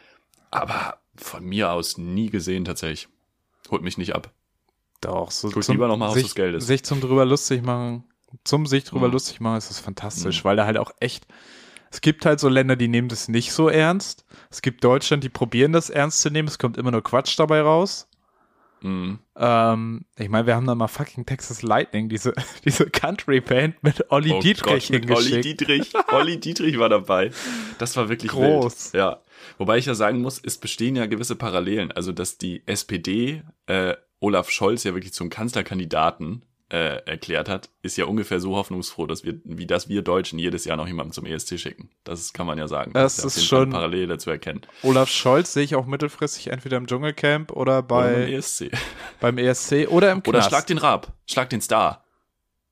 Aber 0.51 0.99
von 1.17 1.45
mir 1.45 1.71
aus 1.71 1.99
nie 1.99 2.31
gesehen 2.31 2.65
tatsächlich. 2.65 3.09
Holt 3.71 3.83
mich 3.83 3.99
nicht 3.99 4.15
ab. 4.15 4.33
Doch, 5.01 5.31
so 5.31 5.49
Guck 5.51 5.67
lieber 5.69 5.89
noch 5.89 5.97
mal 5.97 6.09
Haus 6.09 6.15
sich, 6.15 6.25
des 6.25 6.35
Geldes. 6.35 6.67
sich 6.67 6.83
zum 6.83 7.01
drüber 7.01 7.25
lustig 7.25 7.63
machen, 7.63 8.05
zum 8.45 8.67
sich 8.67 8.85
drüber 8.85 9.07
Mhm. 9.07 9.13
lustig 9.15 9.41
machen, 9.41 9.57
ist 9.59 9.71
das 9.71 9.81
fantastisch, 9.81 10.45
weil 10.45 10.57
da 10.57 10.67
halt 10.67 10.77
auch 10.77 10.91
echt, 11.01 11.27
es 11.91 12.01
gibt 12.01 12.27
halt 12.27 12.39
so 12.41 12.49
Länder, 12.49 12.77
die 12.77 12.89
nehmen 12.89 13.09
das 13.09 13.29
nicht 13.29 13.53
so 13.53 13.69
ernst. 13.69 14.25
Es 14.51 14.61
gibt 14.61 14.85
Deutschland, 14.85 15.25
die 15.25 15.29
probieren 15.31 15.73
das 15.73 15.89
ernst 15.89 16.21
zu 16.21 16.31
nehmen, 16.31 16.49
es 16.49 16.59
kommt 16.59 16.77
immer 16.77 16.91
nur 16.91 17.03
Quatsch 17.03 17.39
dabei 17.39 17.63
raus. 17.63 18.09
Mhm. 18.83 19.19
Ähm, 19.37 20.05
ich 20.17 20.29
meine, 20.29 20.47
wir 20.47 20.55
haben 20.57 20.67
da 20.67 20.75
mal 20.75 20.89
fucking 20.89 21.27
Texas 21.27 21.63
Lightning, 21.63 22.09
diese, 22.09 22.33
diese 22.65 22.89
Country-Band 22.89 23.83
mit 23.83 24.11
Olli 24.11 24.33
Oh 24.33 24.41
Dietrich 24.41 24.89
Gott, 24.89 24.91
mit 24.91 25.11
Olli. 25.11 25.41
Dietrich. 25.41 25.93
Olli 26.13 26.39
Dietrich 26.39 26.79
war 26.79 26.89
dabei. 26.89 27.31
Das 27.79 27.97
war 27.97 28.09
wirklich 28.09 28.33
Groß. 28.33 28.93
Wild. 28.93 29.01
Ja. 29.01 29.23
Wobei 29.59 29.79
ich 29.79 29.87
ja 29.87 29.95
sagen 29.95 30.21
muss, 30.21 30.41
es 30.43 30.59
bestehen 30.59 30.97
ja 30.97 31.07
gewisse 31.07 31.37
Parallelen. 31.37 31.93
Also, 31.93 32.13
dass 32.13 32.39
die 32.39 32.63
SPD 32.67 33.43
äh, 33.67 33.95
Olaf 34.21 34.51
Scholz 34.51 34.85
ja 34.85 34.95
wirklich 34.95 35.13
zum 35.15 35.31
Kanzlerkandidaten 35.31 36.43
äh, 36.71 37.03
erklärt 37.05 37.49
hat, 37.49 37.69
ist 37.83 37.97
ja 37.97 38.05
ungefähr 38.05 38.39
so 38.41 38.55
hoffnungsfroh, 38.57 39.07
dass 39.07 39.25
wir, 39.25 39.41
wie 39.45 39.67
dass 39.67 39.89
wir 39.89 40.03
Deutschen 40.03 40.39
jedes 40.39 40.65
Jahr 40.65 40.77
noch 40.77 40.87
jemanden 40.87 41.13
zum 41.13 41.27
ESC 41.27 41.59
schicken. 41.59 41.91
Das 42.05 42.33
kann 42.33 42.47
man 42.47 42.59
ja 42.59 42.69
sagen. 42.69 42.93
Das 42.93 43.17
ja 43.19 43.25
auf 43.25 43.37
ist 43.37 43.45
schon- 43.45 43.71
Parallele 43.71 44.19
zu 44.19 44.31
erkennen. 44.31 44.61
Olaf 44.83 45.09
Scholz 45.09 45.53
sehe 45.53 45.65
ich 45.65 45.75
auch 45.75 45.87
mittelfristig 45.87 46.47
entweder 46.49 46.77
im 46.77 46.87
Dschungelcamp 46.87 47.51
oder 47.51 47.61
Oder 47.79 47.83
bei, 47.83 48.13
beim 48.13 48.33
ESC. 48.33 48.71
beim 49.21 49.37
ESC 49.39 49.89
oder 49.89 50.13
im 50.13 50.19
Oder 50.21 50.31
Knast. 50.39 50.49
schlag 50.49 50.67
den 50.69 50.79
Rab. 50.79 51.13
Schlag 51.29 51.51
den 51.51 51.61
Star. 51.61 52.05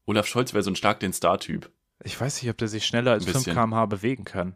Olaf 0.06 0.26
Scholz 0.26 0.54
wäre 0.54 0.62
so 0.62 0.70
ein 0.70 0.76
Schlag 0.76 1.00
den 1.00 1.12
Star-Typ. 1.12 1.68
Ich 2.04 2.18
weiß 2.20 2.40
nicht, 2.40 2.50
ob 2.50 2.56
der 2.58 2.68
sich 2.68 2.86
schneller 2.86 3.10
als 3.12 3.24
Ein 3.26 3.32
5 3.32 3.44
bisschen. 3.46 3.54
km/h 3.54 3.86
bewegen 3.86 4.24
kann. 4.24 4.54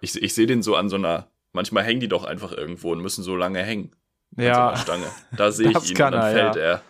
Ich, 0.00 0.20
ich 0.22 0.32
sehe 0.34 0.46
den 0.46 0.62
so 0.62 0.76
an 0.76 0.88
so 0.88 0.96
einer, 0.96 1.26
manchmal 1.52 1.82
hängen 1.82 2.00
die 2.00 2.08
doch 2.08 2.24
einfach 2.24 2.52
irgendwo 2.52 2.92
und 2.92 3.00
müssen 3.00 3.24
so 3.24 3.34
lange 3.36 3.62
hängen. 3.62 3.90
so 4.36 4.42
Ja, 4.42 4.68
einer 4.68 4.76
Stange. 4.76 5.06
Da 5.36 5.50
sehe 5.52 5.72
Das 5.72 5.84
ich 5.84 5.90
ihn 5.90 5.96
und 5.96 6.12
dann 6.12 6.14
er, 6.14 6.22
fällt. 6.32 6.54
Fällt 6.54 6.56
er 6.56 6.82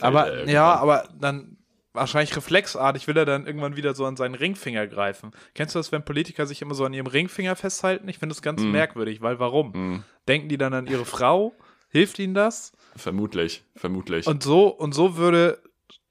aber 0.00 0.28
irgendwann. 0.32 0.48
ja, 0.54 0.74
aber 0.74 1.08
dann 1.18 1.56
wahrscheinlich 1.92 2.36
reflexartig 2.36 3.06
will 3.06 3.16
er 3.16 3.24
dann 3.24 3.46
irgendwann 3.46 3.76
wieder 3.76 3.94
so 3.94 4.04
an 4.04 4.16
seinen 4.16 4.34
Ringfinger 4.34 4.86
greifen. 4.88 5.30
Kennst 5.54 5.74
du 5.74 5.78
das, 5.78 5.92
wenn 5.92 6.04
Politiker 6.04 6.46
sich 6.46 6.60
immer 6.60 6.74
so 6.74 6.84
an 6.84 6.92
ihrem 6.92 7.06
Ringfinger 7.06 7.54
festhalten? 7.54 8.08
Ich 8.08 8.18
finde 8.18 8.34
das 8.34 8.42
ganz 8.42 8.62
Mhm. 8.62 8.72
merkwürdig, 8.72 9.22
weil 9.22 9.38
warum? 9.38 9.72
Hm, 9.72 10.04
Denken 10.26 10.48
die 10.48 10.58
dann 10.58 10.74
an 10.74 10.86
ihre 10.86 11.04
Frau? 11.04 11.54
Hilft 11.90 12.18
ihnen 12.18 12.34
das? 12.34 12.72
vermutlich, 12.96 13.62
vermutlich. 13.76 14.26
Und 14.26 14.42
so 14.42 14.66
und 14.68 14.92
so 14.92 15.16
würde 15.16 15.60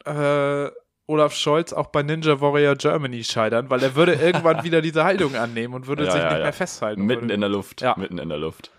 äh, 0.06 0.70
Olaf 1.08 1.34
Scholz 1.36 1.74
auch 1.74 1.88
bei 1.88 2.02
Ninja 2.04 2.40
Warrior 2.40 2.76
Germany 2.76 3.24
scheitern, 3.24 3.70
weil 3.70 3.84
er 3.84 3.96
würde 3.96 4.14
irgendwann 4.14 4.64
wieder 4.64 4.82
diese 4.82 5.04
Haltung 5.04 5.36
annehmen 5.36 5.74
und 5.74 5.88
würde 5.88 6.06
Ja, 6.06 6.12
sich 6.12 6.22
ja, 6.22 6.30
nicht 6.30 6.38
ja. 6.38 6.44
mehr 6.44 6.54
festhalten. 6.54 7.02
mitten 7.06 7.24
würde. 7.24 7.34
in 7.34 7.42
der 7.42 7.50
Luft, 7.50 7.82
Ja. 7.82 7.96
mitten 7.98 8.18
in 8.20 8.30
der 8.30 8.38
Luft. 8.38 8.72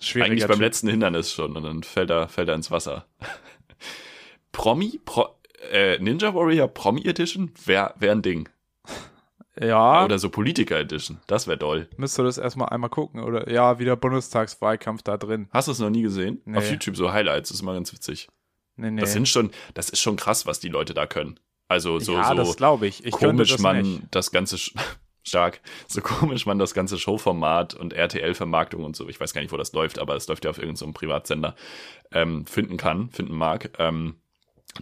Schwieriger 0.00 0.32
Eigentlich 0.32 0.46
beim 0.46 0.56
Typ. 0.58 0.60
letzten 0.66 0.88
Hindernis 0.88 1.32
schon 1.32 1.56
und 1.56 1.62
dann 1.62 1.82
fällt 1.82 2.10
er, 2.10 2.28
fällt 2.28 2.48
er 2.48 2.54
ins 2.54 2.70
Wasser. 2.70 3.06
Promi, 4.56 4.98
Pro, 5.04 5.28
äh, 5.70 5.98
Ninja 5.98 6.34
Warrior 6.34 6.66
Promi 6.68 7.04
Edition 7.04 7.52
wäre 7.66 7.92
wär 7.98 8.12
ein 8.12 8.22
Ding. 8.22 8.48
Ja, 9.60 10.02
Oder 10.04 10.18
so 10.18 10.30
Politiker 10.30 10.78
Edition. 10.78 11.18
Das 11.26 11.46
wäre 11.46 11.58
doll. 11.58 11.88
müsst 11.98 12.18
ihr 12.18 12.24
das 12.24 12.38
erstmal 12.38 12.70
einmal 12.70 12.88
gucken. 12.88 13.22
Oder 13.22 13.50
ja, 13.50 13.78
wieder 13.78 13.96
Bundestagswahlkampf 13.96 15.02
da 15.02 15.18
drin. 15.18 15.48
Hast 15.52 15.68
du 15.68 15.72
es 15.72 15.78
noch 15.78 15.90
nie 15.90 16.00
gesehen? 16.00 16.40
Nee. 16.46 16.56
Auf 16.56 16.70
YouTube 16.70 16.96
so 16.96 17.12
Highlights, 17.12 17.50
das 17.50 17.56
ist 17.56 17.62
immer 17.62 17.74
ganz 17.74 17.92
witzig. 17.92 18.28
Nee, 18.76 18.90
nee. 18.90 19.00
Das 19.00 19.12
sind 19.12 19.28
schon, 19.28 19.50
das 19.74 19.90
ist 19.90 20.00
schon 20.00 20.16
krass, 20.16 20.46
was 20.46 20.58
die 20.58 20.68
Leute 20.68 20.94
da 20.94 21.06
können. 21.06 21.38
Also 21.68 21.98
so, 21.98 22.14
ja, 22.14 22.28
so 22.28 22.34
das 22.34 22.56
glaube 22.56 22.86
ich. 22.86 23.04
Ich 23.04 23.12
komisch 23.12 23.50
das 23.50 23.60
man 23.60 23.82
nicht. 23.82 24.02
das 24.10 24.30
ganze 24.30 24.56
stark, 25.22 25.60
so 25.86 26.00
komisch 26.00 26.46
man 26.46 26.58
das 26.58 26.72
ganze 26.72 26.98
Showformat 26.98 27.74
und 27.74 27.92
RTL-Vermarktung 27.92 28.84
und 28.84 28.96
so, 28.96 29.06
ich 29.08 29.20
weiß 29.20 29.34
gar 29.34 29.42
nicht, 29.42 29.52
wo 29.52 29.56
das 29.58 29.72
läuft, 29.72 29.98
aber 29.98 30.16
es 30.16 30.28
läuft 30.28 30.44
ja 30.44 30.50
auf 30.50 30.58
irgendeinem 30.58 30.76
so 30.76 30.92
Privatsender, 30.92 31.56
ähm, 32.12 32.46
finden 32.46 32.78
kann, 32.78 33.10
finden 33.10 33.34
mag. 33.34 33.70
Ähm, 33.78 34.16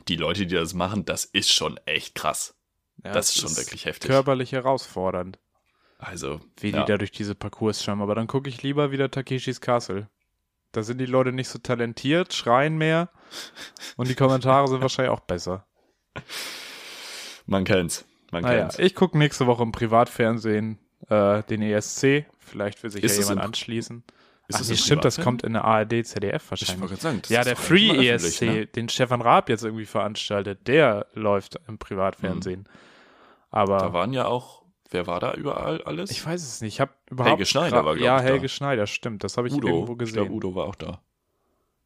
die 0.08 0.16
Leute, 0.16 0.46
die 0.46 0.54
das 0.54 0.74
machen, 0.74 1.04
das 1.04 1.24
ist 1.24 1.52
schon 1.52 1.78
echt 1.86 2.14
krass. 2.14 2.54
Ja, 3.04 3.12
das 3.12 3.30
es 3.30 3.36
ist 3.36 3.42
schon 3.42 3.56
wirklich 3.56 3.84
heftig. 3.86 4.10
Körperlich 4.10 4.52
herausfordernd, 4.52 5.38
Also, 5.98 6.40
wie 6.60 6.70
ja. 6.70 6.80
die 6.84 6.92
da 6.92 6.98
durch 6.98 7.10
diese 7.12 7.34
Parcours 7.34 7.82
schwammen. 7.82 8.02
Aber 8.02 8.14
dann 8.14 8.26
gucke 8.26 8.48
ich 8.48 8.62
lieber 8.62 8.90
wieder 8.90 9.10
Takeshis 9.10 9.60
Castle. 9.60 10.08
Da 10.72 10.82
sind 10.82 10.98
die 10.98 11.06
Leute 11.06 11.32
nicht 11.32 11.48
so 11.48 11.58
talentiert, 11.58 12.32
schreien 12.32 12.76
mehr 12.76 13.10
und 13.96 14.08
die 14.08 14.14
Kommentare 14.16 14.66
sind 14.68 14.80
wahrscheinlich 14.82 15.12
auch 15.12 15.20
besser. 15.20 15.66
man 17.46 17.64
kennt's, 17.64 18.04
man 18.30 18.42
Naja, 18.42 18.60
kennt's. 18.60 18.78
ich 18.78 18.94
gucke 18.94 19.18
nächste 19.18 19.46
Woche 19.46 19.62
im 19.62 19.72
Privatfernsehen 19.72 20.78
äh, 21.08 21.42
den 21.44 21.62
ESC. 21.62 22.26
Vielleicht 22.38 22.82
will 22.82 22.90
sich 22.90 23.02
Ist 23.04 23.16
ja 23.18 23.22
jemand 23.22 23.40
anschließen. 23.40 24.02
Ist 24.46 24.56
Ach, 24.56 24.58
das 24.58 24.68
nee, 24.68 24.76
stimmt, 24.76 25.04
das 25.06 25.18
kommt 25.20 25.42
in 25.42 25.54
der 25.54 25.64
ARD, 25.64 26.04
ZDF 26.06 26.42
Ich 26.44 26.50
wahrscheinlich. 26.50 26.88
gerade 26.90 27.00
sagen, 27.00 27.22
ja, 27.28 27.44
der 27.44 27.56
Free 27.56 27.88
ESC, 28.08 28.24
öffentlich, 28.26 28.40
ne? 28.42 28.66
den 28.66 28.88
Stefan 28.90 29.22
Raab 29.22 29.48
jetzt 29.48 29.64
irgendwie 29.64 29.86
veranstaltet, 29.86 30.68
der 30.68 31.06
läuft 31.14 31.58
im 31.66 31.78
Privatfernsehen. 31.78 32.68
Aber 33.50 33.78
Da 33.78 33.92
waren 33.94 34.12
ja 34.12 34.26
auch, 34.26 34.62
wer 34.90 35.06
war 35.06 35.18
da 35.20 35.32
überall 35.32 35.80
alles? 35.84 36.10
ich 36.10 36.24
weiß 36.26 36.42
es 36.42 36.60
nicht. 36.60 36.74
Ich 36.74 36.80
habe 36.80 36.92
überhaupt 37.10 37.30
Helge 37.30 37.46
Schneider 37.46 37.84
war, 37.86 37.96
Ja, 37.96 38.16
ich, 38.16 38.22
da. 38.22 38.28
Helge 38.28 38.48
Schneider, 38.50 38.86
stimmt. 38.86 39.24
Das 39.24 39.38
habe 39.38 39.48
ich 39.48 39.54
Udo, 39.54 39.68
irgendwo 39.68 39.92
ich 39.92 39.98
gesehen. 39.98 40.14
glaube, 40.14 40.32
Udo 40.32 40.54
war 40.54 40.66
auch 40.66 40.74
da. 40.74 41.00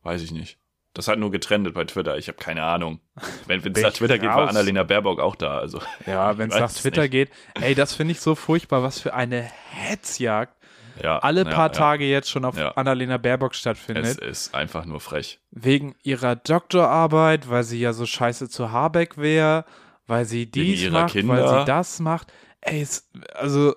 Weiß 0.03 0.23
ich 0.23 0.33
nicht. 0.33 0.59
Das 0.95 1.07
hat 1.07 1.19
nur 1.21 1.31
getrennt 1.31 1.73
bei 1.75 1.85
Twitter. 1.85 2.19
Ich 2.19 2.27
habe 2.27 2.39
keine 2.39 2.65
Ahnung. 2.65 2.99
Wenn 3.47 3.61
es 3.61 3.81
nach 3.83 3.91
ich 3.91 3.99
Twitter 3.99 4.19
geht, 4.19 4.31
war 4.31 4.39
raus. 4.39 4.51
Annalena 4.51 4.83
Baerbock 4.83 5.21
auch 5.21 5.37
da. 5.37 5.59
Also 5.59 5.81
Ja, 6.07 6.37
wenn 6.39 6.51
es 6.51 6.59
nach 6.59 6.73
Twitter 6.73 7.03
nicht. 7.03 7.11
geht. 7.13 7.31
Ey, 7.61 7.77
das 7.77 7.95
finde 7.95 8.13
ich 8.13 8.21
so 8.21 8.35
furchtbar, 8.35 8.83
was 8.83 8.99
für 8.99 9.15
eine 9.15 9.43
Hetzjagd 9.71 10.57
ja, 11.03 11.19
alle 11.19 11.45
ja, 11.45 11.51
paar 11.51 11.67
ja. 11.67 11.73
Tage 11.73 12.05
jetzt 12.05 12.31
schon 12.31 12.45
auf 12.45 12.57
Ja. 12.57 12.73
Annalena 12.73 13.17
Baerbock 13.17 13.53
Es 13.53 13.59
stattfindet. 13.59 14.19
ist 14.19 14.55
einfach 14.55 14.85
nur 14.85 15.01
frech. 15.01 15.41
Wegen 15.51 15.95
ihrer 16.03 16.37
Doktorarbeit, 16.37 17.49
weil 17.49 17.65
sie 17.65 17.81
ja 17.81 17.93
so 17.93 18.07
scheiße 18.07 18.49
zu 18.49 18.73
Habeck 18.73 19.17
wäre, 19.19 19.65
weil 20.07 20.25
sie 20.25 20.51
dies 20.51 20.91
macht, 20.91 21.15
weil 21.15 21.23
Kinder. 21.23 21.61
sie 21.61 21.65
das 21.67 22.01
macht. 22.01 22.33
Ey, 22.61 22.81
es, 22.83 23.09
also, 23.35 23.75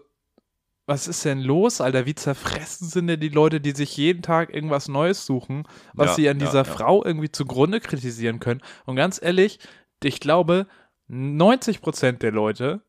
was 0.88 1.08
ist 1.08 1.24
denn 1.26 1.40
los, 1.42 1.80
Alter? 1.82 2.06
Wie 2.06 2.16
zerfressen 2.16 2.88
sind 2.88 3.08
denn 3.08 3.20
die 3.20 3.30
Leute, 3.30 3.62
die 3.62 3.72
sich 3.72 3.96
jeden 3.96 4.22
Tag 4.22 4.54
irgendwas 4.54 4.88
Neues 4.88 5.26
suchen, 5.26 5.64
was 5.94 6.10
Ja, 6.12 6.14
sie 6.16 6.30
an 6.30 6.40
ja, 6.40 6.46
dieser 6.46 6.60
ja. 6.60 6.64
Frau 6.64 7.04
irgendwie 7.06 7.32
zugrunde 7.32 7.80
kritisieren 7.80 8.40
können? 8.40 8.62
Und 8.86 8.96
ganz 8.96 9.22
ehrlich, 9.22 9.60
ich 10.04 10.20
glaube, 10.20 10.68
90% 11.10 12.20
der 12.20 12.32
Leute, 12.32 12.82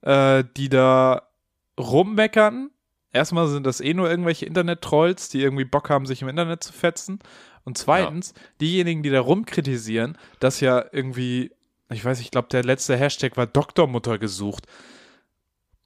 äh, 0.00 0.42
die 0.56 0.68
da 0.68 1.28
rummeckern, 1.78 2.70
erstmal 3.12 3.48
sind 3.48 3.66
das 3.66 3.80
eh 3.80 3.94
nur 3.94 4.08
irgendwelche 4.10 4.46
Internet-Trolls, 4.46 5.28
die 5.28 5.42
irgendwie 5.42 5.64
Bock 5.64 5.90
haben, 5.90 6.06
sich 6.06 6.22
im 6.22 6.28
Internet 6.28 6.62
zu 6.64 6.72
fetzen. 6.72 7.18
Und 7.64 7.78
zweitens, 7.78 8.34
diejenigen, 8.60 9.02
die 9.02 9.10
da 9.10 9.20
rumkritisieren, 9.20 10.18
dass 10.40 10.60
ja 10.60 10.84
irgendwie, 10.90 11.52
ich 11.90 12.04
weiß, 12.04 12.20
ich 12.20 12.30
glaube, 12.30 12.48
der 12.50 12.64
letzte 12.64 12.96
Hashtag 12.96 13.36
war 13.36 13.46
Doktormutter 13.46 14.18
gesucht. 14.18 14.66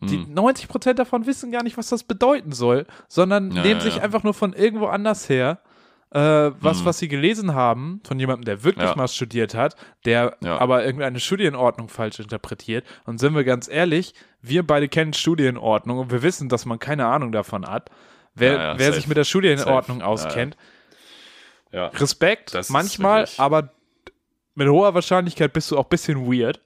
Die 0.00 0.18
Hm. 0.18 0.34
90% 0.34 0.94
davon 0.94 1.26
wissen 1.26 1.50
gar 1.50 1.62
nicht, 1.62 1.78
was 1.78 1.88
das 1.88 2.04
bedeuten 2.04 2.52
soll, 2.52 2.86
sondern 3.08 3.50
Ja, 3.50 3.62
nehmen 3.62 3.80
ja, 3.80 3.84
sich 3.84 3.96
ja. 3.96 4.02
einfach 4.02 4.22
nur 4.22 4.34
von 4.34 4.52
irgendwo 4.52 4.86
anders 4.86 5.28
her, 5.30 5.60
äh, 6.10 6.20
was, 6.60 6.80
Hm. 6.80 6.84
was 6.84 6.98
sie 6.98 7.08
gelesen 7.08 7.54
haben, 7.54 8.00
von 8.06 8.18
jemandem, 8.20 8.44
der 8.44 8.62
wirklich 8.62 8.90
Ja. 8.90 8.94
mal 8.96 9.08
studiert 9.08 9.54
hat, 9.54 9.74
der 10.04 10.36
Ja. 10.42 10.58
aber 10.58 10.84
irgendeine 10.84 11.18
Studienordnung 11.18 11.88
falsch 11.88 12.20
interpretiert. 12.20 12.84
Und 13.06 13.18
sind 13.18 13.34
wir 13.34 13.44
ganz 13.44 13.68
ehrlich, 13.68 14.12
wir 14.48 14.66
beide 14.66 14.88
kennen 14.88 15.12
Studienordnung 15.12 15.98
und 15.98 16.10
wir 16.10 16.22
wissen, 16.22 16.48
dass 16.48 16.64
man 16.64 16.78
keine 16.78 17.06
Ahnung 17.06 17.32
davon 17.32 17.66
hat. 17.66 17.90
Wer, 18.34 18.52
Ja, 18.52 18.58
ja, 18.58 18.78
wer 18.78 18.92
sich 18.92 19.08
mit 19.08 19.16
der 19.16 19.24
Studienordnung 19.24 20.00
Safe. 20.00 20.08
Auskennt, 20.08 20.56
Ja. 21.72 21.86
Respekt, 21.88 22.54
Das 22.54 22.70
manchmal, 22.70 23.28
aber 23.38 23.70
mit 24.54 24.68
hoher 24.68 24.94
Wahrscheinlichkeit 24.94 25.52
bist 25.52 25.70
du 25.70 25.78
auch 25.78 25.84
ein 25.84 25.90
bisschen 25.90 26.26
weird. 26.26 26.60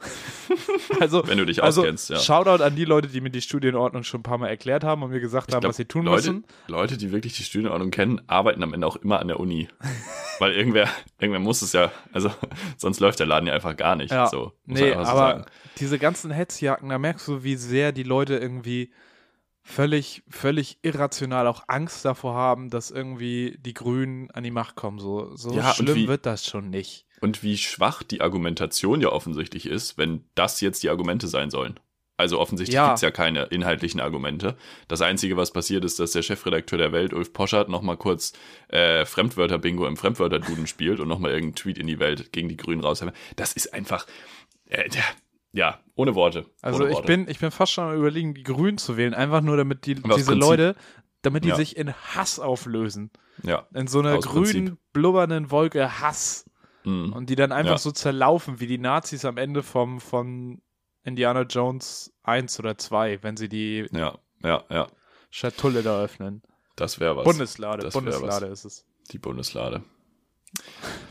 also, 1.00 1.26
Wenn 1.26 1.38
du 1.38 1.46
dich 1.46 1.62
also 1.62 1.80
auskennst, 1.80 2.10
ja. 2.10 2.18
Shoutout 2.18 2.62
an 2.62 2.76
die 2.76 2.84
Leute, 2.84 3.08
die 3.08 3.20
mir 3.20 3.30
die 3.30 3.40
Studienordnung 3.40 4.04
schon 4.04 4.20
ein 4.20 4.22
paar 4.22 4.38
Mal 4.38 4.48
erklärt 4.48 4.84
haben 4.84 5.02
und 5.02 5.10
mir 5.10 5.20
gesagt 5.20 5.52
haben, 5.52 5.60
glaub, 5.60 5.70
was 5.70 5.76
sie 5.76 5.86
tun 5.86 6.04
Leute, 6.04 6.32
müssen. 6.32 6.44
Leute, 6.68 6.96
die 6.96 7.10
wirklich 7.10 7.34
die 7.34 7.42
Studienordnung 7.42 7.90
kennen, 7.90 8.20
arbeiten 8.28 8.62
am 8.62 8.74
Ende 8.74 8.86
auch 8.86 8.96
immer 8.96 9.18
an 9.20 9.28
der 9.28 9.40
Uni. 9.40 9.68
Weil 10.38 10.52
irgendwer, 10.52 10.88
irgendwer 11.18 11.40
muss 11.40 11.62
es 11.62 11.72
ja, 11.72 11.90
also 12.12 12.30
sonst 12.76 13.00
läuft 13.00 13.18
der 13.18 13.26
Laden 13.26 13.46
ja 13.46 13.54
einfach 13.54 13.76
gar 13.76 13.96
nicht. 13.96 14.12
Ja, 14.12 14.26
So, 14.28 14.52
muss 14.66 14.80
nee, 14.80 14.92
aber 14.92 15.04
sagen. 15.04 15.44
Diese 15.80 15.98
ganzen 15.98 16.30
Hetzjacken, 16.30 16.88
da 16.88 16.98
merkst 16.98 17.26
du, 17.28 17.42
wie 17.44 17.56
sehr 17.56 17.92
die 17.92 18.02
Leute 18.02 18.36
irgendwie 18.36 18.92
völlig, 19.62 20.22
völlig 20.28 20.78
irrational 20.82 21.46
auch 21.46 21.64
Angst 21.68 22.04
davor 22.04 22.34
haben, 22.34 22.70
dass 22.70 22.90
irgendwie 22.90 23.56
die 23.60 23.74
Grünen 23.74 24.30
an 24.30 24.42
die 24.44 24.50
Macht 24.50 24.76
kommen. 24.76 24.98
So, 24.98 25.34
so 25.36 25.52
Ja, 25.54 25.74
schlimm 25.74 25.94
wie- 25.94 26.08
wird 26.08 26.24
das 26.26 26.46
schon 26.46 26.70
nicht. 26.70 27.06
Und 27.20 27.42
wie 27.42 27.58
schwach 27.58 28.02
die 28.02 28.20
Argumentation 28.20 29.00
ja 29.00 29.08
offensichtlich 29.10 29.66
ist, 29.66 29.98
wenn 29.98 30.24
das 30.34 30.60
jetzt 30.60 30.82
die 30.84 30.88
Argumente 30.88 31.26
sein 31.26 31.50
sollen. 31.50 31.78
Also 32.16 32.40
offensichtlich 32.40 32.74
Ja. 32.74 32.88
gibt's 32.88 33.02
ja 33.02 33.10
keine 33.12 33.44
inhaltlichen 33.44 34.00
Argumente. 34.00 34.56
Das 34.88 35.02
Einzige, 35.02 35.36
was 35.36 35.52
passiert 35.52 35.84
ist, 35.84 36.00
dass 36.00 36.12
der 36.12 36.22
Chefredakteur 36.22 36.78
der 36.78 36.90
Welt, 36.92 37.12
Ulf 37.12 37.32
Poschardt, 37.32 37.68
nochmal 37.68 37.96
kurz 37.96 38.32
äh, 38.68 39.04
Fremdwörter-Bingo 39.04 39.86
im 39.86 39.96
Fremdwörter-Duden 39.96 40.66
spielt 40.66 40.98
und 40.98 41.08
nochmal 41.08 41.30
irgendeinen 41.32 41.54
Tweet 41.56 41.78
in 41.78 41.86
die 41.86 41.98
Welt 42.00 42.32
gegen 42.32 42.48
die 42.48 42.56
Grünen 42.56 42.82
raushaben. 42.82 43.14
Das 43.36 43.52
ist 43.52 43.72
einfach, 43.74 44.06
äh, 44.66 44.88
ja, 45.52 45.80
ohne 45.94 46.14
Worte. 46.14 46.46
Also 46.62 46.80
ohne 46.80 46.88
ich 46.90 46.94
Worte. 46.96 47.06
bin, 47.06 47.28
ich 47.28 47.38
bin 47.38 47.50
fast 47.50 47.72
schon 47.72 47.88
am 47.90 47.96
überlegen, 47.96 48.34
die 48.34 48.42
Grünen 48.42 48.78
zu 48.78 48.96
wählen, 48.96 49.14
einfach 49.14 49.40
nur 49.40 49.56
damit 49.56 49.86
die, 49.86 49.94
diese 49.94 50.06
Prinzip. 50.08 50.34
Leute, 50.36 50.76
damit 51.22 51.44
die 51.44 51.48
Ja. 51.48 51.56
sich 51.56 51.76
in 51.76 51.92
Hass 51.92 52.38
auflösen. 52.38 53.10
Ja, 53.42 53.66
In 53.74 53.86
so 53.86 54.00
einer 54.00 54.16
Aus 54.16 54.26
grünen, 54.26 54.44
Prinzip. 54.52 54.78
blubbernden 54.92 55.50
Wolke 55.50 56.00
Hass. 56.00 56.44
mm, 56.84 57.12
Und 57.12 57.30
die 57.30 57.36
dann 57.36 57.52
einfach 57.52 57.72
Ja. 57.72 57.78
so 57.78 57.90
zerlaufen, 57.92 58.60
wie 58.60 58.66
die 58.66 58.78
Nazis 58.78 59.24
am 59.24 59.36
Ende 59.36 59.62
vom, 59.62 60.00
von 60.00 60.60
Indiana 61.04 61.42
Jones 61.42 62.12
1 62.24 62.58
oder 62.58 62.76
2, 62.78 63.22
wenn 63.22 63.36
sie 63.36 63.48
die 63.48 63.86
ja, 63.92 64.18
ja, 64.42 64.64
ja. 64.70 64.86
Schatulle 65.30 65.82
da 65.82 66.02
öffnen. 66.02 66.42
Das 66.76 67.00
wäre 67.00 67.16
was. 67.16 67.24
Bundeslade, 67.24 67.82
das 67.82 67.94
Bundeslade 67.94 68.46
ist 68.46 68.64
es. 68.64 68.84
Die 69.10 69.18
Bundeslade. 69.18 69.82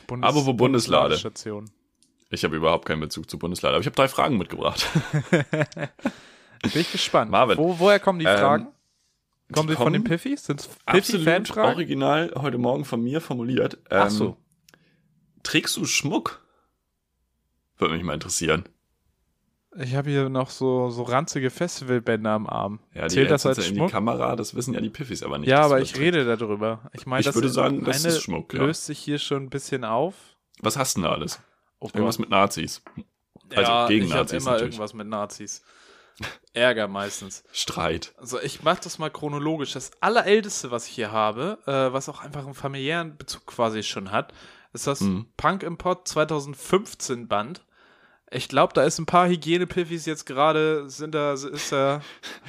Bundes 0.08 0.30
Apropos 0.30 0.56
Bundeslade. 0.56 1.10
Bundesladestation. 1.10 1.70
Ich 2.30 2.44
habe 2.44 2.56
überhaupt 2.56 2.86
keinen 2.86 3.00
Bezug 3.00 3.30
zu 3.30 3.40
Bundeslade, 3.40 3.76
aber 3.76 3.82
ich 3.82 3.86
habe 3.88 3.96
drei 3.96 4.08
Fragen 4.08 4.38
mitgebracht. 4.38 4.86
Bin 5.32 6.82
ich 6.82 6.92
gespannt. 6.92 7.32
Marvin. 7.32 7.58
Wo, 7.58 7.80
woher 7.80 8.00
kommen 8.00 8.20
die 8.20 8.26
Ähm, 8.26 8.38
Fragen? 8.38 8.68
Kommen 9.54 9.68
die 9.70 9.76
sie 9.76 9.82
von 9.82 9.94
den 9.94 10.04
Piffys? 10.04 10.44
Sind 10.46 10.60
es 10.60 10.70
Piffy-Fanfragen? 10.86 11.74
original 11.74 12.34
heute 12.36 12.58
Morgen 12.58 12.84
von 12.84 13.02
mir 13.02 13.22
formuliert. 13.22 13.76
Ähm, 13.90 14.02
Ach 14.04 14.10
so. 14.10 14.36
Trägst 15.44 15.78
du 15.78 15.86
Schmuck? 15.86 16.42
Würde 17.78 17.94
mich 17.94 18.04
mal 18.04 18.14
interessieren. 18.16 18.68
Ich 19.80 19.96
habe 19.96 20.10
hier 20.10 20.28
noch 20.28 20.50
so, 20.50 20.90
so 20.90 21.04
ranzige 21.04 21.50
Festivalbänder 21.52 22.32
am 22.32 22.48
Arm. 22.48 22.80
Ja, 22.94 23.04
die 23.08 23.14
Zählt 23.14 23.30
das 23.32 23.46
als 23.46 23.58
du 23.60 23.64
in 23.64 23.76
Schmuck? 23.76 23.88
die 23.88 23.92
Kamera, 23.94 24.36
das 24.36 24.56
wissen 24.56 24.74
ja 24.74 24.82
die 24.82 24.90
Piffis 24.90 25.22
aber 25.24 25.38
nicht. 25.38 25.48
Ja, 25.48 25.62
aber 25.62 25.80
ich 25.80 25.98
rede 25.98 26.26
darüber. 26.26 26.90
Ich 26.94 27.06
meine, 27.06 27.20
Ich 27.22 27.28
das 27.28 27.36
würde 27.36 27.50
sagen, 27.50 27.86
das 27.86 28.04
ist 28.04 28.24
Schmuck, 28.24 28.54
ja. 28.54 28.64
löst 28.64 28.86
sich 28.88 28.98
hier 28.98 29.20
schon 29.20 29.44
ein 29.44 29.50
bisschen 29.50 29.86
auf. 29.86 30.16
Was 30.60 30.76
hast 30.78 30.98
du 30.98 31.02
denn 31.02 31.10
da 31.10 31.16
alles? 31.16 31.40
Oh 31.80 31.88
Irgendwas 31.94 32.20
mit 32.20 32.30
Nazis. 32.30 32.82
Also 33.56 33.72
ja, 33.72 33.88
gegen 33.88 34.06
ich 34.06 34.14
Nazis 34.14 34.42
immer 34.44 34.52
natürlich. 34.52 34.74
irgendwas 34.74 34.94
mit 34.94 35.08
Nazis. 35.08 35.62
Ärger 36.54 36.88
meistens. 36.88 37.44
Streit. 37.52 38.14
Also 38.18 38.42
ich 38.42 38.64
mache 38.64 38.80
das 38.84 38.98
mal 38.98 39.12
chronologisch. 39.12 39.74
Das 39.74 39.92
allerälteste, 40.02 40.72
was 40.72 40.88
ich 40.88 40.94
hier 40.96 41.12
habe, 41.12 41.60
äh, 41.68 41.94
was 41.94 42.10
auch 42.10 42.22
einfach 42.22 42.44
einen 42.46 42.56
familiären 42.56 43.16
Bezug 43.18 43.46
quasi 43.46 43.84
schon 43.84 44.12
hat, 44.12 44.34
ist 44.74 44.88
das 44.88 45.02
Mhm. 45.02 45.28
Punk 45.38 45.62
Import 45.64 46.08
2015 46.08 47.28
Band. 47.28 47.64
Ich 48.32 48.50
glaube, 48.50 48.74
da 48.74 48.84
ist 48.84 48.98
ein 49.00 49.06
paar 49.06 49.28
Hygienepiffis 49.30 50.06
jetzt 50.06 50.26
gerade, 50.26 50.90
sind 50.90 51.14
da, 51.14 51.34
ist 51.34 51.72
da, 51.72 52.02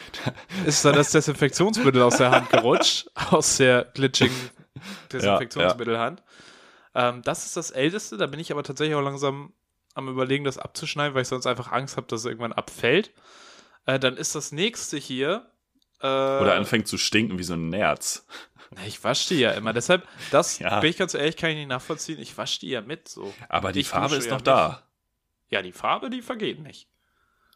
ist 0.67 0.85
da 0.85 0.91
das 0.93 1.13
Desinfektionsmittel 1.13 2.03
aus 2.03 2.17
der 2.17 2.31
Hand 2.31 2.51
gerutscht, 2.51 3.09
aus 3.31 3.59
der 3.59 3.85
glitchigen 3.95 4.35
Desinfektionsmittelhand. 5.13 6.23
Ähm, 6.99 7.23
das 7.23 7.47
ist 7.47 7.57
das 7.57 7.71
älteste, 7.71 8.17
da 8.17 8.27
bin 8.27 8.41
ich 8.41 8.51
aber 8.51 8.63
tatsächlich 8.65 8.97
auch 8.97 9.03
langsam 9.03 9.53
am 9.95 10.09
überlegen, 10.09 10.45
das 10.45 10.59
abzuschneiden, 10.59 11.15
weil 11.15 11.23
ich 11.23 11.29
sonst 11.29 11.47
einfach 11.47 11.71
Angst 11.73 11.97
habe, 11.97 12.07
dass 12.09 12.21
es 12.21 12.27
irgendwann 12.27 12.53
abfällt. 12.53 13.13
Äh, 13.87 13.99
dann 13.99 14.17
ist 14.17 14.35
das 14.35 14.53
nächste 14.53 14.97
hier. 14.97 15.51
Äh, 16.01 16.07
Oder 16.07 16.55
anfängt 16.55 16.87
zu 16.89 16.99
stinken 16.99 17.39
wie 17.39 17.43
so 17.45 17.55
ein 17.55 17.69
Nerz. 17.69 18.27
na, 18.75 18.85
ich 18.87 19.03
wasche 19.05 19.29
die 19.35 19.41
ja 19.41 19.53
immer. 19.53 19.73
Deshalb, 19.73 20.07
das 20.31 20.59
Ja. 20.61 20.81
bin 20.81 20.91
ich 20.91 20.97
ganz 20.99 21.15
ehrlich, 21.15 21.37
kann 21.37 21.51
ich 21.51 21.57
nicht 21.57 21.69
nachvollziehen. 21.69 22.19
Ich 22.21 22.37
wasche 22.39 22.61
die 22.61 22.69
ja 22.71 22.81
mit 22.81 23.09
so. 23.09 23.33
Aber 23.49 23.73
die 23.73 23.81
Ich 23.81 23.89
Farbe 23.89 24.17
ist 24.17 24.27
ja 24.27 24.33
noch 24.33 24.39
nicht. 24.39 24.47
da. 24.47 24.83
Ja, 25.51 25.63
die 25.63 25.73
Farbe, 25.73 26.11
die 26.11 26.23
vergeht 26.23 26.61
nicht. 26.61 26.89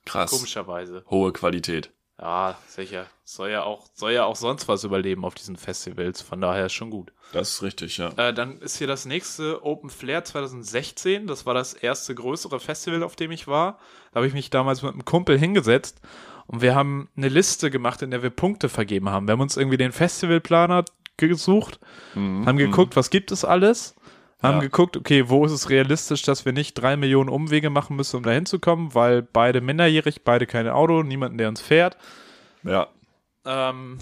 Krass. 0.05 0.31
Komischerweise. 0.31 1.05
Hohe 1.11 1.33
Qualität. 1.33 1.93
Ja, 2.23 2.57
sicher. 2.69 3.07
Soll 3.25 3.51
ja 3.51 3.65
auch, 3.65 3.87
soll 3.95 4.13
ja 4.13 4.25
auch 4.27 4.37
sonst 4.37 4.69
was 4.69 4.85
überleben 4.85 5.25
auf 5.25 5.35
diesen 5.35 5.57
Festivals. 5.57 6.23
Von 6.23 6.41
daher 6.41 6.67
ist 6.67 6.73
schon 6.73 6.91
gut. 6.91 7.13
Das 7.33 7.51
ist 7.51 7.63
richtig, 7.63 7.97
ja. 7.99 8.11
Äh, 8.17 8.33
dann 8.33 8.61
ist 8.61 8.77
hier 8.77 8.87
das 8.87 9.07
nächste 9.07 9.65
Open 9.65 9.91
Flair 9.91 10.23
2016. 10.25 11.27
Das 11.27 11.47
war 11.47 11.55
das 11.55 11.75
erste 11.75 12.15
größere 12.15 12.61
Festival, 12.61 13.03
auf 13.03 13.17
dem 13.17 13.33
ich 13.33 13.49
war. 13.49 13.79
Da 14.13 14.17
habe 14.19 14.29
ich 14.29 14.35
mich 14.35 14.51
damals 14.51 14.83
mit 14.83 14.93
einem 14.93 15.05
Kumpel 15.05 15.37
hingesetzt 15.37 16.01
und 16.47 16.63
wir 16.63 16.77
haben 16.77 17.09
eine 17.17 17.29
Liste 17.29 17.71
gemacht, 17.73 18.03
in 18.03 18.13
der 18.13 18.23
wir 18.23 18.31
Punkte 18.31 18.69
vergeben 18.69 19.09
haben. 19.09 19.27
Wir 19.27 19.33
haben 19.33 19.41
uns 19.41 19.57
irgendwie 19.57 19.79
den 19.79 19.91
Festivalplaner 19.93 20.85
gesucht, 21.17 21.81
Mhm. 22.15 22.47
haben 22.47 22.57
geguckt, 22.59 22.95
was 22.97 23.11
gibt 23.11 23.33
es 23.33 23.45
alles, 23.45 23.95
haben 24.43 24.55
Ja. 24.57 24.61
geguckt, 24.61 24.97
okay, 24.97 25.29
wo 25.29 25.45
ist 25.45 25.53
es 25.53 25.71
realistisch, 25.71 26.23
dass 26.23 26.45
wir 26.45 26.53
nicht 26.53 26.75
drei 26.75 26.97
Millionen 26.97 27.29
Umwege 27.29 27.71
machen 27.71 27.97
müssen, 27.97 28.17
um 28.17 28.23
da 28.23 28.31
hinzukommen, 28.33 28.95
weil 28.95 29.23
beide 29.23 29.61
minderjährig, 29.61 30.23
beide 30.25 30.47
kein 30.47 30.69
Auto, 30.69 31.03
niemanden, 31.03 31.39
der 31.39 31.49
uns 31.49 31.61
fährt. 31.61 31.97
Ja. 32.65 32.89
Ähm, 33.45 33.99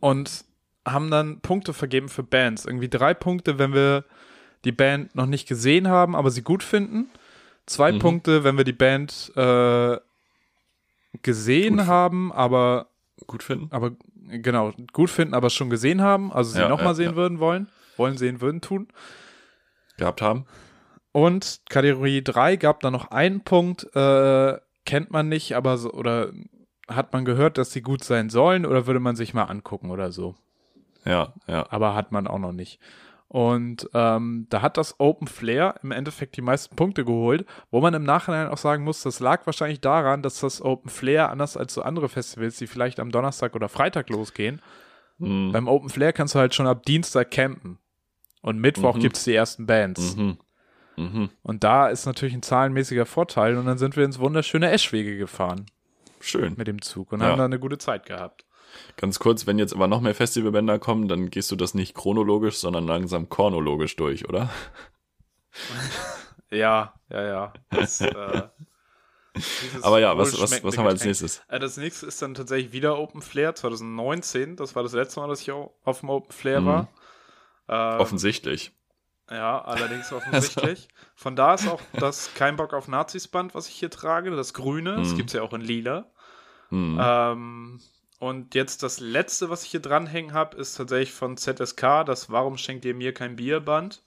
und 0.00 0.44
haben 0.86 1.10
dann 1.10 1.40
Punkte 1.40 1.72
vergeben 1.72 2.08
für 2.08 2.22
Bands. 2.22 2.66
Irgendwie 2.66 2.88
drei 2.88 3.14
Punkte, 3.14 3.58
wenn 3.58 3.72
wir 3.72 4.04
die 4.64 4.72
Band 4.72 5.14
noch 5.14 5.26
nicht 5.26 5.48
gesehen 5.48 5.88
haben, 5.88 6.14
aber 6.14 6.30
sie 6.30 6.42
gut 6.42 6.62
finden. 6.62 7.08
Zwei 7.66 7.92
Mhm. 7.92 7.98
Punkte, 7.98 8.44
wenn 8.44 8.56
wir 8.58 8.64
die 8.64 8.72
Band 8.72 9.32
äh, 9.36 9.96
gesehen 11.22 11.78
Gut. 11.78 11.86
haben, 11.86 12.32
aber, 12.32 12.88
Gut 13.26 13.42
finden? 13.42 13.68
aber 13.70 13.92
genau, 14.28 14.72
gut 14.92 15.08
finden, 15.10 15.32
aber 15.34 15.48
schon 15.48 15.70
gesehen 15.70 16.02
haben, 16.02 16.32
also 16.32 16.50
sie 16.50 16.60
Ja, 16.60 16.68
nochmal 16.68 16.88
ja, 16.88 16.94
sehen 16.94 17.16
würden 17.16 17.38
wollen, 17.38 17.68
wollen 17.96 18.16
sehen 18.16 18.40
würden 18.40 18.60
tun. 18.60 18.88
Gehabt 19.96 20.22
haben? 20.22 20.46
Und 21.12 21.60
Kategorie 21.68 22.22
3 22.22 22.56
gab 22.56 22.80
da 22.80 22.90
noch 22.90 23.10
einen 23.10 23.42
Punkt, 23.42 23.84
äh, 23.94 24.58
kennt 24.84 25.10
man 25.10 25.28
nicht, 25.28 25.54
aber 25.54 25.78
so, 25.78 25.92
oder 25.92 26.32
hat 26.88 27.12
man 27.12 27.24
gehört, 27.24 27.56
dass 27.56 27.72
sie 27.72 27.82
gut 27.82 28.02
sein 28.04 28.28
sollen 28.30 28.66
oder 28.66 28.86
würde 28.86 29.00
man 29.00 29.16
sich 29.16 29.32
mal 29.32 29.44
angucken 29.44 29.90
oder 29.90 30.10
so. 30.12 30.34
Ja, 31.04 31.32
ja. 31.46 31.66
Aber 31.70 31.94
hat 31.94 32.12
man 32.12 32.26
auch 32.26 32.38
noch 32.38 32.52
nicht. 32.52 32.80
Und 33.28 33.88
ähm, 33.94 34.46
da 34.50 34.62
hat 34.62 34.76
das 34.76 35.00
Open 35.00 35.26
Flair 35.26 35.76
im 35.82 35.90
Endeffekt 35.92 36.36
die 36.36 36.42
meisten 36.42 36.76
Punkte 36.76 37.04
geholt, 37.04 37.46
wo 37.70 37.80
man 37.80 37.94
im 37.94 38.04
Nachhinein 38.04 38.48
auch 38.48 38.58
sagen 38.58 38.84
muss, 38.84 39.02
das 39.02 39.18
lag 39.20 39.44
wahrscheinlich 39.46 39.80
daran, 39.80 40.22
dass 40.22 40.40
das 40.40 40.62
Open 40.62 40.90
Flair, 40.90 41.30
anders 41.30 41.56
als 41.56 41.74
so 41.74 41.82
andere 41.82 42.08
Festivals, 42.08 42.58
die 42.58 42.66
vielleicht 42.66 43.00
am 43.00 43.10
Donnerstag 43.10 43.54
oder 43.54 43.68
Freitag 43.68 44.08
losgehen, 44.10 44.60
Mhm. 45.18 45.52
beim 45.52 45.68
Open 45.68 45.90
Flair 45.90 46.12
kannst 46.12 46.34
du 46.34 46.40
halt 46.40 46.54
schon 46.54 46.66
ab 46.66 46.84
Dienstag 46.84 47.30
campen. 47.30 47.78
Und 48.44 48.58
Mittwoch 48.60 48.96
Mhm. 48.96 49.00
gibt's 49.00 49.24
die 49.24 49.34
ersten 49.34 49.64
Bands. 49.64 50.16
Mhm. 50.16 50.36
Mhm. 50.96 51.30
Und 51.42 51.64
da 51.64 51.88
ist 51.88 52.04
natürlich 52.04 52.34
ein 52.34 52.42
zahlenmäßiger 52.42 53.06
Vorteil. 53.06 53.56
Und 53.56 53.64
dann 53.64 53.78
sind 53.78 53.96
wir 53.96 54.04
ins 54.04 54.18
wunderschöne 54.18 54.70
Eschwege 54.70 55.16
gefahren 55.16 55.64
Schön. 56.20 56.52
mit 56.58 56.68
dem 56.68 56.82
Zug 56.82 57.12
und 57.12 57.20
Ja. 57.22 57.28
haben 57.28 57.38
da 57.38 57.46
eine 57.46 57.58
gute 57.58 57.78
Zeit 57.78 58.04
gehabt. 58.04 58.44
Ganz 58.98 59.18
kurz, 59.18 59.46
wenn 59.46 59.58
jetzt 59.58 59.72
aber 59.72 59.86
noch 59.88 60.02
mehr 60.02 60.14
Festivalbänder 60.14 60.78
kommen, 60.78 61.08
dann 61.08 61.30
gehst 61.30 61.50
du 61.50 61.56
das 61.56 61.72
nicht 61.72 61.94
chronologisch, 61.94 62.56
sondern 62.56 62.86
langsam 62.86 63.28
chronologisch 63.30 63.96
durch, 63.96 64.28
oder? 64.28 64.50
Ja, 66.50 66.94
ja, 67.10 67.22
ja. 67.22 67.52
Das, 67.70 68.00
äh, 68.00 68.42
Aber 69.82 69.98
ja, 70.00 70.16
was, 70.16 70.40
was, 70.40 70.62
was 70.62 70.78
haben 70.78 70.84
wir 70.84 70.90
als 70.90 71.04
nächstes? 71.04 71.42
Äh, 71.48 71.58
Das 71.58 71.76
nächste 71.76 72.06
ist 72.06 72.20
dann 72.22 72.34
tatsächlich 72.34 72.72
wieder 72.72 72.98
Open 72.98 73.22
Flair 73.22 73.54
2019. 73.54 74.54
Das 74.56 74.76
war 74.76 74.82
das 74.84 74.92
letzte 74.92 75.18
Mal, 75.20 75.28
dass 75.28 75.40
ich 75.40 75.50
auf 75.50 76.00
dem 76.00 76.10
Open 76.10 76.30
Flair 76.32 76.60
Mhm. 76.60 76.66
war. 76.66 76.88
Ähm, 77.68 78.00
Offensichtlich. 78.00 78.72
Ja, 79.30 79.62
allerdings 79.62 80.12
offensichtlich. 80.12 80.88
Von 81.14 81.34
da 81.36 81.54
ist 81.54 81.66
auch 81.68 81.80
das 81.98 82.34
Kein 82.34 82.56
Bock 82.56 82.74
auf 82.74 82.88
Nazis 82.88 83.26
Band, 83.28 83.54
was 83.54 83.68
ich 83.68 83.74
hier 83.74 83.90
trage, 83.90 84.30
das 84.30 84.52
Grüne. 84.54 84.96
Das 84.96 85.12
Mhm. 85.12 85.16
gibt's 85.16 85.32
ja 85.32 85.42
auch 85.42 85.52
in 85.54 85.60
Lila. 85.62 86.10
Mhm. 86.70 86.98
Ähm, 87.00 87.80
und 88.18 88.54
jetzt 88.54 88.82
das 88.82 89.00
letzte, 89.00 89.50
was 89.50 89.64
ich 89.64 89.70
hier 89.70 89.80
dranhängen 89.80 90.32
habe, 90.34 90.56
ist 90.56 90.74
tatsächlich 90.76 91.12
von 91.12 91.36
ZSK, 91.36 92.04
das 92.04 92.30
Warum 92.30 92.56
schenkt 92.58 92.84
ihr 92.84 92.94
mir 92.94 93.12
kein 93.14 93.36
Bierband? 93.36 94.02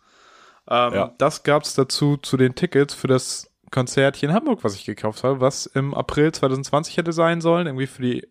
Ähm, 0.69 0.93
Ja. 0.93 1.13
Das 1.17 1.43
gab 1.43 1.63
es 1.63 1.73
dazu 1.73 2.17
zu 2.17 2.37
den 2.37 2.55
Tickets 2.55 2.93
für 2.93 3.07
das 3.07 3.49
Konzert 3.71 4.15
hier 4.15 4.29
in 4.29 4.35
Hamburg, 4.35 4.63
was 4.63 4.75
ich 4.75 4.85
gekauft 4.85 5.23
habe, 5.23 5.41
was 5.41 5.65
im 5.65 5.93
April 5.93 6.31
2020 6.31 6.95
hätte 6.97 7.11
sein 7.11 7.41
sollen. 7.41 7.67
Irgendwie 7.67 7.87
für 7.87 8.01
die 8.01 8.27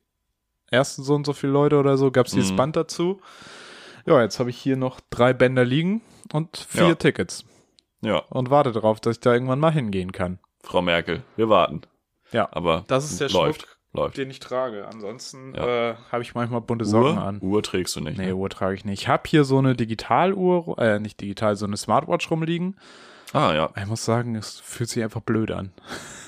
ersten 0.71 1.03
so 1.03 1.15
und 1.15 1.27
so 1.27 1.33
viele 1.35 1.53
Leute 1.53 1.79
oder 1.79 1.97
so 1.99 2.11
gab 2.11 2.27
es 2.27 2.33
dieses 2.33 2.53
Mhm. 2.53 2.57
Band 2.57 2.77
dazu. 2.77 3.21
Ja, 4.07 4.21
jetzt 4.23 4.39
habe 4.39 4.51
ich 4.51 4.57
hier 4.59 4.77
noch 4.77 5.01
drei 5.11 5.33
Bänder 5.33 5.65
liegen 5.65 6.01
und 6.33 6.57
vier 6.69 6.89
Ja. 6.89 6.95
Tickets 6.95 7.45
Ja, 8.03 8.19
und 8.31 8.51
warte 8.51 8.73
darauf, 8.73 9.01
dass 9.01 9.17
ich 9.17 9.21
da 9.21 9.33
irgendwann 9.33 9.59
mal 9.61 9.73
hingehen 9.73 10.13
kann. 10.13 10.39
Frau 10.63 10.81
Merkel, 10.83 11.23
wir 11.37 11.49
warten. 11.49 11.83
Ja, 12.33 12.49
Aber 12.53 12.85
das 12.89 13.11
ist 13.11 13.21
der 13.21 13.31
läuft, 13.31 13.63
Schmuck, 13.63 13.77
läuft. 13.93 14.17
den 14.19 14.31
ich 14.31 14.41
trage. 14.41 14.87
Ansonsten 14.87 15.55
Ja. 15.55 15.91
äh, 15.91 15.95
habe 16.11 16.23
ich 16.23 16.35
manchmal 16.35 16.61
bunte 16.61 16.85
Socken 16.85 17.17
Uhr, 17.19 17.23
an. 17.23 17.39
Uhr 17.41 17.63
trägst 17.63 17.95
du 17.97 18.01
nicht. 18.01 18.19
Nee, 18.19 18.27
ne? 18.27 18.35
Uhr 18.37 18.51
trage 18.51 18.75
ich 18.75 18.85
nicht. 18.85 19.03
Ich 19.03 19.09
habe 19.09 19.23
hier 19.27 19.45
so 19.45 19.59
eine 19.59 19.75
Digitaluhr, 19.77 20.77
äh, 20.79 20.99
nicht 20.99 21.21
digital, 21.21 21.57
so 21.57 21.67
eine 21.67 21.77
Smartwatch 21.77 22.31
rumliegen. 22.31 22.77
Ah 23.33 23.53
ja. 23.55 23.71
Ich 23.77 23.87
muss 23.87 24.05
sagen, 24.05 24.35
es 24.37 24.61
fühlt 24.61 24.89
sich 24.91 25.03
einfach 25.03 25.21
blöd 25.23 25.51
an. 25.51 25.73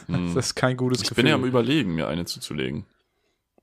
Hm. 0.08 0.34
Das 0.34 0.46
ist 0.46 0.54
kein 0.54 0.78
gutes 0.78 1.02
Ich 1.02 1.08
Gefühl. 1.10 1.24
bin 1.24 1.28
ja 1.28 1.34
am 1.34 1.44
überlegen, 1.44 1.94
mir 1.94 2.08
eine 2.08 2.24
zuzulegen. 2.24 2.86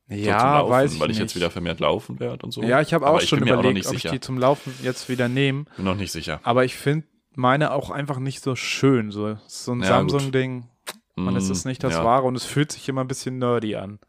So 0.08 0.16
ja, 0.16 0.38
zum 0.40 0.48
Laufen, 0.50 0.72
weiß 0.72 0.94
ich 0.94 1.00
weil 1.00 1.10
ich 1.12 1.18
nicht. 1.18 1.24
jetzt 1.24 1.36
wieder 1.36 1.50
vermehrt 1.50 1.80
laufen 1.80 2.20
werde 2.20 2.46
und 2.46 2.52
so. 2.52 2.62
Ja, 2.62 2.80
ich 2.82 2.94
habe 2.94 3.08
auch 3.08 3.20
schon 3.22 3.40
bin 3.40 3.48
mir 3.50 3.54
überlegt, 3.56 3.88
ob 3.88 3.96
ich 3.96 4.04
die 4.04 4.20
zum 4.20 4.38
Laufen 4.38 4.74
jetzt 4.84 5.10
wieder 5.10 5.28
nehme. 5.28 5.66
Bin 5.76 5.86
noch 5.86 5.96
nicht 5.96 6.12
sicher. 6.12 6.40
Aber 6.44 6.64
ich 6.64 6.76
finde 6.76 7.08
meine 7.34 7.72
auch 7.72 7.90
einfach 7.90 8.20
nicht 8.20 8.42
so 8.44 8.56
schön. 8.56 9.10
So, 9.12 9.30
es 9.30 9.66
so 9.66 9.72
ein 9.72 9.82
Ja. 9.82 9.88
Samsung-Ding. 9.88 10.70
Es 11.18 11.48
Mm, 11.48 11.52
ist 11.52 11.66
nicht 11.66 11.82
das 11.84 11.94
ja. 11.94 12.04
Wahre 12.04 12.26
und 12.26 12.36
es 12.36 12.44
fühlt 12.46 12.72
sich 12.74 12.88
immer 12.90 13.02
ein 13.02 13.08
bisschen 13.08 13.38
nerdy 13.40 13.76
an. 13.78 14.00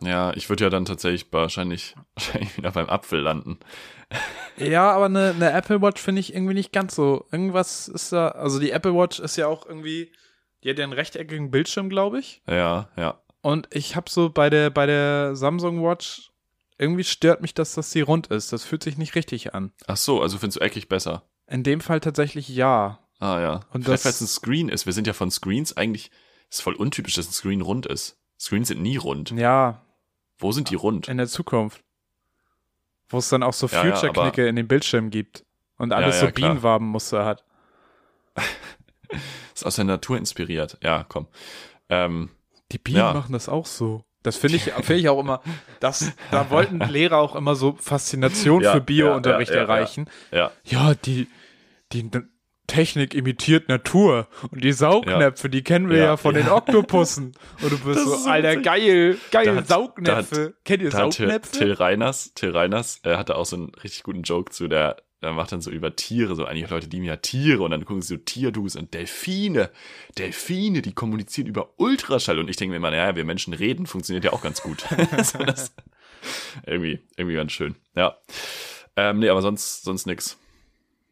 Ja, 0.00 0.32
ich 0.34 0.48
würde 0.48 0.64
ja 0.64 0.70
dann 0.70 0.84
tatsächlich 0.84 1.26
wahrscheinlich, 1.32 1.96
wahrscheinlich 2.14 2.56
wieder 2.56 2.70
beim 2.70 2.88
Apfel 2.88 3.20
landen. 3.20 3.58
Ja, 4.58 4.90
aber 4.92 5.06
eine, 5.06 5.30
eine 5.30 5.50
Apple 5.52 5.80
Watch 5.82 6.00
finde 6.00 6.20
ich 6.20 6.34
irgendwie 6.34 6.54
nicht 6.54 6.72
ganz 6.72 6.94
so. 6.94 7.26
Irgendwas 7.32 7.88
ist 7.88 8.12
da, 8.12 8.28
also 8.28 8.58
die 8.60 8.70
Apple 8.70 8.94
Watch 8.94 9.20
ist 9.20 9.36
ja 9.36 9.46
auch 9.48 9.66
irgendwie, 9.66 10.12
die 10.62 10.70
hat 10.70 10.78
ja 10.78 10.84
einen 10.84 10.92
rechteckigen 10.92 11.50
Bildschirm, 11.50 11.88
glaube 11.88 12.18
ich. 12.20 12.42
Ja, 12.46 12.88
ja. 12.96 13.18
Und 13.40 13.68
ich 13.72 13.96
habe 13.96 14.10
so 14.10 14.30
bei 14.30 14.50
der, 14.50 14.70
bei 14.70 14.86
der 14.86 15.36
Samsung 15.36 15.82
Watch, 15.82 16.30
irgendwie 16.76 17.04
stört 17.04 17.40
mich, 17.40 17.54
dass 17.54 17.74
das 17.74 17.90
die 17.90 18.00
rund 18.00 18.28
ist. 18.28 18.52
Das 18.52 18.64
fühlt 18.64 18.82
sich 18.82 18.98
nicht 18.98 19.14
richtig 19.14 19.54
an. 19.54 19.72
Ach 19.86 19.96
so, 19.96 20.22
also 20.22 20.38
findest 20.38 20.60
du 20.60 20.64
eckig 20.64 20.88
besser. 20.88 21.22
In 21.46 21.62
dem 21.62 21.80
Fall 21.80 22.00
tatsächlich 22.00 22.48
ja. 22.48 23.00
Ah 23.20 23.40
ja. 23.40 23.60
Und 23.72 23.84
Vielleicht, 23.84 24.04
weil 24.04 24.10
es 24.10 24.20
ein 24.20 24.26
Screen 24.26 24.68
ist. 24.68 24.86
Wir 24.86 24.92
sind 24.92 25.06
ja 25.06 25.12
von 25.12 25.30
Screens 25.30 25.76
eigentlich, 25.76 26.10
ist 26.50 26.62
voll 26.62 26.74
untypisch, 26.74 27.14
dass 27.14 27.28
ein 27.28 27.32
Screen 27.32 27.60
rund 27.62 27.86
ist. 27.86 28.18
Screens 28.38 28.68
sind 28.68 28.80
nie 28.80 28.96
rund. 28.96 29.32
Ja, 29.32 29.82
Wo 30.38 30.52
sind 30.52 30.70
die 30.70 30.76
rund? 30.76 31.08
in 31.08 31.16
der 31.16 31.26
Zukunft. 31.26 31.82
Wo 33.08 33.18
es 33.18 33.28
dann 33.28 33.42
auch 33.42 33.54
so 33.54 33.66
Ja, 33.66 33.84
ja, 33.84 33.94
Future-Knicke 33.96 34.46
in 34.46 34.56
den 34.56 34.68
Bildschirm 34.68 35.10
gibt. 35.10 35.44
Und 35.78 35.92
alles 35.92 36.20
ja, 36.20 36.26
so. 36.28 36.32
Bienenwabenmuster 36.32 37.24
hat. 37.24 37.44
Ist 39.54 39.64
aus 39.64 39.76
der 39.76 39.84
Natur 39.86 40.16
inspiriert. 40.18 40.78
Ja, 40.82 41.04
komm. 41.08 41.26
Ähm, 41.88 42.30
Die 42.72 42.78
Bienen 42.78 42.98
Ja. 42.98 43.12
machen 43.14 43.32
das 43.32 43.48
auch 43.48 43.66
so. 43.66 44.02
Das 44.22 44.36
finde 44.36 44.56
ich, 44.56 44.62
finde 44.72 44.94
ich 44.96 45.08
auch 45.08 45.20
immer, 45.20 45.40
das, 45.80 46.12
da 46.30 46.50
wollten 46.50 46.80
Lehrer 46.80 47.18
auch 47.18 47.34
immer 47.36 47.54
so 47.54 47.76
Faszination 47.80 48.62
Ja, 48.62 48.72
für 48.72 48.80
Biounterricht 48.80 49.50
ja, 49.52 49.58
erreichen. 49.58 50.10
ja. 50.32 50.50
Ja, 50.64 50.94
die, 50.94 51.28
die 51.92 52.10
Technik 52.66 53.14
imitiert 53.14 53.68
Natur. 53.70 54.28
Und 54.50 54.62
die 54.62 54.72
Saugnäpfe, 54.72 55.48
die 55.48 55.62
kennen 55.62 55.88
wir 55.88 55.96
ja, 55.98 56.16
von 56.18 56.34
den 56.34 56.48
Oktopussen. 56.50 57.32
Und 57.62 57.72
du 57.72 57.78
bist 57.78 58.00
Das 58.06 58.24
so, 58.24 58.28
Alter, 58.28 58.56
geil, 58.56 59.16
geil, 59.30 59.56
hat- 59.56 59.68
Saugnäpfe. 59.68 60.54
Kennt 60.64 60.82
ihr 60.82 60.92
hat 60.92 61.12
Till, 61.12 61.26
Saugnäpfe? 61.28 61.52
Till 61.58 61.72
Reiners, 61.72 62.34
Till 62.34 62.50
Reiners 62.50 63.00
äh, 63.04 63.16
hatte 63.16 63.36
auch 63.36 63.46
so 63.46 63.56
einen 63.56 63.70
richtig 63.82 64.02
guten 64.02 64.22
Joke 64.22 64.50
zu, 64.52 64.68
der, 64.68 64.96
der 65.22 65.32
macht 65.32 65.50
dann 65.52 65.60
so 65.60 65.70
über 65.70 65.96
Tiere, 65.96 66.34
so 66.36 66.44
einige 66.44 66.68
Leute 66.68 66.86
lieben 66.88 67.04
ja 67.04 67.16
Tiere 67.16 67.62
und 67.62 67.70
dann 67.72 67.84
gucken 67.84 68.02
sie 68.02 68.14
so 68.14 68.16
Tierdokus 68.16 68.76
und 68.76 68.94
Delfine, 68.94 69.70
Delfine, 70.16 70.80
die 70.82 70.92
kommunizieren 70.92 71.48
über 71.48 71.74
Ultraschall 71.78 72.38
und 72.38 72.48
ich 72.48 72.56
denke 72.56 72.70
mir 72.70 72.76
immer, 72.76 72.90
naja, 72.90 73.16
wir 73.16 73.24
Menschen 73.24 73.52
reden, 73.52 73.86
funktioniert 73.86 74.24
ja 74.24 74.32
auch 74.32 74.42
ganz 74.42 74.62
gut. 74.62 74.84
so, 75.24 75.38
das, 75.38 75.74
irgendwie, 76.66 77.00
irgendwie 77.16 77.36
ganz 77.36 77.52
schön, 77.52 77.74
ja. 77.96 78.16
Ähm, 78.96 79.18
nee, 79.20 79.28
aber 79.28 79.42
sonst, 79.42 79.82
sonst 79.82 80.06
nix. 80.06 80.38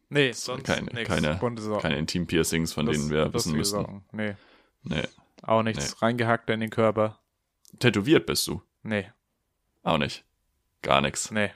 nee, 0.09 0.31
sonst 0.31 0.63
keine, 0.65 0.87
nix. 0.93 1.07
keine, 1.09 1.39
keine 1.81 1.97
Intim-Piercings, 1.97 2.73
von 2.73 2.85
Lust- 2.85 2.99
denen 2.99 3.09
wir 3.11 3.33
wissen 3.33 3.55
müssen. 3.55 4.03
Nee, 4.11 4.35
Nee. 4.83 5.03
auch 5.41 5.63
nichts. 5.63 6.01
Reingehackt 6.01 6.49
in 6.49 6.59
den 6.61 6.69
Körper. 6.69 7.19
Tätowiert 7.79 8.25
bist 8.25 8.47
du? 8.47 8.61
Nee, 8.83 9.09
Auch 9.83 9.97
nicht. 9.97 10.23
Gar 10.81 11.01
nix. 11.01 11.29
nee. 11.31 11.49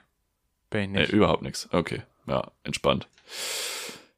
Bin 0.69 0.81
ich 0.83 0.89
Nee, 0.89 0.99
nicht. 1.01 1.13
überhaupt 1.13 1.41
nichts. 1.43 1.67
Okay, 1.71 2.01
ja, 2.31 2.51
entspannt. 2.63 3.07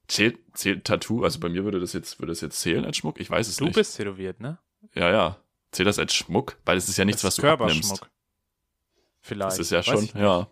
Zählt, 0.08 0.38
zählt 0.54 0.86
Tattoo, 0.86 1.24
also 1.24 1.40
bei 1.40 1.50
mir 1.50 1.64
würde 1.64 1.80
das 1.80 1.94
jetzt, 1.94 2.20
würde 2.20 2.32
das 2.32 2.42
jetzt 2.42 2.60
zählen 2.60 2.86
als 2.86 2.98
Schmuck? 2.98 3.20
Ich 3.20 3.30
weiß 3.30 3.48
es 3.48 3.56
du 3.58 3.66
nicht. 3.66 3.76
bist 3.76 3.98
tätowiert, 3.98 4.40
ne? 4.40 4.60
Ja, 4.94 5.10
ja. 5.12 5.38
Zählt 5.72 5.88
das 5.88 5.98
als 5.98 6.14
Schmuck? 6.14 6.58
Weil 6.66 6.78
es 6.78 6.88
ist 6.88 6.98
ja 6.98 7.06
nichts, 7.06 7.22
Das 7.24 7.38
was 7.38 7.42
du 7.44 7.48
abnimmst. 7.50 7.82
Körperschmuck. 7.90 8.10
Vielleicht. 9.22 9.52
Das 9.54 9.60
ist 9.60 9.72
ja 9.72 9.82
schon, 9.82 10.10
ja. 10.16 10.48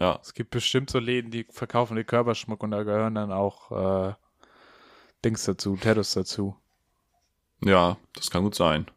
Ja, 0.00 0.18
Es 0.22 0.34
gibt 0.34 0.50
bestimmt 0.50 0.90
so 0.90 0.98
Läden, 0.98 1.30
die 1.30 1.46
verkaufen 1.50 1.94
den 1.96 2.04
Körperschmuck 2.06 2.62
und 2.64 2.72
da 2.72 2.82
gehören 2.82 3.14
dann 3.14 3.30
auch 3.30 4.08
äh, 4.08 4.14
Dings 5.24 5.44
dazu, 5.44 5.76
Tattoos 5.76 6.14
dazu. 6.14 6.56
ja, 7.62 7.96
das 8.14 8.30
kann 8.30 8.42
gut 8.42 8.56
sein. 8.56 8.90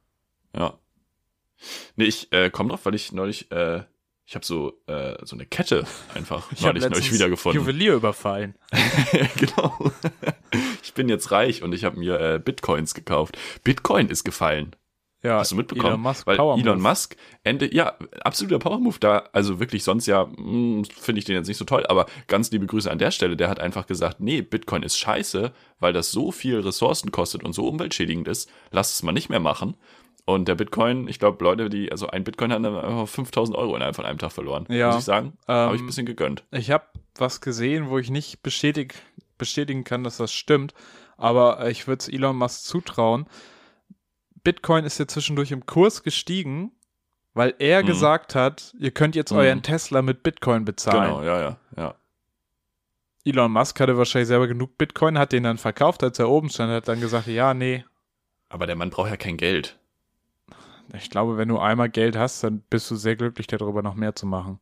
Ja. 0.56 0.80
Nee, 1.98 2.06
ich 2.06 2.32
äh, 2.32 2.50
komme 2.50 2.70
drauf, 2.70 2.86
weil 2.88 2.96
ich 2.96 3.12
neulich, 3.12 3.52
äh, 3.52 3.84
ich 4.30 4.36
habe 4.36 4.46
so, 4.46 4.74
äh, 4.88 5.16
so 5.24 5.38
eine 5.38 5.46
Kette 5.46 5.86
einfach 6.14 6.52
Ich 6.52 6.62
neulich, 6.62 6.84
neulich 6.84 7.14
wiedergefunden. 7.14 7.62
Juwelier 7.62 7.94
überfallen. 7.94 8.56
genau. 9.38 9.74
Ich 10.84 10.94
bin 10.94 11.08
jetzt 11.08 11.32
reich 11.32 11.64
und 11.64 11.74
ich 11.74 11.86
habe 11.86 11.98
mir 11.98 12.20
äh, 12.20 12.40
Bitcoins 12.40 12.94
gekauft. 12.94 13.38
Bitcoin 13.64 14.10
ist 14.10 14.26
gefallen. 14.26 14.76
Ja, 15.24 15.40
Hast 15.40 15.52
du 15.52 15.56
mitbekommen? 15.56 15.88
Elon 15.88 16.02
Musk, 16.02 16.28
Weil 16.28 16.38
Power 16.38 16.60
Elon 16.60 16.78
Move. 16.78 16.90
Musk 16.90 17.16
Ende, 17.44 17.74
ja, 17.74 17.98
absoluter 18.22 18.60
Power 18.60 18.80
Move 18.80 18.98
da, 19.00 19.30
also 19.32 19.60
wirklich 19.60 19.84
sonst 19.84 20.06
ja, 20.06 20.26
mh, 20.26 20.84
finde 21.00 21.20
ich 21.20 21.26
den 21.26 21.36
jetzt 21.36 21.48
nicht 21.48 21.58
so 21.58 21.66
toll, 21.66 21.86
aber 21.88 22.06
ganz 22.28 22.52
liebe 22.52 22.68
Grüße 22.68 22.92
an 22.92 23.00
der 23.00 23.12
Stelle, 23.12 23.36
der 23.36 23.50
hat 23.50 23.60
einfach 23.60 23.88
gesagt, 23.88 24.20
nee, 24.20 24.42
Bitcoin 24.42 24.84
ist 24.84 24.98
scheiße, 25.00 25.52
weil 25.80 25.92
das 25.94 26.12
so 26.12 26.32
viel 26.32 26.60
Ressourcen 26.60 27.12
kostet 27.12 27.44
und 27.44 27.54
so 27.54 27.68
umweltschädigend 27.68 28.28
ist, 28.28 28.50
lass 28.72 28.94
es 28.94 29.04
mal 29.04 29.12
nicht 29.12 29.30
mehr 29.30 29.40
machen. 29.40 29.76
Und 30.30 30.50
der 30.50 30.56
Bitcoin, 30.56 31.08
ich 31.08 31.20
glaube, 31.20 31.42
Leute, 31.42 31.70
die, 31.70 31.90
also 31.90 32.08
ein 32.08 32.26
Bitcoin 32.26 32.52
haben 32.52 32.62
dann 32.64 32.76
einfach 32.76 33.08
5000 33.08 33.58
Euro 33.58 33.76
innerhalb 33.78 33.96
von 33.96 34.06
einem 34.06 34.18
Tag 34.20 34.34
verloren. 34.34 34.66
Ja, 34.68 34.88
Muss 34.88 35.00
ich 35.00 35.06
sagen, 35.06 35.38
ähm, 35.48 35.56
habe 35.56 35.76
ich 35.78 35.82
ein 35.82 35.86
bisschen 35.88 36.06
gegönnt. 36.06 36.44
Ich 36.52 36.70
habe 36.70 36.84
was 37.16 37.40
gesehen, 37.40 37.90
wo 37.90 37.98
ich 37.98 38.10
nicht 38.10 38.44
bestätig, 38.44 38.96
bestätigen 39.38 39.86
kann, 39.86 40.04
dass 40.04 40.18
das 40.18 40.34
stimmt, 40.34 40.74
aber 41.16 41.62
äh, 41.62 41.72
ich 41.72 41.88
würde 41.88 42.00
es 42.02 42.10
Elon 42.10 42.36
Musk 42.36 42.66
zutrauen. 42.66 43.26
Bitcoin 44.44 44.84
ist 44.84 44.98
ja 45.00 45.08
zwischendurch 45.08 45.52
im 45.52 45.66
Kurs 45.66 46.04
gestiegen 46.04 46.72
weil 47.34 47.54
er 47.60 47.84
Mhm. 47.84 47.86
gesagt 47.88 48.34
hat, 48.34 48.74
ihr 48.80 48.90
könnt 48.90 49.16
jetzt 49.16 49.32
Mhm. 49.32 49.38
euren 49.38 49.62
Tesla 49.62 50.02
mit 50.02 50.24
Bitcoin 50.24 50.66
bezahlen. 50.66 51.04
Genau, 51.12 51.22
ja, 51.24 51.40
ja, 51.40 51.58
ja. 51.78 51.96
Elon 53.26 53.52
Musk 53.52 53.80
hatte 53.80 53.96
wahrscheinlich 53.96 54.28
selber 54.28 54.48
genug 54.48 54.76
Bitcoin, 54.80 55.20
hat 55.20 55.32
den 55.34 55.44
dann 55.44 55.60
verkauft, 55.60 56.02
als 56.04 56.18
er 56.18 56.30
oben 56.30 56.50
stand, 56.50 56.72
hat 56.72 56.88
dann 56.88 57.00
gesagt, 57.00 57.28
ja, 57.28 57.54
nee. 57.54 57.86
Aber 58.50 58.66
der 58.66 58.76
Mann 58.76 58.90
braucht 58.90 59.12
ja 59.12 59.18
kein 59.18 59.38
Geld. 59.38 59.78
Ich 60.94 61.10
glaube, 61.10 61.38
wenn 61.38 61.50
du 61.50 61.60
einmal 61.60 61.90
Geld 61.90 62.16
hast, 62.16 62.44
dann 62.44 62.62
bist 62.70 62.90
du 62.90 62.96
sehr 62.96 63.16
glücklich 63.16 63.48
darüber, 63.48 63.82
noch 63.82 63.96
mehr 63.96 64.16
zu 64.16 64.26
machen. 64.26 64.60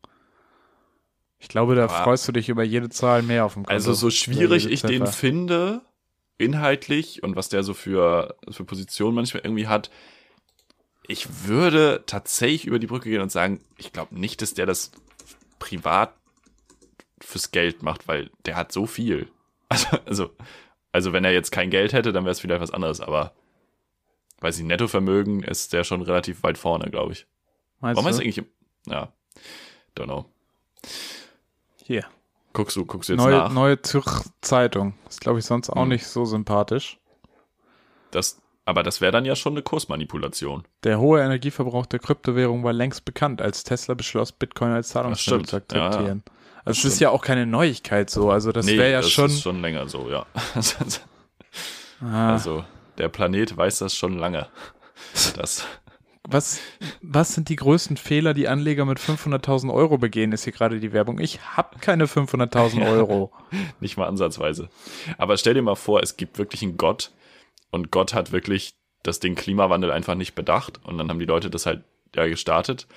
Ich 1.38 1.48
glaube, 1.48 1.76
da 1.76 1.86
Aber- 1.86 2.04
freust 2.04 2.28
du 2.28 2.32
dich 2.32 2.50
über 2.50 2.64
jede 2.64 2.90
Zahl 2.90 3.22
mehr 3.22 3.46
auf 3.46 3.54
dem 3.54 3.64
Konto. 3.64 3.74
Also 3.74 3.94
so 3.94 4.10
schwierig 4.10 4.66
ich 4.70 4.82
den 4.82 5.06
finde, 5.08 5.82
inhaltlich 6.38 7.24
und 7.24 7.36
was 7.36 7.50
der 7.50 7.64
so 7.64 7.74
für, 7.74 8.36
für 8.50 8.64
Positionen 8.66 9.16
manchmal 9.16 9.44
irgendwie 9.44 9.68
hat, 9.68 9.90
ich 11.08 11.46
würde 11.46 12.04
tatsächlich 12.08 12.66
über 12.66 12.80
die 12.80 12.88
Brücke 12.88 13.10
gehen 13.10 13.22
und 13.22 13.32
sagen, 13.32 13.62
ich 13.78 13.94
glaube 13.94 14.20
nicht, 14.20 14.42
dass 14.42 14.54
der 14.54 14.66
das 14.66 14.92
privat 15.60 16.14
fürs 17.22 17.52
Geld 17.52 17.84
macht, 17.84 18.08
weil 18.08 18.32
der 18.46 18.56
hat 18.56 18.72
so 18.72 18.86
viel. 18.86 19.28
Also, 19.68 19.88
also, 20.06 20.30
also 20.92 21.12
wenn 21.14 21.26
er 21.26 21.34
jetzt 21.34 21.52
kein 21.52 21.72
Geld 21.72 21.92
hätte, 21.92 22.14
dann 22.14 22.24
wäre 22.24 22.32
es 22.32 22.40
vielleicht 22.40 22.62
was 22.62 22.70
anderes, 22.72 23.02
aber 23.02 23.34
weiß 24.46 24.60
ich, 24.60 24.64
Nettovermögen 24.66 25.43
ist 25.43 25.74
der 25.74 25.84
schon 25.84 26.02
relativ 26.02 26.43
weit 26.43 26.58
vorne, 26.58 26.89
glaube 26.91 27.14
ich. 27.14 27.26
Meinst 27.80 27.98
Warum 27.98 28.10
ist 28.10 28.20
du? 28.20 28.24
eigentlich, 28.24 28.43
ja, 28.88 29.12
don't 29.98 30.06
know. 30.06 30.26
Hier. 31.84 32.06
Guckst 32.54 32.76
du, 32.78 32.86
guckst 32.86 33.10
du 33.10 33.14
jetzt 33.14 33.22
Neue, 33.22 33.36
nach? 33.36 33.52
neue 33.52 33.82
Zürich 33.82 34.06
Zeitung. 34.41 34.93
Ist, 35.10 35.20
glaube 35.22 35.39
ich, 35.39 35.46
sonst 35.46 35.70
auch 35.70 35.82
Hm. 35.82 35.89
nicht 35.89 36.08
so 36.08 36.24
sympathisch. 36.26 37.00
Das, 38.12 38.39
aber 38.64 38.82
das 38.84 39.02
wäre 39.02 39.12
dann 39.12 39.26
ja 39.26 39.36
schon 39.36 39.54
eine 39.54 39.62
Kursmanipulation. 39.62 40.64
Der 40.84 41.00
hohe 41.00 41.22
Energieverbrauch 41.22 41.86
der 41.86 42.00
Kryptowährung 42.00 42.64
war 42.64 42.72
längst 42.72 43.04
bekannt, 43.04 43.41
als 43.41 43.64
Tesla 43.66 43.93
beschloss, 43.93 44.32
Bitcoin 44.32 44.72
als 44.72 44.89
Zahlungsmittel 44.89 45.46
zu 45.48 45.56
Ja, 45.58 45.78
ja. 45.82 45.86
akzeptieren. 45.88 46.24
Das 46.26 46.78
Also 46.78 46.88
es 46.88 46.93
ist 46.96 47.00
ja 47.02 47.10
auch 47.10 47.22
keine 47.22 47.46
Neuigkeit 47.46 48.10
so. 48.10 48.30
Also 48.32 48.52
das 48.52 48.66
wäre 48.68 48.91
ja 48.91 49.02
das 49.02 49.12
schon. 49.12 49.26
ist 49.26 49.41
schon 49.41 49.62
länger 49.62 49.89
so, 49.89 50.10
ja. 50.10 50.26
Ah, 52.02 52.34
Also, 52.34 52.64
der 52.98 53.10
Planet 53.10 53.56
weiß 53.56 53.80
das 53.80 53.96
schon 53.96 54.18
lange. 54.18 54.48
Das, 55.36 55.68
was, 56.28 56.60
was 57.02 57.34
sind 57.34 57.50
die 57.50 57.56
größten 57.56 57.98
Fehler, 57.98 58.34
die 58.34 58.48
Anleger 58.48 58.86
mit 58.86 59.00
500.000 59.00 59.72
Euro 59.74 59.98
begehen, 59.98 60.32
ist 60.32 60.43
hier 60.43 60.54
gerade 60.54 60.80
die 60.80 60.93
Werbung. 60.93 61.20
Ich 61.20 61.39
habe 61.56 61.78
keine 61.80 62.06
500.000 62.06 62.89
Euro. 62.89 63.32
nicht 63.80 63.98
mal 63.98 64.08
ansatzweise. 64.08 64.70
Aber 65.18 65.38
stell 65.38 65.54
dir 65.54 65.62
mal 65.62 65.76
vor, 65.76 66.02
es 66.02 66.18
gibt 66.18 66.38
wirklich 66.38 66.64
einen 66.64 66.78
Gott 66.78 67.12
und 67.70 67.91
Gott 67.91 68.14
hat 68.14 68.32
wirklich 68.32 68.74
das 69.04 69.20
Ding 69.20 69.36
Klimawandel 69.36 69.91
einfach 69.91 70.16
nicht 70.16 70.34
bedacht 70.34 70.80
und 70.84 70.98
dann 70.98 71.10
haben 71.10 71.20
die 71.20 71.26
Leute 71.26 71.50
das 71.50 71.66
halt 71.66 71.84
ja 72.16 72.26
gestartet 72.28 72.88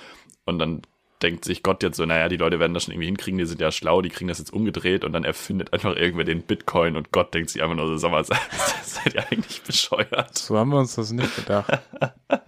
und 0.46 0.58
dann 0.58 0.82
denkt 1.22 1.44
sich 1.44 1.62
Gott 1.62 1.82
jetzt 1.82 1.96
so, 1.96 2.06
naja, 2.06 2.28
die 2.28 2.36
Leute 2.36 2.60
werden 2.60 2.74
das 2.74 2.84
schon 2.84 2.92
irgendwie 2.94 3.06
hinkriegen, 3.06 3.38
die 3.38 3.46
sind 3.46 3.60
ja 3.60 3.72
schlau, 3.72 4.02
die 4.02 4.08
kriegen 4.08 4.28
das 4.28 4.38
jetzt 4.38 4.52
umgedreht 4.52 5.04
und 5.04 5.12
dann 5.12 5.24
erfindet 5.24 5.72
einfach 5.72 5.96
irgendwer 5.96 6.24
den 6.24 6.42
Bitcoin 6.42 6.96
und 6.96 7.10
Gott 7.12 7.34
denkt 7.34 7.50
sich 7.50 7.62
einfach 7.62 7.74
nur 7.76 7.86
so, 7.88 7.96
sag 7.96 8.10
mal, 8.10 8.24
seid 8.82 9.14
ihr 9.14 9.26
eigentlich 9.30 9.62
bescheuert? 9.62 10.36
So 10.38 10.56
haben 10.56 10.70
wir 10.70 10.78
uns 10.78 10.94
das 10.94 11.10
nicht 11.12 11.34
gedacht. 11.36 11.80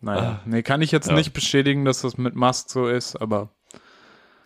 Naja, 0.00 0.40
nee, 0.44 0.62
kann 0.62 0.80
ich 0.80 0.92
jetzt 0.92 1.08
Ja. 1.08 1.14
nicht 1.14 1.32
bestätigen, 1.32 1.84
dass 1.84 2.02
das 2.02 2.16
mit 2.18 2.36
Musk 2.36 2.70
so 2.70 2.86
ist, 2.86 3.16
aber 3.16 3.50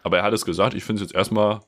Aber 0.03 0.17
er 0.17 0.23
hat 0.23 0.33
es 0.33 0.47
gesagt, 0.47 0.73
ich 0.73 0.83
finde 0.83 1.03
es 1.03 1.11
jetzt 1.11 1.15
erstmal, 1.15 1.61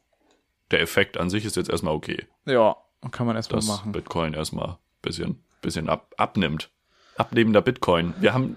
der 0.70 0.80
Effekt 0.80 1.18
an 1.18 1.28
sich 1.28 1.44
ist 1.44 1.56
jetzt 1.56 1.68
erstmal 1.68 1.92
okay. 1.94 2.26
ja, 2.46 2.76
kann 3.10 3.26
man 3.26 3.36
erstmal 3.36 3.62
machen. 3.62 3.92
Bitcoin 3.92 4.32
erstmal 4.32 4.78
bisschen, 5.02 5.44
bisschen 5.60 5.90
ab, 5.90 6.14
abnimmt. 6.16 6.70
Abnehmender 7.16 7.60
Bitcoin. 7.60 8.14
Wir 8.18 8.32
haben, 8.32 8.56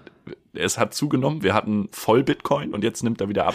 es 0.58 0.78
hat 0.78 0.94
zugenommen, 0.94 1.42
wir 1.42 1.54
hatten 1.54 1.88
voll 1.92 2.22
Bitcoin 2.22 2.74
und 2.74 2.84
jetzt 2.84 3.02
nimmt 3.02 3.20
er 3.20 3.28
wieder 3.28 3.46
ab. 3.46 3.54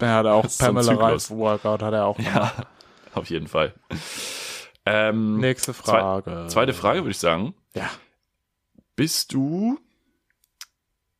Der 0.00 0.14
hat 0.14 0.26
auch 0.26 0.48
so 0.48 0.64
ein 0.64 0.74
Pamela. 0.74 0.94
Reif 0.94 1.30
Workout, 1.30 1.82
hat 1.82 1.92
er 1.94 2.06
auch 2.06 2.16
gemacht. 2.16 2.54
Ja, 2.58 2.66
auf 3.14 3.30
jeden 3.30 3.46
Fall. 3.46 3.74
Ähm, 4.84 5.38
Nächste 5.38 5.74
Frage. 5.74 6.46
Zweite 6.48 6.72
Frage 6.72 7.00
würde 7.00 7.10
ich 7.10 7.18
sagen. 7.18 7.54
Ja. 7.74 7.88
Bist 8.96 9.32
du, 9.32 9.78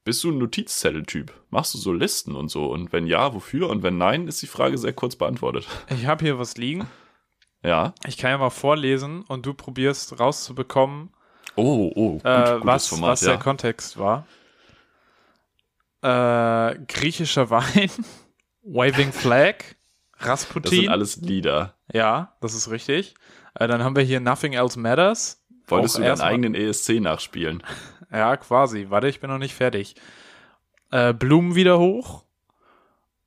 bist 0.04 0.24
du 0.24 0.30
ein 0.30 0.38
Notizzettel-Typ? 0.38 1.32
Machst 1.50 1.74
du 1.74 1.78
so 1.78 1.92
Listen 1.92 2.34
und 2.34 2.50
so? 2.50 2.66
Und 2.66 2.92
wenn 2.92 3.06
ja, 3.06 3.34
wofür? 3.34 3.70
Und 3.70 3.82
wenn 3.82 3.98
nein, 3.98 4.28
ist 4.28 4.42
die 4.42 4.46
Frage 4.46 4.76
sehr 4.78 4.92
kurz 4.92 5.16
beantwortet. 5.16 5.66
Ich 5.90 6.06
habe 6.06 6.24
hier 6.24 6.38
was 6.38 6.56
liegen. 6.56 6.86
Ja. 7.62 7.94
Ich 8.06 8.18
kann 8.18 8.30
ja 8.30 8.38
mal 8.38 8.50
vorlesen 8.50 9.22
und 9.22 9.46
du 9.46 9.54
probierst 9.54 10.18
rauszubekommen, 10.18 11.10
Oh, 11.54 11.92
oh, 11.94 12.12
gut, 12.12 12.24
äh, 12.24 12.64
was, 12.64 12.88
Format, 12.88 13.10
was 13.10 13.20
ja. 13.22 13.28
der 13.28 13.38
Kontext 13.38 13.98
war. 13.98 14.26
Äh, 16.02 16.78
griechischer 16.88 17.50
Wein, 17.50 17.90
Waving 18.62 19.12
Flag, 19.12 19.56
Das 20.18 20.28
Rasputin. 20.28 20.80
sind 20.82 20.88
alles 20.88 21.16
Lieder. 21.16 21.74
ja, 21.92 22.36
das 22.40 22.54
ist 22.54 22.70
richtig. 22.70 23.14
Äh, 23.54 23.68
dann 23.68 23.82
haben 23.84 23.94
wir 23.96 24.02
hier 24.02 24.20
Nothing 24.20 24.52
Else 24.54 24.78
Matters. 24.78 25.44
Wolltest 25.68 25.98
du 25.98 26.02
deinen 26.02 26.20
eigenen 26.20 26.54
ESC 26.54 27.00
nachspielen? 27.00 27.62
Ja, 28.14 28.36
quasi. 28.36 28.88
Warte, 28.90 29.08
ich 29.08 29.20
bin 29.20 29.30
noch 29.30 29.38
nicht 29.38 29.54
fertig. 29.54 29.94
Äh, 30.90 31.14
Blumen 31.14 31.54
wieder 31.54 31.78
hoch. 31.78 32.24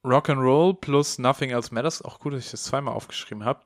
Rock'n'Roll 0.03 0.75
plus 0.79 1.17
Nothing 1.17 1.49
Else 1.49 1.73
Matters. 1.73 2.03
Auch 2.03 2.19
gut, 2.19 2.33
dass 2.33 2.45
ich 2.45 2.51
das 2.51 2.65
zweimal 2.65 2.93
aufgeschrieben 2.93 3.43
habe. 3.45 3.61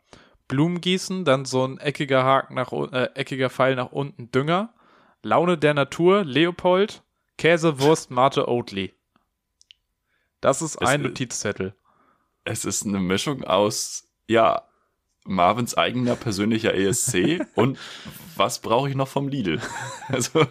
Blumen 0.47 0.79
gießen, 0.79 1.25
dann 1.25 1.43
so 1.43 1.65
ein 1.67 1.77
eckiger 1.77 2.23
Haken 2.23 2.53
nach 2.55 2.71
äh, 2.71 3.09
eckiger 3.15 3.49
Pfeil 3.49 3.75
nach 3.75 3.91
unten 3.91 4.31
Dünger. 4.31 4.73
Laune 5.21 5.57
der 5.57 5.73
Natur, 5.73 6.23
Leopold. 6.23 7.03
Käse, 7.37 7.81
Wurst, 7.81 8.11
Mate, 8.11 8.47
Oatly. 8.47 8.93
Das 10.41 10.61
ist 10.61 10.75
Es- 10.81 10.87
ein 10.87 11.01
Notizzettel. 11.01 11.73
Es 12.45 12.65
ist 12.65 12.85
eine 12.85 12.99
Mischung 12.99 13.43
aus, 13.43 14.05
ja, 14.27 14.63
Marvins 15.25 15.77
eigener 15.77 16.15
persönlicher 16.15 16.73
ESC 16.73 17.41
und 17.55 17.77
was 18.35 18.59
brauche 18.59 18.89
ich 18.89 18.95
noch 18.95 19.07
vom 19.07 19.27
Lidl? 19.27 19.59
Also, 20.07 20.45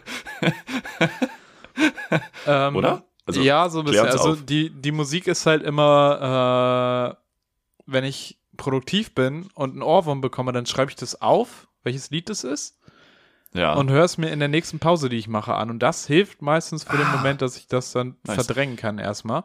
Ähm, 2.47 2.77
oder? 2.77 3.05
Also, 3.27 3.41
ja, 3.41 3.69
so 3.69 3.81
ein 3.81 3.85
bisschen. 3.85 4.07
Also 4.07 4.31
auf. 4.33 4.45
die, 4.45 4.71
die 4.71 4.93
Musik 4.93 5.27
ist 5.27 5.47
halt 5.47 5.63
immer, 5.63 7.17
äh, 7.19 7.83
wenn 7.87 8.05
ich 8.05 8.39
produktiv 8.57 9.15
bin 9.15 9.49
und 9.55 9.73
einen 9.73 9.83
Ohrwurm 9.83 10.21
bekomme, 10.21 10.53
dann 10.53 10.67
schreibe 10.67 10.91
ich 10.91 10.97
das 10.97 11.21
auf, 11.21 11.69
welches 11.85 12.11
Lied 12.11 12.29
das 12.31 12.43
ist, 12.45 12.79
ja. 13.53 13.75
und 13.75 13.91
höre 13.91 14.05
es 14.05 14.19
mir 14.19 14.31
in 14.31 14.39
der 14.41 14.49
nächsten 14.49 14.79
Pause, 14.79 15.09
die 15.09 15.19
ich 15.19 15.29
mache, 15.29 15.55
an. 15.55 15.71
Und 15.71 15.79
das 15.81 16.07
hilft 16.07 16.43
meistens 16.43 16.85
für 16.85 16.97
den 16.97 17.09
Moment, 17.13 17.43
dass 17.43 17.57
ich 17.57 17.67
das 17.69 17.93
dann 17.93 18.17
Nice. 18.25 18.35
verdrängen 18.35 18.77
kann 18.77 18.99
erstmal. 18.99 19.45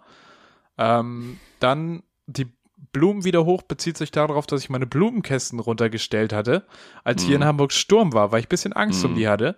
Ähm, 0.78 1.40
dann 1.60 2.04
die 2.28 2.48
Blumen 2.92 3.24
wieder 3.24 3.46
hoch 3.46 3.62
bezieht 3.64 3.98
sich 3.98 4.12
darauf, 4.12 4.46
dass 4.46 4.62
ich 4.62 4.70
meine 4.70 4.86
Blumenkästen 4.86 5.60
runtergestellt 5.60 6.34
hatte, 6.34 6.64
als 7.04 7.24
hier 7.24 7.36
in 7.36 7.42
Mhm. 7.42 7.46
Hamburg 7.46 7.72
Sturm 7.72 8.14
war, 8.14 8.32
weil 8.32 8.40
ich 8.42 8.46
ein 8.48 8.50
bisschen 8.50 8.74
Angst 8.74 9.04
um 9.06 9.12
Mhm. 9.12 9.16
die 9.16 9.28
hatte. 9.28 9.56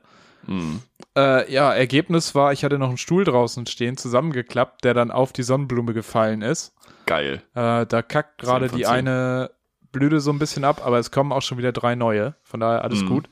Mm, 0.47 0.75
Äh, 1.17 1.51
ja, 1.51 1.73
Ergebnis 1.73 2.35
war, 2.35 2.53
ich 2.53 2.63
hatte 2.63 2.77
noch 2.77 2.89
einen 2.89 2.97
Stuhl 2.97 3.23
draußen 3.23 3.65
stehen, 3.67 3.97
zusammengeklappt, 3.97 4.83
der 4.83 4.93
dann 4.93 5.09
auf 5.11 5.33
die 5.33 5.43
Sonnenblume 5.43 5.93
gefallen 5.93 6.41
ist. 6.41 6.73
geil. 7.05 7.41
Äh, 7.55 7.85
da 7.85 8.01
kackt 8.01 8.39
gerade 8.39 8.67
die 8.67 8.85
eine 8.87 9.51
Blüte 9.91 10.19
so 10.19 10.31
ein 10.31 10.39
bisschen 10.39 10.63
ab, 10.65 10.81
aber 10.85 10.97
es 10.99 11.11
kommen 11.11 11.31
auch 11.31 11.41
schon 11.41 11.57
wieder 11.57 11.71
drei 11.71 11.95
neue. 11.95 12.35
Von 12.43 12.59
daher 12.59 12.83
alles 12.83 13.03
Mhm. 13.03 13.07
gut. 13.07 13.29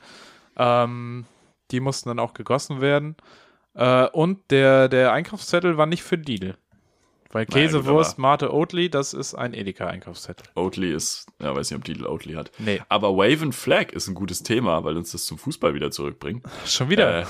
Ähm, 0.56 1.26
die 1.70 1.80
mussten 1.80 2.08
dann 2.08 2.18
auch 2.20 2.34
gegossen 2.34 2.80
werden. 2.80 3.16
Äh, 3.74 4.06
und 4.08 4.50
der, 4.50 4.88
der 4.88 5.12
Einkaufszettel 5.12 5.76
war 5.76 5.86
nicht 5.86 6.02
für 6.04 6.16
Lidl. 6.16 6.56
Weil 7.34 7.46
Naja, 7.50 7.66
Käse, 7.66 7.78
gut, 7.78 7.86
Wurst, 7.88 8.16
Mate, 8.16 8.54
Oatly, 8.54 8.88
das 8.88 9.12
ist 9.12 9.34
ein 9.34 9.54
Edeka-Einkaufszettel. 9.54 10.46
Oatly 10.54 10.92
ist, 10.92 11.26
ja, 11.42 11.54
weiß 11.54 11.68
nicht, 11.68 11.80
ob 11.80 11.86
Lidl 11.88 12.06
Oatly 12.06 12.34
hat. 12.34 12.52
Nee, 12.58 12.80
Aber 12.88 13.16
Wave 13.16 13.42
and 13.42 13.54
Flag 13.56 13.90
ist 13.92 14.06
ein 14.06 14.14
gutes 14.14 14.44
Thema, 14.44 14.84
weil 14.84 14.96
uns 14.96 15.10
das 15.10 15.24
zum 15.26 15.36
Fußball 15.36 15.74
wieder 15.74 15.90
zurückbringt. 15.90 16.44
schon 16.64 16.90
wieder. 16.90 17.22
Äh, 17.22 17.26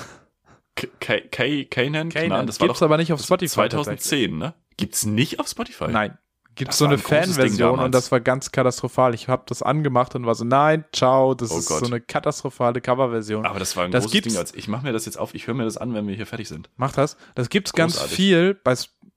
Kanan, 1.65 2.09
Kanan. 2.09 2.45
Das 2.45 2.59
war 2.59 2.67
Gibt's 2.67 2.79
doch 2.81 2.85
aber 2.85 2.97
nicht 2.97 3.11
auf 3.13 3.21
Spotify. 3.21 3.67
tatsächlich. 3.67 4.01
2010, 4.01 4.37
ne? 4.37 4.53
Gibt's 4.77 5.05
nicht 5.07 5.39
auf 5.39 5.47
Spotify? 5.47 5.87
Nein. 5.87 6.17
Gibt 6.55 6.69
Das 6.69 6.77
so 6.77 6.85
eine 6.85 6.95
ein 6.95 6.99
Fanversion 6.99 7.79
und 7.79 7.93
das 7.93 8.11
war 8.11 8.21
ganz 8.21 8.51
katastrophal. 8.51 9.13
Ich 9.13 9.27
habe 9.27 9.43
das 9.47 9.61
angemacht 9.61 10.15
und 10.15 10.25
war 10.25 10.35
so, 10.35 10.45
nein, 10.45 10.85
ciao, 10.93 11.33
das 11.35 11.51
Oh 11.51 11.59
ist 11.59 11.67
Gott. 11.67 11.79
so 11.81 11.85
eine 11.87 11.99
katastrophale 11.99 12.79
Coverversion. 12.81 13.45
Aber 13.45 13.59
das 13.59 13.75
war 13.75 13.83
ein 13.85 13.91
Das 13.91 14.03
großes 14.05 14.11
gibt's- 14.13 14.29
Ding. 14.33 14.39
Als 14.39 14.53
ich 14.55 14.67
mache 14.67 14.83
mir 14.85 14.93
das 14.93 15.05
jetzt 15.05 15.17
auf, 15.19 15.33
ich 15.35 15.47
höre 15.47 15.53
mir 15.53 15.65
das 15.65 15.77
an, 15.77 15.93
wenn 15.93 16.07
wir 16.07 16.15
hier 16.15 16.25
fertig 16.25 16.47
sind. 16.47 16.69
Mach 16.77 16.93
das. 16.93 17.17
Das 17.35 17.49
gibt's 17.49 17.73
ganz 17.73 17.93
Großartig. 17.93 18.15
viel 18.15 18.53
bei, 18.63 18.73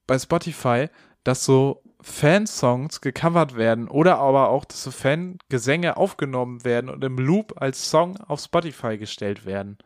bei 0.07 0.19
Spotify, 0.19 0.89
dass 1.25 1.45
so 1.45 1.83
Fansongs 2.01 3.01
gecovert 3.01 3.57
werden 3.57 3.89
oder 3.89 4.19
aber 4.19 4.49
auch, 4.51 4.65
dass 4.65 4.83
so 4.83 4.91
Fangesänge 4.91 5.97
aufgenommen 5.97 6.65
werden 6.65 6.91
und 6.91 7.03
im 7.05 7.19
Loop 7.19 7.61
als 7.61 7.91
Song 7.91 8.17
auf 8.19 8.41
Spotify 8.41 8.99
gestellt 8.99 9.45
werden. 9.47 9.79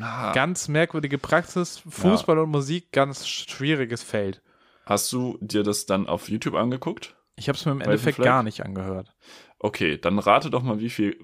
Ah. 0.00 0.32
Ganz 0.32 0.68
merkwürdige 0.68 1.18
Praxis. 1.18 1.82
Fußball 1.88 2.38
und 2.38 2.50
Musik, 2.50 2.92
ganz 2.92 3.26
schwieriges 3.28 4.02
Feld. 4.02 4.40
Hast 4.84 5.12
du 5.12 5.38
dir 5.40 5.62
das 5.62 5.86
dann 5.86 6.06
auf 6.06 6.28
YouTube 6.28 6.54
angeguckt? 6.54 7.14
Ich 7.36 7.48
habe 7.48 7.56
es 7.56 7.64
mir 7.64 7.72
im 7.72 7.80
Endeffekt 7.80 8.16
Flag? 8.16 8.24
gar 8.24 8.42
nicht 8.42 8.64
angehört. 8.64 9.14
Okay, 9.58 9.98
dann 9.98 10.18
rate 10.18 10.50
doch 10.50 10.62
mal, 10.62 10.80
wie 10.80 10.90
viel, 10.90 11.16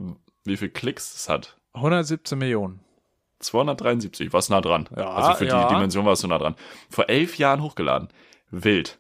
wie 0.44 0.56
viel 0.56 0.70
Klicks 0.70 1.14
es 1.14 1.28
hat. 1.28 1.56
117 1.74 2.38
Millionen. 2.38 2.80
273, 3.40 4.32
warst 4.32 4.50
nah 4.50 4.60
dran. 4.60 4.88
Ja, 4.96 5.10
also 5.10 5.34
für 5.34 5.46
ja. 5.46 5.68
die 5.68 5.74
Dimension 5.74 6.04
warst 6.04 6.24
du 6.24 6.28
nah 6.28 6.38
dran. 6.38 6.56
Vor 6.90 7.08
elf 7.08 7.38
Jahren 7.38 7.62
hochgeladen. 7.62 8.08
Wild. 8.50 8.98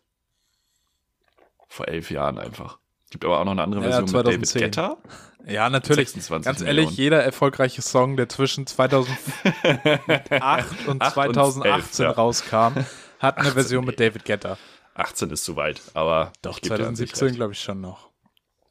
Vor 1.68 1.88
elf 1.88 2.10
Jahren 2.10 2.38
einfach. 2.38 2.78
Gibt 3.10 3.24
aber 3.24 3.40
auch 3.40 3.44
noch 3.44 3.52
eine 3.52 3.62
andere 3.62 3.80
Ja, 3.82 3.88
Version 3.88 4.08
2010. 4.08 4.40
mit 4.40 4.54
David 4.54 4.76
Guetta. 4.76 4.96
Ja, 5.46 5.70
natürlich. 5.70 6.10
26 6.10 6.44
Ganz 6.44 6.60
Millionen. 6.60 6.78
ehrlich, 6.78 6.96
jeder 6.96 7.22
erfolgreiche 7.22 7.80
Song, 7.80 8.16
der 8.16 8.28
zwischen 8.28 8.66
2008 8.66 9.18
und 10.28 10.42
Acht 10.42 10.88
und 10.88 11.02
2018 11.02 11.64
elf, 11.64 11.98
ja. 11.98 12.10
rauskam, 12.10 12.72
hat 13.18 13.36
eine 13.38 13.48
18, 13.48 13.54
Version 13.54 13.84
mit 13.84 13.98
David 14.00 14.24
Guetta. 14.24 14.58
18 14.94 15.30
ist 15.30 15.44
zu 15.44 15.56
weit, 15.56 15.80
aber 15.94 16.32
Doch, 16.42 16.56
ich 16.56 16.62
geb 16.62 16.76
dir 16.76 16.86
an 16.86 16.96
sich 16.96 17.10
2017 17.14 17.26
recht. 17.26 17.36
glaube 17.36 17.52
ich 17.52 17.60
schon 17.60 17.80
noch. 17.80 18.08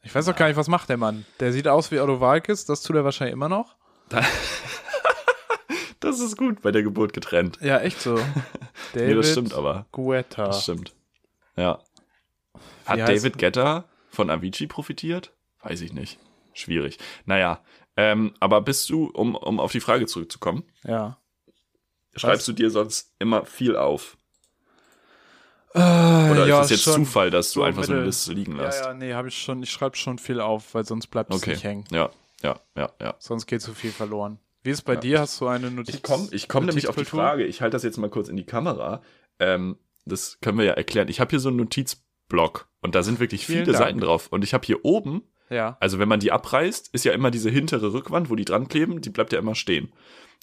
Ich 0.02 0.14
weiß 0.14 0.28
auch 0.28 0.36
gar 0.36 0.46
nicht, 0.48 0.56
was 0.56 0.68
macht 0.68 0.88
der 0.88 0.96
Mann. 0.96 1.24
Der 1.40 1.52
sieht 1.52 1.68
aus 1.68 1.90
wie 1.90 2.00
Otto 2.00 2.20
Walkes, 2.20 2.64
das 2.66 2.82
tut 2.82 2.96
er 2.96 3.04
wahrscheinlich 3.04 3.32
immer 3.32 3.48
noch. 3.48 3.76
Das 6.00 6.20
ist 6.20 6.36
gut, 6.36 6.62
bei 6.62 6.70
der 6.70 6.82
Geburt 6.84 7.12
getrennt. 7.12 7.58
Ja, 7.60 7.80
echt 7.80 8.00
so. 8.00 8.14
David 8.14 8.34
Nee, 8.94 9.14
das 9.14 9.32
stimmt 9.32 9.52
aber. 9.52 9.86
Guetta. 9.92 10.44
Das 10.46 10.62
stimmt. 10.62 10.94
Ja. 11.56 11.80
Hat 12.86 13.00
David 13.00 13.36
Guetta 13.38 13.84
von 14.08 14.30
Avicii 14.30 14.68
profitiert? 14.68 15.32
Weiß 15.62 15.80
ich 15.80 15.92
nicht. 15.92 16.18
Schwierig. 16.54 16.98
Naja, 17.24 17.62
ähm, 17.96 18.32
aber 18.38 18.60
bist 18.60 18.88
du, 18.90 19.06
um, 19.06 19.34
um 19.34 19.58
auf 19.58 19.72
die 19.72 19.80
Frage 19.80 20.06
zurückzukommen, 20.06 20.62
Ja. 20.84 21.18
schreibst 22.14 22.46
du 22.46 22.52
dir 22.52 22.70
sonst 22.70 23.12
immer 23.18 23.44
viel 23.44 23.76
auf? 23.76 24.16
Äh, 25.74 25.78
Oder 26.30 26.46
ja, 26.46 26.60
ist 26.60 26.66
es 26.66 26.70
jetzt 26.70 26.82
schon. 26.84 27.04
Zufall, 27.04 27.30
dass 27.30 27.52
du 27.52 27.60
so 27.60 27.62
einfach 27.64 27.84
so 27.84 27.92
eine 27.92 28.00
mittel. 28.00 28.06
Liste 28.08 28.32
liegen 28.32 28.56
Ja, 28.56 28.62
lässt? 28.64 28.84
ja, 28.84 28.94
nee, 28.94 29.12
habe 29.12 29.28
ich 29.28 29.36
schon. 29.40 29.62
Ich 29.62 29.70
schreibe 29.70 29.96
schon 29.96 30.18
viel 30.18 30.40
auf, 30.40 30.74
weil 30.74 30.84
sonst 30.84 31.08
bleibt 31.08 31.30
es 31.32 31.36
okay. 31.40 31.50
nicht 31.50 31.64
hängen. 31.64 31.84
Ja, 31.90 32.10
ja, 32.42 32.58
ja, 32.76 32.90
ja. 33.00 33.14
Sonst 33.18 33.46
geht 33.46 33.60
zu 33.62 33.74
viel 33.74 33.90
verloren. 33.92 34.38
Wie 34.62 34.70
ist 34.70 34.78
es 34.78 34.82
bei 34.82 34.96
dir? 34.96 35.20
Hast 35.20 35.40
du 35.40 35.46
eine 35.48 35.70
Notiz? 35.70 35.94
Ich 35.94 36.02
komme 36.02 36.28
ich 36.30 36.48
komm 36.48 36.66
nämlich 36.66 36.88
auf 36.88 36.96
die? 36.96 37.04
Frage. 37.04 37.44
Ich 37.44 37.60
halte 37.62 37.74
das 37.74 37.82
jetzt 37.82 37.96
mal 37.98 38.10
kurz 38.10 38.28
in 38.28 38.36
die 38.36 38.44
Kamera. 38.46 39.02
Ähm, 39.38 39.78
das 40.04 40.38
können 40.40 40.58
wir 40.58 40.64
ja 40.64 40.72
erklären. 40.72 41.08
Ich 41.08 41.20
habe 41.20 41.30
hier 41.30 41.40
so 41.40 41.48
einen 41.48 41.58
Notizblock 41.58 42.68
und 42.80 42.94
da 42.94 43.02
sind 43.02 43.20
wirklich 43.20 43.46
Vielen 43.46 43.60
viele 43.64 43.72
Dank. 43.72 43.84
Seiten 43.84 44.00
drauf. 44.00 44.28
Und 44.30 44.42
ich 44.44 44.54
habe 44.54 44.64
hier 44.66 44.84
oben, 44.84 45.22
Ja. 45.50 45.76
also 45.80 45.98
wenn 45.98 46.08
man 46.08 46.20
die 46.20 46.32
abreißt, 46.32 46.90
ist 46.92 47.04
ja 47.04 47.12
immer 47.12 47.30
diese 47.30 47.50
hintere 47.50 47.92
Rückwand, 47.92 48.30
wo 48.30 48.34
die 48.36 48.44
dran 48.44 48.68
kleben, 48.68 49.00
die 49.00 49.10
bleibt 49.10 49.32
ja 49.32 49.38
immer 49.38 49.54
stehen. 49.54 49.92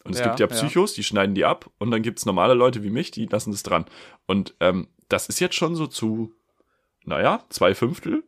Und 0.03 0.13
es 0.13 0.19
Ja, 0.19 0.28
gibt 0.28 0.39
ja 0.39 0.47
ja. 0.47 0.53
Psychos, 0.53 0.93
die 0.93 1.03
schneiden 1.03 1.34
die 1.36 1.45
ab 1.45 1.69
und 1.80 1.89
dann 1.91 2.01
gibt 2.03 2.19
es 2.19 2.26
normale 2.26 2.53
Leute 2.53 2.84
wie 2.84 2.91
mich, 2.91 3.09
die 3.11 3.26
lassen 3.26 3.51
das 3.51 3.63
dran. 3.63 3.86
Und 4.28 4.55
ähm, 4.59 4.88
das 5.10 5.28
ist 5.28 5.39
jetzt 5.39 5.56
schon 5.56 5.76
so 5.76 5.88
zu, 5.88 6.34
naja, 7.03 7.43
zwei 7.49 7.76
Fünftel 7.76 8.24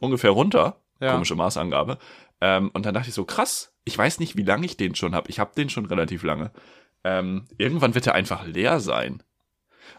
ungefähr 0.00 0.30
runter. 0.30 0.80
Ja. 1.00 1.12
Komische 1.12 1.34
Maßangabe. 1.34 1.98
Ähm, 2.40 2.70
und 2.72 2.86
dann 2.86 2.94
dachte 2.94 3.08
ich 3.08 3.14
so, 3.14 3.24
krass, 3.24 3.72
ich 3.84 3.96
weiß 3.96 4.18
nicht, 4.18 4.36
wie 4.36 4.42
lange 4.42 4.66
ich 4.66 4.76
den 4.76 4.94
schon 4.94 5.14
habe. 5.14 5.30
Ich 5.30 5.38
habe 5.38 5.54
den 5.56 5.68
schon 5.68 5.86
relativ 5.86 6.22
lange. 6.22 6.50
Ähm, 7.04 7.46
irgendwann 7.58 7.94
wird 7.94 8.06
er 8.06 8.14
einfach 8.14 8.46
leer 8.46 8.80
sein. 8.80 9.22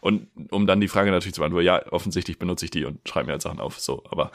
Und 0.01 0.27
um 0.51 0.67
dann 0.67 0.81
die 0.81 0.87
Frage 0.87 1.11
natürlich 1.11 1.35
zu 1.35 1.41
beantworten, 1.41 1.65
ja, 1.65 1.91
offensichtlich 1.91 2.37
benutze 2.37 2.65
ich 2.65 2.71
die 2.71 2.85
und 2.85 3.07
schreibe 3.07 3.27
mir 3.27 3.31
halt 3.33 3.41
Sachen 3.41 3.59
auf. 3.59 3.79
So, 3.79 4.03
aber 4.09 4.31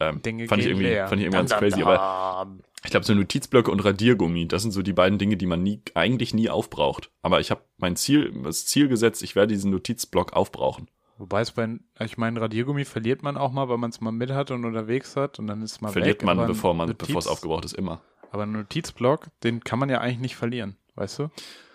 ähm, 0.00 0.22
Dinge 0.22 0.48
fand, 0.48 0.62
ich 0.62 0.68
irgendwie, 0.68 0.86
leer. 0.86 1.08
fand 1.08 1.20
ich 1.20 1.26
irgendwie 1.26 1.38
ganz 1.38 1.52
crazy. 1.52 1.82
Aber 1.82 2.58
ich 2.84 2.90
glaube, 2.90 3.04
so 3.04 3.14
Notizblöcke 3.14 3.70
und 3.70 3.84
Radiergummi, 3.84 4.48
das 4.48 4.62
sind 4.62 4.72
so 4.72 4.82
die 4.82 4.92
beiden 4.92 5.18
Dinge, 5.18 5.36
die 5.36 5.46
man 5.46 5.62
nie, 5.62 5.82
eigentlich 5.94 6.32
nie 6.34 6.48
aufbraucht. 6.48 7.10
Aber 7.22 7.40
ich 7.40 7.50
habe 7.50 7.62
mein 7.76 7.96
Ziel, 7.96 8.32
das 8.42 8.66
Ziel 8.66 8.88
gesetzt, 8.88 9.22
ich 9.22 9.36
werde 9.36 9.54
diesen 9.54 9.70
Notizblock 9.70 10.32
aufbrauchen. 10.32 10.88
Wobei 11.18 11.42
es 11.42 11.50
bei, 11.50 11.78
ich 12.02 12.16
meine, 12.16 12.40
Radiergummi 12.40 12.86
verliert 12.86 13.22
man 13.22 13.36
auch 13.36 13.52
mal, 13.52 13.68
weil 13.68 13.76
man 13.76 13.90
es 13.90 14.00
mal 14.00 14.10
mit 14.10 14.30
hat 14.30 14.50
und 14.50 14.64
unterwegs 14.64 15.16
hat 15.16 15.38
und 15.38 15.46
dann 15.48 15.60
ist 15.62 15.72
es 15.72 15.80
mal 15.82 15.92
Verliert 15.92 16.22
weg. 16.22 16.26
man, 16.26 16.46
bevor 16.46 16.72
man, 16.72 16.96
bevor 16.96 17.18
es 17.18 17.26
aufgebraucht 17.26 17.66
ist, 17.66 17.74
immer. 17.74 18.00
Aber 18.32 18.44
ein 18.44 18.52
Notizblock, 18.52 19.26
den 19.44 19.62
kann 19.62 19.78
man 19.78 19.90
ja 19.90 20.00
eigentlich 20.00 20.20
nicht 20.20 20.36
verlieren, 20.36 20.76
weißt 20.94 21.18
du? 21.18 21.28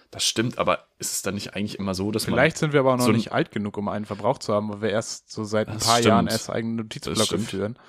Das 0.10 0.24
stimmt, 0.24 0.58
aber 0.58 0.88
ist 0.98 1.12
es 1.12 1.22
dann 1.22 1.36
nicht 1.36 1.56
eigentlich 1.56 1.78
immer 1.78 1.94
so, 1.94 2.10
dass 2.10 2.26
Vielleicht 2.26 2.58
sind 2.58 2.74
wir 2.74 2.80
aber 2.80 2.94
auch 2.94 2.98
noch 2.98 3.06
so 3.06 3.12
nicht 3.12 3.34
alt 3.34 3.52
genug, 3.52 3.78
um 3.78 3.90
einen 3.90 4.06
verbraucht 4.06 4.42
zu 4.42 4.54
haben, 4.54 4.70
weil 4.70 4.82
wir 4.82 4.90
erst 4.90 5.30
so 5.30 5.44
seit 5.44 5.68
ein 5.68 5.78
paar 5.78 5.98
stimmt. 5.98 6.06
Jahren 6.06 6.28
erst 6.28 6.50
eigene 6.50 6.78
Das 6.78 6.84
Notizblöcke 6.86 7.24
stimmt. 7.26 7.44
führen. 7.50 7.80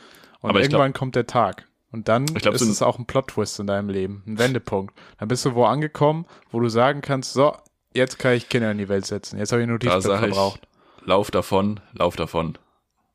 Und 0.40 0.50
Aber 0.50 0.60
irgendwann 0.60 0.92
kommt 0.92 1.16
der 1.16 1.26
Tag. 1.26 1.66
Und 1.92 2.08
dann 2.08 2.26
glaub, 2.26 2.54
ist 2.54 2.60
so 2.62 2.70
es 2.70 2.82
auch 2.82 2.98
ein 2.98 3.06
Plot-Twist 3.06 3.60
in 3.60 3.66
deinem 3.66 3.88
Leben, 3.88 4.22
ein 4.26 4.38
Wendepunkt. 4.38 4.94
Dann 5.18 5.28
bist 5.28 5.44
du 5.44 5.54
wo 5.54 5.64
angekommen, 5.64 6.26
wo 6.50 6.60
du 6.60 6.68
sagen 6.68 7.00
kannst, 7.00 7.32
so, 7.32 7.56
jetzt 7.94 8.18
kann 8.18 8.34
ich 8.34 8.48
Kinder 8.48 8.70
in 8.70 8.78
die 8.78 8.88
Welt 8.88 9.06
setzen. 9.06 9.38
Jetzt 9.38 9.52
habe 9.52 9.62
ich 9.62 9.66
da 9.68 9.72
Notizblock 9.72 10.02
sage 10.02 10.26
ich, 10.28 10.34
verbraucht. 10.34 10.68
lauf 11.04 11.30
davon, 11.30 11.80
lauf 11.92 12.16
davon, 12.16 12.58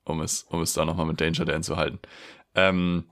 um 0.06 0.22
es, 0.22 0.44
um 0.44 0.62
es 0.62 0.74
da 0.74 0.86
nochmal 0.86 1.06
mit 1.06 1.22
Danger 1.22 1.46
Dan 1.46 1.62
zu 1.64 1.78
halten. 1.78 2.00
Ähm, 2.56 3.06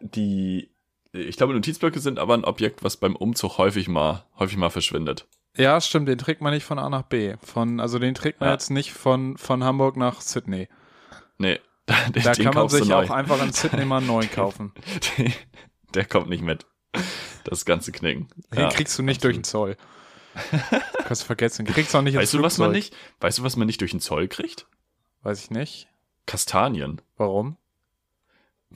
die, 0.00 0.70
ich 1.12 1.36
glaube, 1.36 1.52
Notizblöcke 1.54 1.98
sind 2.00 2.18
aber 2.18 2.34
ein 2.34 2.44
Objekt, 2.44 2.82
was 2.84 2.96
beim 2.96 3.16
Umzug 3.16 3.58
häufig 3.58 3.88
mal, 3.88 4.24
häufig 4.38 4.56
mal 4.56 4.70
verschwindet. 4.70 5.26
Ja, 5.56 5.80
stimmt, 5.80 6.08
den 6.08 6.18
trägt 6.18 6.42
man 6.42 6.52
nicht 6.52 6.64
von 6.64 6.78
A 6.78 6.88
nach 6.88 7.02
B. 7.02 7.34
Von, 7.42 7.80
also 7.80 7.98
den 7.98 8.14
trägt 8.14 8.40
man 8.40 8.48
Ja. 8.48 8.52
jetzt 8.54 8.70
nicht 8.70 8.92
von, 8.92 9.36
von 9.38 9.64
Hamburg 9.64 9.96
nach 9.96 10.20
Sydney. 10.20 10.68
Nee, 11.38 11.60
den, 12.14 12.22
Da 12.22 12.34
kann 12.34 12.54
man 12.54 12.68
sich 12.68 12.92
auch 12.92 13.10
einfach 13.10 13.42
in 13.42 13.52
Sydney 13.52 13.84
mal 13.84 13.98
einen 13.98 14.06
neuen 14.08 14.30
kaufen. 14.30 14.72
Den- 15.18 15.32
Der 15.94 16.04
kommt 16.04 16.28
nicht 16.28 16.42
mit. 16.42 16.66
Das 17.44 17.64
ganze 17.64 17.92
Knicken. 17.92 18.28
Den 18.52 18.60
Ja, 18.60 18.68
kriegst 18.70 18.98
du 18.98 19.02
nicht 19.02 19.22
durch 19.22 19.36
den 19.36 19.44
Zoll. 19.44 19.76
Kannst 21.04 21.22
du 21.22 21.26
vergessen. 21.26 21.64
Den 21.64 21.74
kriegst 21.74 21.94
du 21.94 21.98
auch 21.98 22.02
nicht 22.02 22.16
Weißt 22.16 22.34
du, 22.34 22.42
was 22.42 22.58
man 22.58 22.72
nicht, 22.72 22.94
weißt 23.20 23.38
du, 23.38 23.42
was 23.42 23.56
man 23.56 23.66
nicht 23.66 23.80
durch 23.80 23.92
den 23.92 24.00
Zoll 24.00 24.28
kriegt? 24.28 24.66
Weiß 25.22 25.40
ich 25.42 25.50
nicht. 25.50 25.88
Kastanien. 26.26 27.00
Warum? 27.16 27.56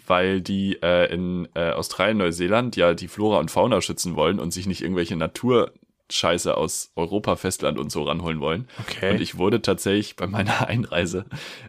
Weil 0.07 0.41
die 0.41 0.79
äh, 0.83 1.13
in 1.13 1.49
äh, 1.55 1.71
Australien, 1.73 2.19
Neuseeland 2.19 2.77
ja 2.77 2.95
die 2.95 3.09
Flora 3.09 3.39
und 3.41 3.51
Fauna 3.51 3.81
schützen 3.83 4.15
wollen 4.17 4.39
und 4.39 4.53
sich 4.53 4.67
nicht 4.67 4.83
irgendwelche 4.83 5.17
Naturscheiße 6.11 6.57
aus 6.57 6.91
Europa, 6.97 7.37
Festland 7.37 7.79
und 7.79 7.91
so 7.91 8.03
ranholen 8.03 8.41
wollen. 8.41 8.69
Okay. 8.81 9.13
Und 9.13 9.21
ich 9.21 9.39
wurde 9.39 9.63
tatsächlich 9.63 10.17
bei 10.17 10.27
meiner 10.27 10.67
Einreise, 10.69 11.25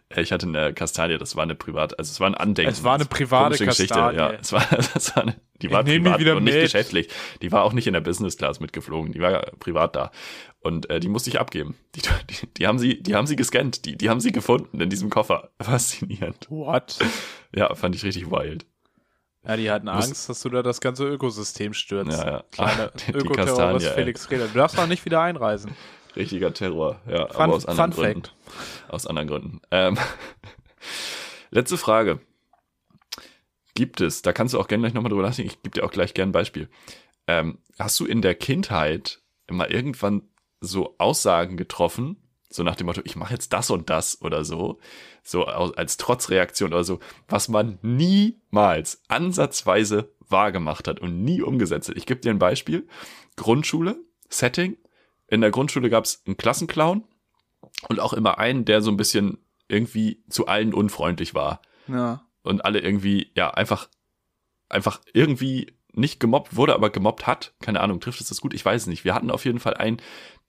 äh, 0.10 0.22
ich 0.22 0.32
hatte 0.32 0.48
eine 0.48 0.74
Kastanie, 0.74 1.18
das 1.18 1.36
war 1.36 1.44
eine 1.44 1.56
private, 1.56 1.98
also 2.00 2.10
es 2.10 2.20
war 2.20 2.28
ein 2.28 2.36
Andenken. 2.36 2.72
Es 2.72 2.84
war 2.84 2.96
eine 2.96 3.06
Das 3.06 3.10
private 3.10 3.46
komische 3.46 3.66
Geschichte, 3.66 3.94
Kastanie. 3.94 4.18
Ja, 4.18 4.32
es 4.32 4.52
war, 4.52 4.66
es 4.96 5.16
war 5.16 5.24
eine, 5.24 5.36
die 5.62 5.68
Ich 5.68 5.74
war 5.74 5.84
die 5.84 6.00
privat 6.00 6.20
und 6.36 6.44
nicht 6.44 6.54
mit. 6.56 6.64
geschäftlich. 6.64 7.10
Die 7.42 7.52
war 7.52 7.64
auch 7.64 7.74
nicht 7.74 7.88
in 7.88 7.94
der 7.94 8.02
Business 8.02 8.38
Class 8.38 8.60
mitgeflogen, 8.60 9.12
die 9.14 9.22
war 9.22 9.42
privat 9.60 9.96
da. 9.96 10.12
Und 10.60 10.90
äh, 10.90 11.00
die 11.00 11.08
musste 11.08 11.30
ich 11.30 11.40
abgeben. 11.40 11.76
Die, 11.96 12.02
die, 12.02 12.48
die 12.58 12.68
haben 12.68 12.78
sie, 12.80 13.02
die 13.02 13.16
haben 13.16 13.28
sie 13.28 13.36
gescannt, 13.36 13.86
die, 13.86 13.98
die 13.98 14.10
haben 14.10 14.20
sie 14.20 14.32
gefunden 14.32 14.80
in 14.82 14.90
diesem 14.90 15.10
Koffer. 15.10 15.50
Faszinierend. 15.62 16.48
What? 16.50 17.00
Ja, 17.56 17.74
fand 17.76 17.96
ich 17.96 18.04
richtig 18.04 18.30
wild. 18.32 18.66
Ja, 19.44 19.58
die 19.58 19.72
hatten 19.72 19.88
Muss- 19.88 20.06
Angst, 20.06 20.30
dass 20.30 20.42
du 20.42 20.50
da 20.50 20.62
das 20.62 20.82
ganze 20.82 21.06
Ökosystem 21.08 21.74
stürzt. 21.74 22.12
Ja, 22.20 22.26
ja. 22.32 22.44
Kleine 22.52 22.92
Ökoterrorist 23.14 23.36
Kastanie, 23.36 23.86
ey. 23.86 23.94
Felix 23.94 24.30
Reder. 24.30 24.48
Du 24.48 24.54
darfst 24.58 24.78
auch 24.80 24.88
nicht 24.88 25.04
wieder 25.06 25.22
einreisen. 25.22 25.74
Richtiger 26.16 26.54
Terror, 26.54 27.00
ja, 27.08 27.28
Fun, 27.28 27.42
aber 27.42 27.54
aus 27.56 27.66
anderen 27.66 27.94
Fun 27.94 28.04
Gründen. 28.04 28.22
Fact. 28.24 28.36
Aus 28.90 29.08
anderen 29.08 29.28
Gründen. 29.30 29.62
Ähm, 29.72 29.98
letzte 31.52 31.78
Frage. 31.78 32.20
Gibt 33.74 34.02
es, 34.02 34.22
da 34.22 34.34
kannst 34.34 34.54
du 34.54 34.60
auch 34.60 34.68
gerne 34.68 34.82
gleich 34.82 34.94
nochmal 34.94 35.10
drüber 35.10 35.24
nachdenken, 35.24 35.52
ich 35.54 35.62
gebe 35.64 35.80
dir 35.80 35.86
auch 35.86 35.92
gleich 35.92 36.14
gerne 36.14 36.30
ein 36.32 36.34
Beispiel. 36.34 36.70
Ähm, 37.28 37.60
hast 37.80 37.98
du 38.00 38.06
in 38.06 38.22
der 38.22 38.36
Kindheit 38.36 39.22
immer 39.48 39.72
irgendwann 39.72 40.24
so 40.60 40.96
Aussagen 40.98 41.56
getroffen, 41.56 42.21
so 42.52 42.64
nach 42.64 42.76
dem 42.76 42.86
Motto, 42.88 43.02
ich 43.06 43.16
mache 43.16 43.34
jetzt 43.34 43.54
das 43.54 43.70
und 43.70 43.90
das 43.90 44.22
oder 44.22 44.44
so, 44.44 44.80
so 45.24 45.46
als 45.46 45.98
Trotzreaktion 45.98 46.74
oder 46.74 46.84
so, 46.84 47.00
was 47.28 47.48
man 47.48 47.80
niemals 47.82 49.02
ansatzweise 49.08 50.12
wahrgemacht 50.28 50.88
hat 50.88 51.00
und 51.00 51.24
nie 51.24 51.42
umgesetzt 51.42 51.90
hat. 51.90 51.98
Ich 51.98 52.06
gebe 52.06 52.22
dir 52.22 52.30
ein 52.32 52.40
Beispiel. 52.40 52.88
Grundschule, 53.38 53.98
Setting. 54.30 54.78
In 55.28 55.42
der 55.42 55.52
Grundschule 55.52 55.90
gab 55.90 56.06
es 56.06 56.22
einen 56.26 56.38
Klassenclown 56.38 57.04
und 57.90 58.00
auch 58.00 58.14
immer 58.14 58.38
einen, 58.38 58.66
der 58.66 58.82
so 58.82 58.92
ein 58.92 58.98
bisschen 58.98 59.38
irgendwie 59.68 60.24
zu 60.30 60.48
allen 60.48 60.74
unfreundlich 60.74 61.34
war 61.34 61.62
Ja. 61.88 62.26
und 62.44 62.66
alle 62.66 62.80
irgendwie, 62.80 63.32
ja, 63.36 63.50
einfach, 63.52 63.88
einfach 64.68 65.00
irgendwie 65.14 65.74
nicht 65.94 66.20
gemobbt 66.20 66.56
wurde, 66.56 66.74
aber 66.76 66.90
gemobbt 66.90 67.28
hat. 67.28 67.54
Keine 67.62 67.80
Ahnung, 67.82 68.00
trifft 68.02 68.20
es 68.22 68.28
das 68.28 68.42
gut? 68.42 68.54
Ich 68.54 68.64
weiß 68.66 68.82
es 68.84 68.88
nicht. 68.88 69.04
Wir 69.06 69.14
hatten 69.14 69.32
auf 69.32 69.46
jeden 69.46 69.60
Fall 69.60 69.74
einen, 69.76 69.98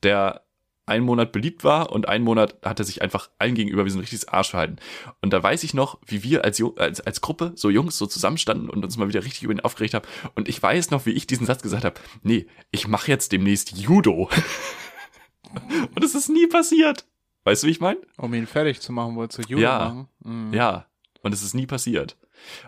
der 0.03 0.43
einen 0.87 1.05
Monat 1.05 1.33
beliebt 1.33 1.62
war 1.64 1.93
und 1.93 2.09
einen 2.09 2.24
Monat 2.24 2.57
hat 2.64 2.78
er 2.80 2.85
sich 2.85 3.03
einfach 3.03 3.30
allen 3.39 3.55
gegenüber 3.55 3.85
wie 3.85 3.91
so 3.91 3.99
ein 3.99 4.01
richtiges 4.01 4.26
Arsch 4.28 4.51
verhalten. 4.51 4.76
Und 5.20 5.33
da 5.33 5.43
weiß 5.43 5.62
ich 5.62 5.74
noch, 5.74 6.01
wie 6.07 6.22
wir 6.24 6.45
als, 6.45 6.62
als, 6.76 7.01
als 7.01 7.20
Gruppe, 7.20 7.53
so 7.55 7.70
Jungs, 7.70 7.97
so 7.99 8.07
zusammenstanden 8.07 8.68
und 8.68 8.85
uns 8.85 8.97
mal 8.97 9.09
wieder 9.09 9.24
richtig 9.24 9.45
über 9.45 9.53
ihn 9.53 9.61
aufgeregt 9.61 9.95
haben. 9.95 10.07
Und 10.35 10.49
ich 10.49 10.61
weiß 10.62 10.91
noch, 10.91 11.07
wie 11.07 11.12
ich 11.12 11.26
diesen 11.26 11.47
Satz 11.47 11.62
gesagt 11.62 11.85
habe, 11.85 12.01
nee, 12.22 12.47
ich 12.70 12.89
mache 12.89 13.09
jetzt 13.09 13.33
demnächst 13.33 13.76
Judo. 13.76 14.28
und 15.95 16.05
es 16.05 16.14
ist 16.14 16.28
nie 16.28 16.47
passiert. 16.47 17.07
Weißt 17.45 17.62
du, 17.62 17.66
wie 17.66 17.72
ich 17.72 17.80
meine? 17.80 18.01
Um 18.16 18.35
ihn 18.35 18.47
fertig 18.47 18.80
zu 18.80 18.93
machen, 18.93 19.16
wolltest 19.16 19.39
du 19.39 19.51
Judo 19.51 19.62
Ja. 19.62 19.78
machen? 19.78 20.09
Mhm. 20.24 20.53
Ja. 20.55 20.87
Und 21.22 21.33
es 21.33 21.43
ist 21.43 21.55
nie 21.55 21.66
passiert. 21.66 22.16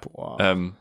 Boah. 0.02 0.36
Ähm, 0.40 0.76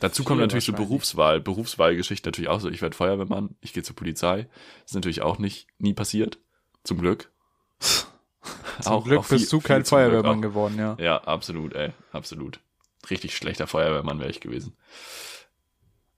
dazu 0.00 0.24
kommt 0.24 0.40
natürlich 0.40 0.66
so. 0.66 0.72
Berufswahl, 0.72 1.40
Berufswahlgeschichte 1.40 2.28
natürlich 2.28 2.48
auch 2.48 2.60
so. 2.60 2.68
Ich 2.68 2.82
werde 2.82 2.96
Feuerwehrmann, 2.96 3.56
ich 3.60 3.72
gehe 3.72 3.82
zur 3.82 3.96
Polizei. 3.96 4.48
Das 4.82 4.92
ist 4.92 4.94
natürlich 4.94 5.22
auch 5.22 5.38
nicht 5.38 5.66
nie 5.78 5.94
passiert. 5.94 6.38
Zum 6.86 6.98
Glück. 6.98 7.30
Zum 8.80 9.04
Glück 9.04 9.24
viel- 9.24 9.38
bist 9.38 9.52
du 9.52 9.60
viel 9.60 9.68
kein 9.68 9.84
zum 9.84 9.98
Glück 9.98 10.08
Feuerwehrmann 10.10 10.38
auch. 10.38 10.42
geworden, 10.42 10.78
ja. 10.78 10.96
Ja, 10.98 11.18
absolut, 11.24 11.74
ey, 11.74 11.92
absolut. 12.12 12.60
Richtig 13.10 13.36
schlechter 13.36 13.66
Feuerwehrmann 13.66 14.18
wäre 14.20 14.30
ich 14.30 14.40
gewesen. 14.40 14.76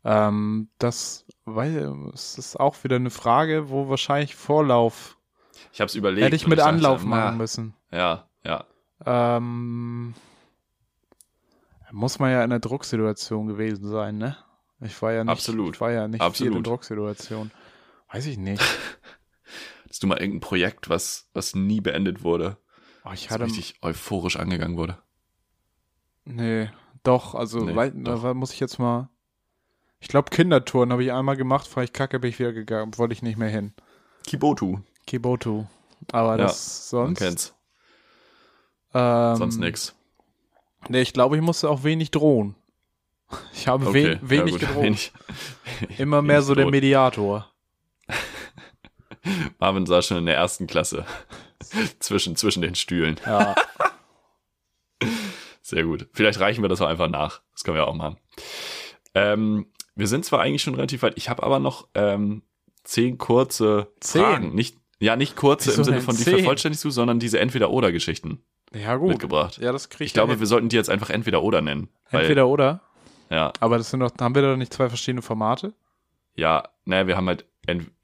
Ähm, 0.05 0.69
das 0.79 1.25
weil 1.45 2.11
es 2.15 2.39
ist 2.39 2.59
auch 2.61 2.83
wieder 2.85 2.97
eine 2.97 3.11
Frage, 3.11 3.71
wo 3.71 3.89
wahrscheinlich 3.89 4.35
Vorlauf 4.37 5.17
Ich 5.73 5.81
habe 5.81 5.89
es 5.89 5.95
überlegt. 5.95 6.25
hätte 6.27 6.37
ich 6.37 6.47
mit 6.47 6.59
dachte, 6.59 6.69
Anlauf 6.69 7.01
na, 7.05 7.09
machen 7.09 7.39
müssen. 7.39 7.75
Ja, 7.91 8.29
ja. 8.45 8.65
Ähm, 9.07 10.15
muss 11.91 12.19
man 12.19 12.31
ja 12.31 12.39
in 12.39 12.51
einer 12.53 12.61
Drucksituation 12.61 13.47
gewesen 13.49 13.89
sein, 13.89 14.19
ne? 14.19 14.37
Ich 14.81 15.01
war 15.03 15.13
ja 15.13 15.25
nicht, 15.25 15.33
Absolut. 15.33 15.75
Ich 15.77 15.81
war 15.81 15.91
ja 15.91 16.07
nicht 16.07 16.23
viel 16.23 16.47
in 16.49 16.53
Absolut. 16.53 16.67
Drucksituation. 16.67 17.51
Weiß 18.13 18.27
ich 18.27 18.39
nicht. 18.39 18.63
Hast 19.89 20.03
du 20.03 20.07
mal 20.07 20.19
irgendein 20.19 20.41
Projekt, 20.41 20.89
was, 20.89 21.29
was 21.33 21.55
nie 21.55 21.81
beendet 21.81 22.23
wurde, 22.23 22.59
Oh, 23.05 23.11
ich 23.13 23.31
hatte, 23.31 23.45
richtig 23.45 23.77
euphorisch 23.83 24.37
angegangen 24.37 24.77
wurde? 24.77 24.99
nee, 26.25 26.69
doch, 27.05 27.35
also, 27.35 27.61
Nee, 27.65 27.75
wei- 27.77 27.91
doch. 27.91 28.23
da 28.23 28.35
muss 28.35 28.53
ich 28.53 28.61
jetzt 28.61 28.79
mal, 28.79 29.09
ich 30.01 30.09
glaube 30.09 30.31
Kindertouren 30.31 30.93
habe 30.93 31.03
ich 31.05 31.13
einmal 31.13 31.37
gemacht, 31.37 31.75
war 31.77 31.83
ich 31.85 31.93
kacke, 31.93 32.21
bin 32.21 32.31
ich 32.31 32.39
wieder 32.39 32.53
gegangen, 32.53 32.97
wollte 32.99 33.15
ich 33.15 33.23
nicht 33.23 33.39
mehr 33.39 33.49
hin. 33.49 33.73
Kibotu. 34.25 34.81
Kibotu. 35.07 35.65
Aber 36.13 36.33
Ja, 36.33 36.45
das 36.45 36.93
Man 36.93 37.07
sonst, 37.07 37.19
kennt's. 37.19 37.55
ähm, 38.95 39.37
Sonst 39.37 39.59
nix. 39.59 39.95
Nee, 40.89 41.01
ich 41.01 41.13
glaube, 41.13 41.37
ich 41.37 41.43
musste 41.43 41.69
auch 41.71 41.83
wenig 41.85 42.11
drohen. 42.11 42.55
Ich 43.53 43.69
habe 43.69 43.87
Okay, 43.87 44.19
wen, 44.23 44.31
wenig 44.31 44.53
ja 44.55 44.59
gedroht. 44.69 44.85
wenig. 44.85 45.13
Immer 45.99 46.23
mehr 46.23 46.37
wenig 46.37 46.47
so 46.47 46.55
der 46.55 46.65
droht. 46.65 46.73
Mediator. 46.73 47.53
Marvin 49.59 49.87
saß 49.87 50.07
schon 50.07 50.19
in 50.19 50.27
der 50.27 50.37
ersten 50.37 50.67
Klasse. 50.67 51.05
zwischen, 51.99 52.37
zwischen 52.37 52.63
den 52.63 52.75
Stühlen. 52.75 53.17
Ja. 53.27 53.55
Sehr 55.63 55.85
gut. 55.85 56.09
Vielleicht 56.13 56.41
reichen 56.41 56.63
wir 56.63 56.69
das 56.69 56.81
auch 56.81 56.89
einfach 56.89 57.09
nach. 57.09 57.43
Das 57.53 57.65
können 57.65 57.77
wir 57.77 57.87
auch 57.87 57.95
machen. 57.95 58.17
Ähm, 59.15 59.67
wir 59.95 60.07
sind 60.07 60.25
zwar 60.25 60.41
eigentlich 60.41 60.63
schon 60.63 60.75
relativ 60.75 61.03
weit, 61.03 61.15
ich 61.17 61.29
habe 61.29 61.43
aber 61.43 61.59
noch 61.59 61.89
ähm, 61.95 62.43
zehn 62.85 63.19
kurze 63.19 63.89
Zehn? 64.01 64.23
Fragen. 64.23 64.55
Nicht, 64.55 64.77
ja, 65.01 65.17
nicht 65.17 65.37
kurze 65.37 65.71
Wieso 65.71 65.81
im 65.81 65.85
Sinne 65.85 66.01
von 66.01 66.17
die 66.17 66.23
vervollständigst 66.23 66.85
du, 66.85 66.91
sondern 66.91 67.19
diese 67.19 67.39
Entweder-Oder-Geschichten 67.41 68.43
ja, 68.73 68.97
gut. 68.97 69.11
mitgebracht. 69.11 69.59
Ja, 69.59 69.73
das 69.73 69.89
krieg 69.89 70.07
Ich 70.07 70.15
glaube, 70.15 70.33
hin. 70.33 70.41
wir 70.41 70.47
sollten 70.47 70.69
die 70.69 70.77
jetzt 70.77 70.91
einfach 70.91 71.11
Entweder-Oder 71.11 71.61
nennen. 71.61 71.89
Weil, 72.11 72.23
Entweder 72.23 72.49
oder. 72.49 72.83
Ja, 73.31 73.53
Aber 73.61 73.77
das 73.77 73.91
sind 73.91 74.01
doch, 74.01 74.11
haben 74.21 74.35
wir 74.35 74.43
da 74.43 74.57
nicht 74.57 74.73
zwei 74.73 74.89
verschiedene 74.89 75.23
Formate? 75.23 75.75
ja, 76.35 76.69
naja, 76.85 77.09
wir 77.09 77.17
haben 77.17 77.27
halt 77.27 77.45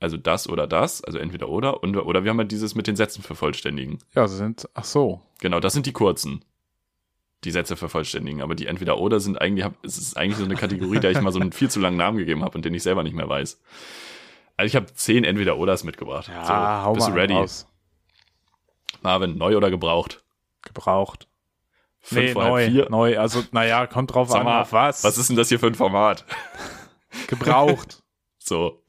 also 0.00 0.16
das 0.16 0.48
oder 0.48 0.66
das, 0.66 1.02
also 1.02 1.18
entweder 1.18 1.48
oder, 1.48 1.82
und, 1.82 1.96
oder 1.96 2.24
wir 2.24 2.30
haben 2.30 2.38
halt 2.38 2.52
dieses 2.52 2.74
mit 2.74 2.86
den 2.86 2.96
Sätzen 2.96 3.22
vervollständigen. 3.22 3.98
Ja, 4.14 4.26
sie 4.28 4.36
sind, 4.36 4.68
ach 4.74 4.84
so. 4.84 5.20
Genau, 5.40 5.60
das 5.60 5.72
sind 5.72 5.86
die 5.86 5.92
kurzen. 5.92 6.44
Die 7.44 7.50
Sätze 7.50 7.76
vervollständigen, 7.76 8.40
aber 8.42 8.54
die 8.54 8.66
entweder 8.66 8.98
oder 8.98 9.20
sind 9.20 9.40
eigentlich, 9.40 9.64
hab- 9.64 9.84
es 9.84 9.98
ist 9.98 10.16
eigentlich 10.16 10.38
so 10.38 10.44
eine 10.44 10.56
Kategorie, 10.56 10.98
der 11.00 11.10
ich 11.10 11.20
mal 11.20 11.32
so 11.32 11.40
einen 11.40 11.52
viel 11.52 11.70
zu 11.70 11.78
langen 11.80 11.96
Namen 11.98 12.16
gegeben 12.18 12.42
habe 12.42 12.56
und 12.56 12.64
den 12.64 12.72
ich 12.74 12.82
selber 12.82 13.02
nicht 13.02 13.14
mehr 13.14 13.28
weiß. 13.28 13.60
Also 14.56 14.66
ich 14.66 14.76
habe 14.76 14.86
zehn 14.94 15.24
entweder 15.24 15.58
oders 15.58 15.84
mitgebracht. 15.84 16.26
so, 16.26 16.92
bist 16.94 17.06
du 17.06 17.10
einen 17.12 17.18
ready? 17.18 17.34
raus. 17.34 17.66
Marvin, 19.02 19.36
neu 19.36 19.56
oder 19.56 19.70
gebraucht? 19.70 20.24
Gebraucht. 20.62 21.28
Fünf 22.00 22.34
nee, 22.34 22.34
neu, 22.34 22.66
vier? 22.70 22.90
neu. 22.90 23.18
Also, 23.18 23.42
naja, 23.52 23.86
kommt 23.86 24.14
drauf 24.14 24.28
Sag 24.28 24.40
an, 24.40 24.44
mal, 24.44 24.62
auf 24.62 24.72
was. 24.72 25.04
Was 25.04 25.18
ist 25.18 25.28
denn 25.28 25.36
das 25.36 25.48
hier 25.48 25.58
für 25.58 25.66
ein 25.68 25.74
Format? 25.74 26.24
Gebraucht. 27.28 28.00
So, 28.46 28.84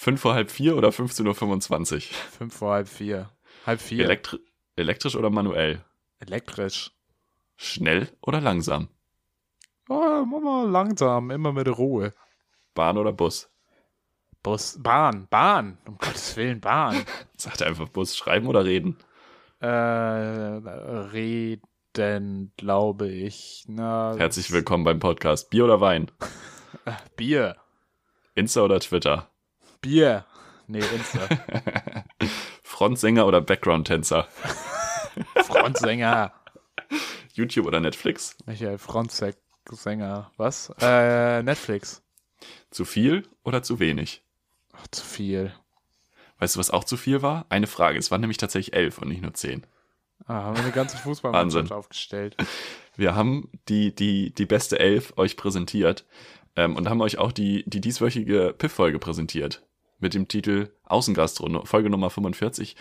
fünf 0.00 0.22
vor 0.22 0.32
halb 0.32 0.50
vier 0.50 0.76
oder 0.78 0.88
15.25 0.88 1.94
Uhr? 1.94 2.00
Fünf 2.00 2.56
vor 2.56 2.72
halb 2.72 2.88
vier. 2.88 3.30
Halb 3.66 3.82
vier. 3.82 4.04
Elektri 4.04 4.38
elektrisch 4.76 5.14
oder 5.14 5.28
manuell? 5.28 5.84
Elektrisch. 6.20 6.90
Schnell 7.56 8.08
oder 8.22 8.40
langsam? 8.40 8.88
Oh, 9.90 10.24
mach 10.24 10.40
mal 10.40 10.70
langsam, 10.70 11.30
immer 11.30 11.52
mit 11.52 11.68
Ruhe. 11.68 12.14
Bahn 12.74 12.96
oder 12.96 13.12
Bus? 13.12 13.50
Bus, 14.42 14.78
Bahn, 14.82 15.26
Bahn. 15.28 15.76
Um 15.86 15.98
Gottes 15.98 16.34
Willen, 16.36 16.62
Bahn. 16.62 17.04
Sagt 17.36 17.62
einfach 17.62 17.90
Bus, 17.90 18.16
schreiben 18.16 18.46
oder 18.46 18.64
reden? 18.64 18.96
Äh, 19.58 19.68
reden, 21.12 22.54
glaube 22.56 23.08
ich. 23.10 23.66
Na, 23.68 24.14
Herzlich 24.16 24.50
willkommen 24.50 24.84
beim 24.84 24.98
Podcast. 24.98 25.50
Bier 25.50 25.64
oder 25.64 25.82
Wein? 25.82 26.10
Bier. 27.16 27.56
Insta 28.34 28.62
oder 28.62 28.80
Twitter? 28.80 29.30
Bier. 29.80 30.24
Nee, 30.66 30.82
Insta. 30.94 31.28
Frontsänger 32.62 33.26
oder 33.26 33.40
Background-Tänzer? 33.40 34.28
Frontsänger. 35.44 36.32
YouTube 37.32 37.66
oder 37.66 37.80
Netflix? 37.80 38.36
Michael 38.46 38.78
Frontsänger. 38.78 40.30
Was? 40.36 40.72
Äh, 40.80 41.42
Netflix. 41.42 42.02
Zu 42.70 42.84
viel 42.84 43.28
oder 43.42 43.62
zu 43.62 43.80
wenig? 43.80 44.22
Ach, 44.72 44.86
zu 44.88 45.04
viel. 45.04 45.52
Weißt 46.38 46.56
du, 46.56 46.60
was 46.60 46.70
auch 46.70 46.84
zu 46.84 46.96
viel 46.96 47.22
war? 47.22 47.46
Eine 47.48 47.66
Frage. 47.66 47.98
Es 47.98 48.10
waren 48.10 48.20
nämlich 48.20 48.38
tatsächlich 48.38 48.74
elf 48.74 48.98
und 48.98 49.08
nicht 49.08 49.22
nur 49.22 49.34
zehn. 49.34 49.66
Ah, 50.26 50.44
haben 50.44 50.56
wir 50.56 50.64
eine 50.64 50.72
ganze 50.72 50.96
Fußballmannschaft 50.98 51.72
aufgestellt. 51.72 52.36
Wir 52.96 53.14
haben 53.14 53.50
die, 53.68 53.94
die, 53.94 54.32
die 54.32 54.46
beste 54.46 54.78
Elf 54.78 55.12
euch 55.16 55.36
präsentiert 55.36 56.04
ähm, 56.56 56.76
und 56.76 56.88
haben 56.88 57.00
euch 57.00 57.18
auch 57.18 57.32
die, 57.32 57.64
die 57.66 57.80
dieswöchige 57.80 58.54
Piff-Folge 58.56 58.98
präsentiert. 58.98 59.62
Mit 60.00 60.14
dem 60.14 60.26
Titel 60.28 60.70
Außengastro, 60.84 61.64
Folge 61.64 61.90
Nummer 61.90 62.10
45. 62.10 62.74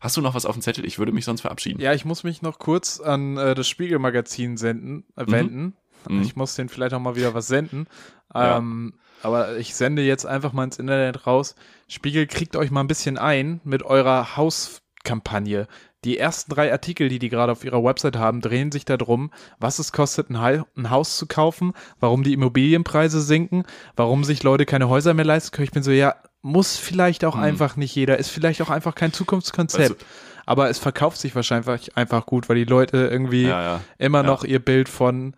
Hast 0.00 0.16
du 0.16 0.20
noch 0.20 0.34
was 0.34 0.46
auf 0.46 0.56
dem 0.56 0.62
Zettel? 0.62 0.84
Ich 0.84 0.98
würde 0.98 1.12
mich 1.12 1.24
sonst 1.24 1.42
verabschieden. 1.42 1.80
Ja, 1.80 1.92
ich 1.92 2.04
muss 2.04 2.24
mich 2.24 2.42
noch 2.42 2.58
kurz 2.58 2.98
an 2.98 3.36
äh, 3.36 3.54
das 3.54 3.68
Spiegelmagazin 3.68 4.56
senden, 4.56 5.04
äh, 5.16 5.24
wenden. 5.30 5.76
Mhm. 6.08 6.22
Ich 6.22 6.34
muss 6.34 6.56
denen 6.56 6.68
vielleicht 6.68 6.92
auch 6.94 6.98
mal 7.00 7.14
wieder 7.16 7.34
was 7.34 7.46
senden. 7.46 7.86
Ja. 8.34 8.56
Ähm, 8.56 8.94
aber 9.22 9.58
ich 9.58 9.74
sende 9.74 10.00
jetzt 10.00 10.24
einfach 10.24 10.54
mal 10.54 10.64
ins 10.64 10.78
Internet 10.78 11.26
raus. 11.26 11.54
Spiegel 11.86 12.26
kriegt 12.26 12.56
euch 12.56 12.70
mal 12.70 12.80
ein 12.80 12.86
bisschen 12.86 13.18
ein 13.18 13.60
mit 13.62 13.82
eurer 13.82 14.38
Hauskampagne. 14.38 15.68
Die 16.04 16.16
ersten 16.18 16.50
drei 16.52 16.72
Artikel, 16.72 17.10
die 17.10 17.18
die 17.18 17.28
gerade 17.28 17.52
auf 17.52 17.62
ihrer 17.62 17.84
Website 17.84 18.16
haben, 18.16 18.40
drehen 18.40 18.72
sich 18.72 18.86
darum, 18.86 19.30
was 19.58 19.78
es 19.78 19.92
kostet, 19.92 20.30
ein, 20.30 20.40
Hai- 20.40 20.64
ein 20.76 20.88
Haus 20.90 21.18
zu 21.18 21.26
kaufen, 21.26 21.74
warum 22.00 22.22
die 22.24 22.32
Immobilienpreise 22.32 23.20
sinken, 23.20 23.64
warum 23.96 24.24
sich 24.24 24.42
Leute 24.42 24.64
keine 24.64 24.88
Häuser 24.88 25.12
mehr 25.12 25.26
leisten 25.26 25.54
können. 25.54 25.66
Ich 25.66 25.72
bin 25.72 25.82
so, 25.82 25.90
ja, 25.92 26.14
muss 26.42 26.76
vielleicht 26.76 27.24
auch 27.24 27.36
Hm. 27.36 27.42
einfach 27.42 27.76
nicht 27.76 27.94
jeder, 27.94 28.18
ist 28.18 28.28
vielleicht 28.30 28.60
auch 28.62 28.70
einfach 28.70 28.94
kein 28.94 29.12
Zukunftskonzept. 29.12 29.90
Weißt 30.00 30.06
aber 30.44 30.68
es 30.68 30.78
verkauft 30.80 31.18
sich 31.18 31.34
wahrscheinlich 31.36 31.96
einfach 31.96 32.26
gut, 32.26 32.48
weil 32.48 32.56
die 32.56 32.64
Leute 32.64 33.08
irgendwie 33.10 33.44
Ja, 33.44 33.62
ja. 33.62 33.80
immer 33.98 34.22
ja. 34.22 34.26
noch 34.26 34.42
ihr 34.44 34.58
Bild 34.58 34.88
von 34.88 35.34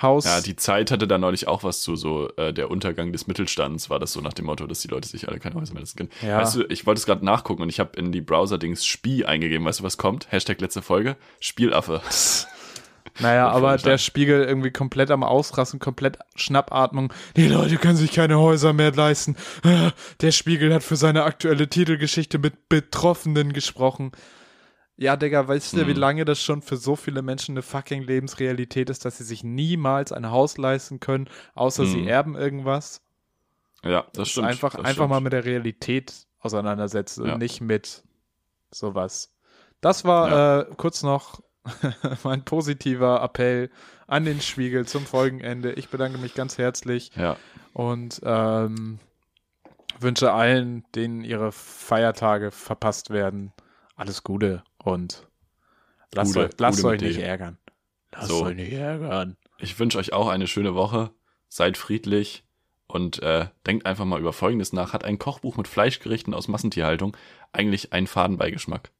Haus. 0.00 0.24
Ja, 0.24 0.40
die 0.40 0.56
Zeit 0.56 0.90
hatte 0.90 1.06
da 1.06 1.18
neulich 1.18 1.46
auch 1.46 1.62
was 1.62 1.82
zu, 1.82 1.94
so 1.96 2.28
äh, 2.36 2.52
der 2.52 2.70
Untergang 2.70 3.12
des 3.12 3.26
Mittelstands 3.26 3.90
war 3.90 3.98
das 3.98 4.12
so 4.12 4.20
nach 4.20 4.32
dem 4.32 4.46
Motto, 4.46 4.66
dass 4.66 4.80
die 4.80 4.88
Leute 4.88 5.08
sich 5.08 5.28
alle 5.28 5.38
keine 5.38 5.54
Häuser 5.56 5.72
mehr 5.72 5.82
leisten 5.82 5.98
können. 5.98 6.10
Ja. 6.22 6.38
Weißt 6.40 6.56
du, 6.56 6.64
ich 6.68 6.84
wollte 6.86 6.98
es 7.00 7.06
gerade 7.06 7.24
nachgucken 7.24 7.62
und 7.62 7.68
ich 7.68 7.78
habe 7.80 7.96
in 7.98 8.10
die 8.10 8.20
Browser-Dings 8.20 8.84
Spie 8.84 9.24
eingegeben. 9.24 9.64
Weißt 9.66 9.80
du, 9.80 9.84
was 9.84 9.96
kommt? 9.96 10.30
Hashtag 10.30 10.60
letzte 10.60 10.82
Folge? 10.82 11.16
Spielaffe. 11.40 12.00
naja, 13.20 13.48
aber 13.48 13.76
der 13.76 13.98
Spiegel 13.98 14.44
irgendwie 14.44 14.70
komplett 14.72 15.10
am 15.10 15.22
Ausrasten, 15.22 15.78
komplett 15.80 16.18
Schnappatmung. 16.34 17.12
Die 17.36 17.46
Leute 17.48 17.76
können 17.76 17.96
sich 17.96 18.12
keine 18.12 18.38
Häuser 18.38 18.72
mehr 18.72 18.92
leisten. 18.92 19.36
Der 20.20 20.32
Spiegel 20.32 20.72
hat 20.74 20.82
für 20.82 20.96
seine 20.96 21.22
aktuelle 21.24 21.68
Titelgeschichte 21.68 22.38
mit 22.38 22.68
Betroffenen 22.68 23.52
gesprochen. 23.52 24.12
Ja, 24.96 25.16
Digga, 25.16 25.46
weißt 25.48 25.72
du, 25.74 25.86
wie 25.86 25.92
Hm. 25.92 25.96
lange 25.98 26.24
das 26.24 26.40
schon 26.42 26.62
für 26.62 26.76
so 26.76 26.94
viele 26.96 27.22
Menschen 27.22 27.54
eine 27.54 27.62
fucking 27.62 28.02
Lebensrealität 28.02 28.90
ist, 28.90 29.04
dass 29.04 29.18
sie 29.18 29.24
sich 29.24 29.42
niemals 29.42 30.12
ein 30.12 30.30
Haus 30.30 30.56
leisten 30.56 31.00
können, 31.00 31.28
außer 31.54 31.84
sie 31.86 32.00
Hm. 32.02 32.08
erben 32.08 32.34
irgendwas? 32.36 33.00
Ja, 33.84 34.06
das 34.14 34.28
stimmt. 34.30 34.46
einfach 34.46 34.70
das 34.72 34.80
einfach 34.80 34.92
stimmt. 34.92 35.10
mal 35.10 35.20
mit 35.20 35.32
der 35.32 35.44
Realität 35.44 36.12
auseinandersetzen 36.40 37.26
Ja. 37.26 37.32
und 37.34 37.38
nicht 37.40 37.60
mit 37.60 38.02
sowas. 38.70 39.34
Das 39.80 40.04
war 40.04 40.60
äh, 40.60 40.66
kurz 40.76 41.02
noch 41.02 41.40
mein 42.24 42.44
positiver 42.44 43.22
Appell 43.22 43.70
an 44.06 44.24
den 44.24 44.40
Spiegel 44.40 44.86
zum 44.86 45.06
Folgenende. 45.06 45.72
Ich 45.72 45.88
bedanke 45.88 46.18
mich 46.18 46.34
ganz 46.34 46.58
herzlich 46.58 47.10
Ja, 47.16 47.36
und 47.72 48.20
ähm, 48.24 48.98
wünsche 49.98 50.32
allen, 50.32 50.84
denen 50.94 51.24
ihre 51.24 51.52
Feiertage 51.52 52.50
verpasst 52.50 53.10
werden, 53.10 53.52
alles 53.96 54.22
Gute 54.24 54.62
und 54.78 55.26
lasst, 56.12 56.34
Gute- 56.34 56.46
euch, 56.46 56.52
lasst 56.58 56.78
Gute 56.82 56.88
euch 56.88 57.00
nicht 57.00 57.16
dem. 57.18 57.24
ärgern. 57.24 57.58
Lasst 58.12 58.28
So. 58.28 58.44
euch 58.44 58.56
nicht 58.56 58.72
ärgern. 58.72 59.36
ich 59.58 59.78
wünsche 59.78 59.98
euch 59.98 60.12
auch 60.12 60.28
eine 60.28 60.46
schöne 60.46 60.74
Woche. 60.74 61.10
Seid 61.48 61.76
friedlich 61.78 62.44
und 62.88 63.22
äh, 63.22 63.46
denkt 63.66 63.86
einfach 63.86 64.04
mal 64.04 64.20
über 64.20 64.32
Folgendes 64.32 64.72
nach. 64.72 64.92
Hat 64.92 65.04
ein 65.04 65.18
Kochbuch 65.18 65.56
mit 65.56 65.68
Fleischgerichten 65.68 66.34
aus 66.34 66.48
Massentierhaltung 66.48 67.16
eigentlich 67.52 67.92
einen 67.92 68.06
Fadenbeigeschmack? 68.08 68.90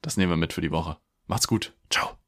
Das 0.00 0.16
nehmen 0.16 0.30
wir 0.32 0.36
mit 0.36 0.52
für 0.52 0.60
die 0.60 0.70
Woche. 0.70 0.96
Macht's 1.32 1.48
gut. 1.48 1.72
Ciao. 1.88 2.21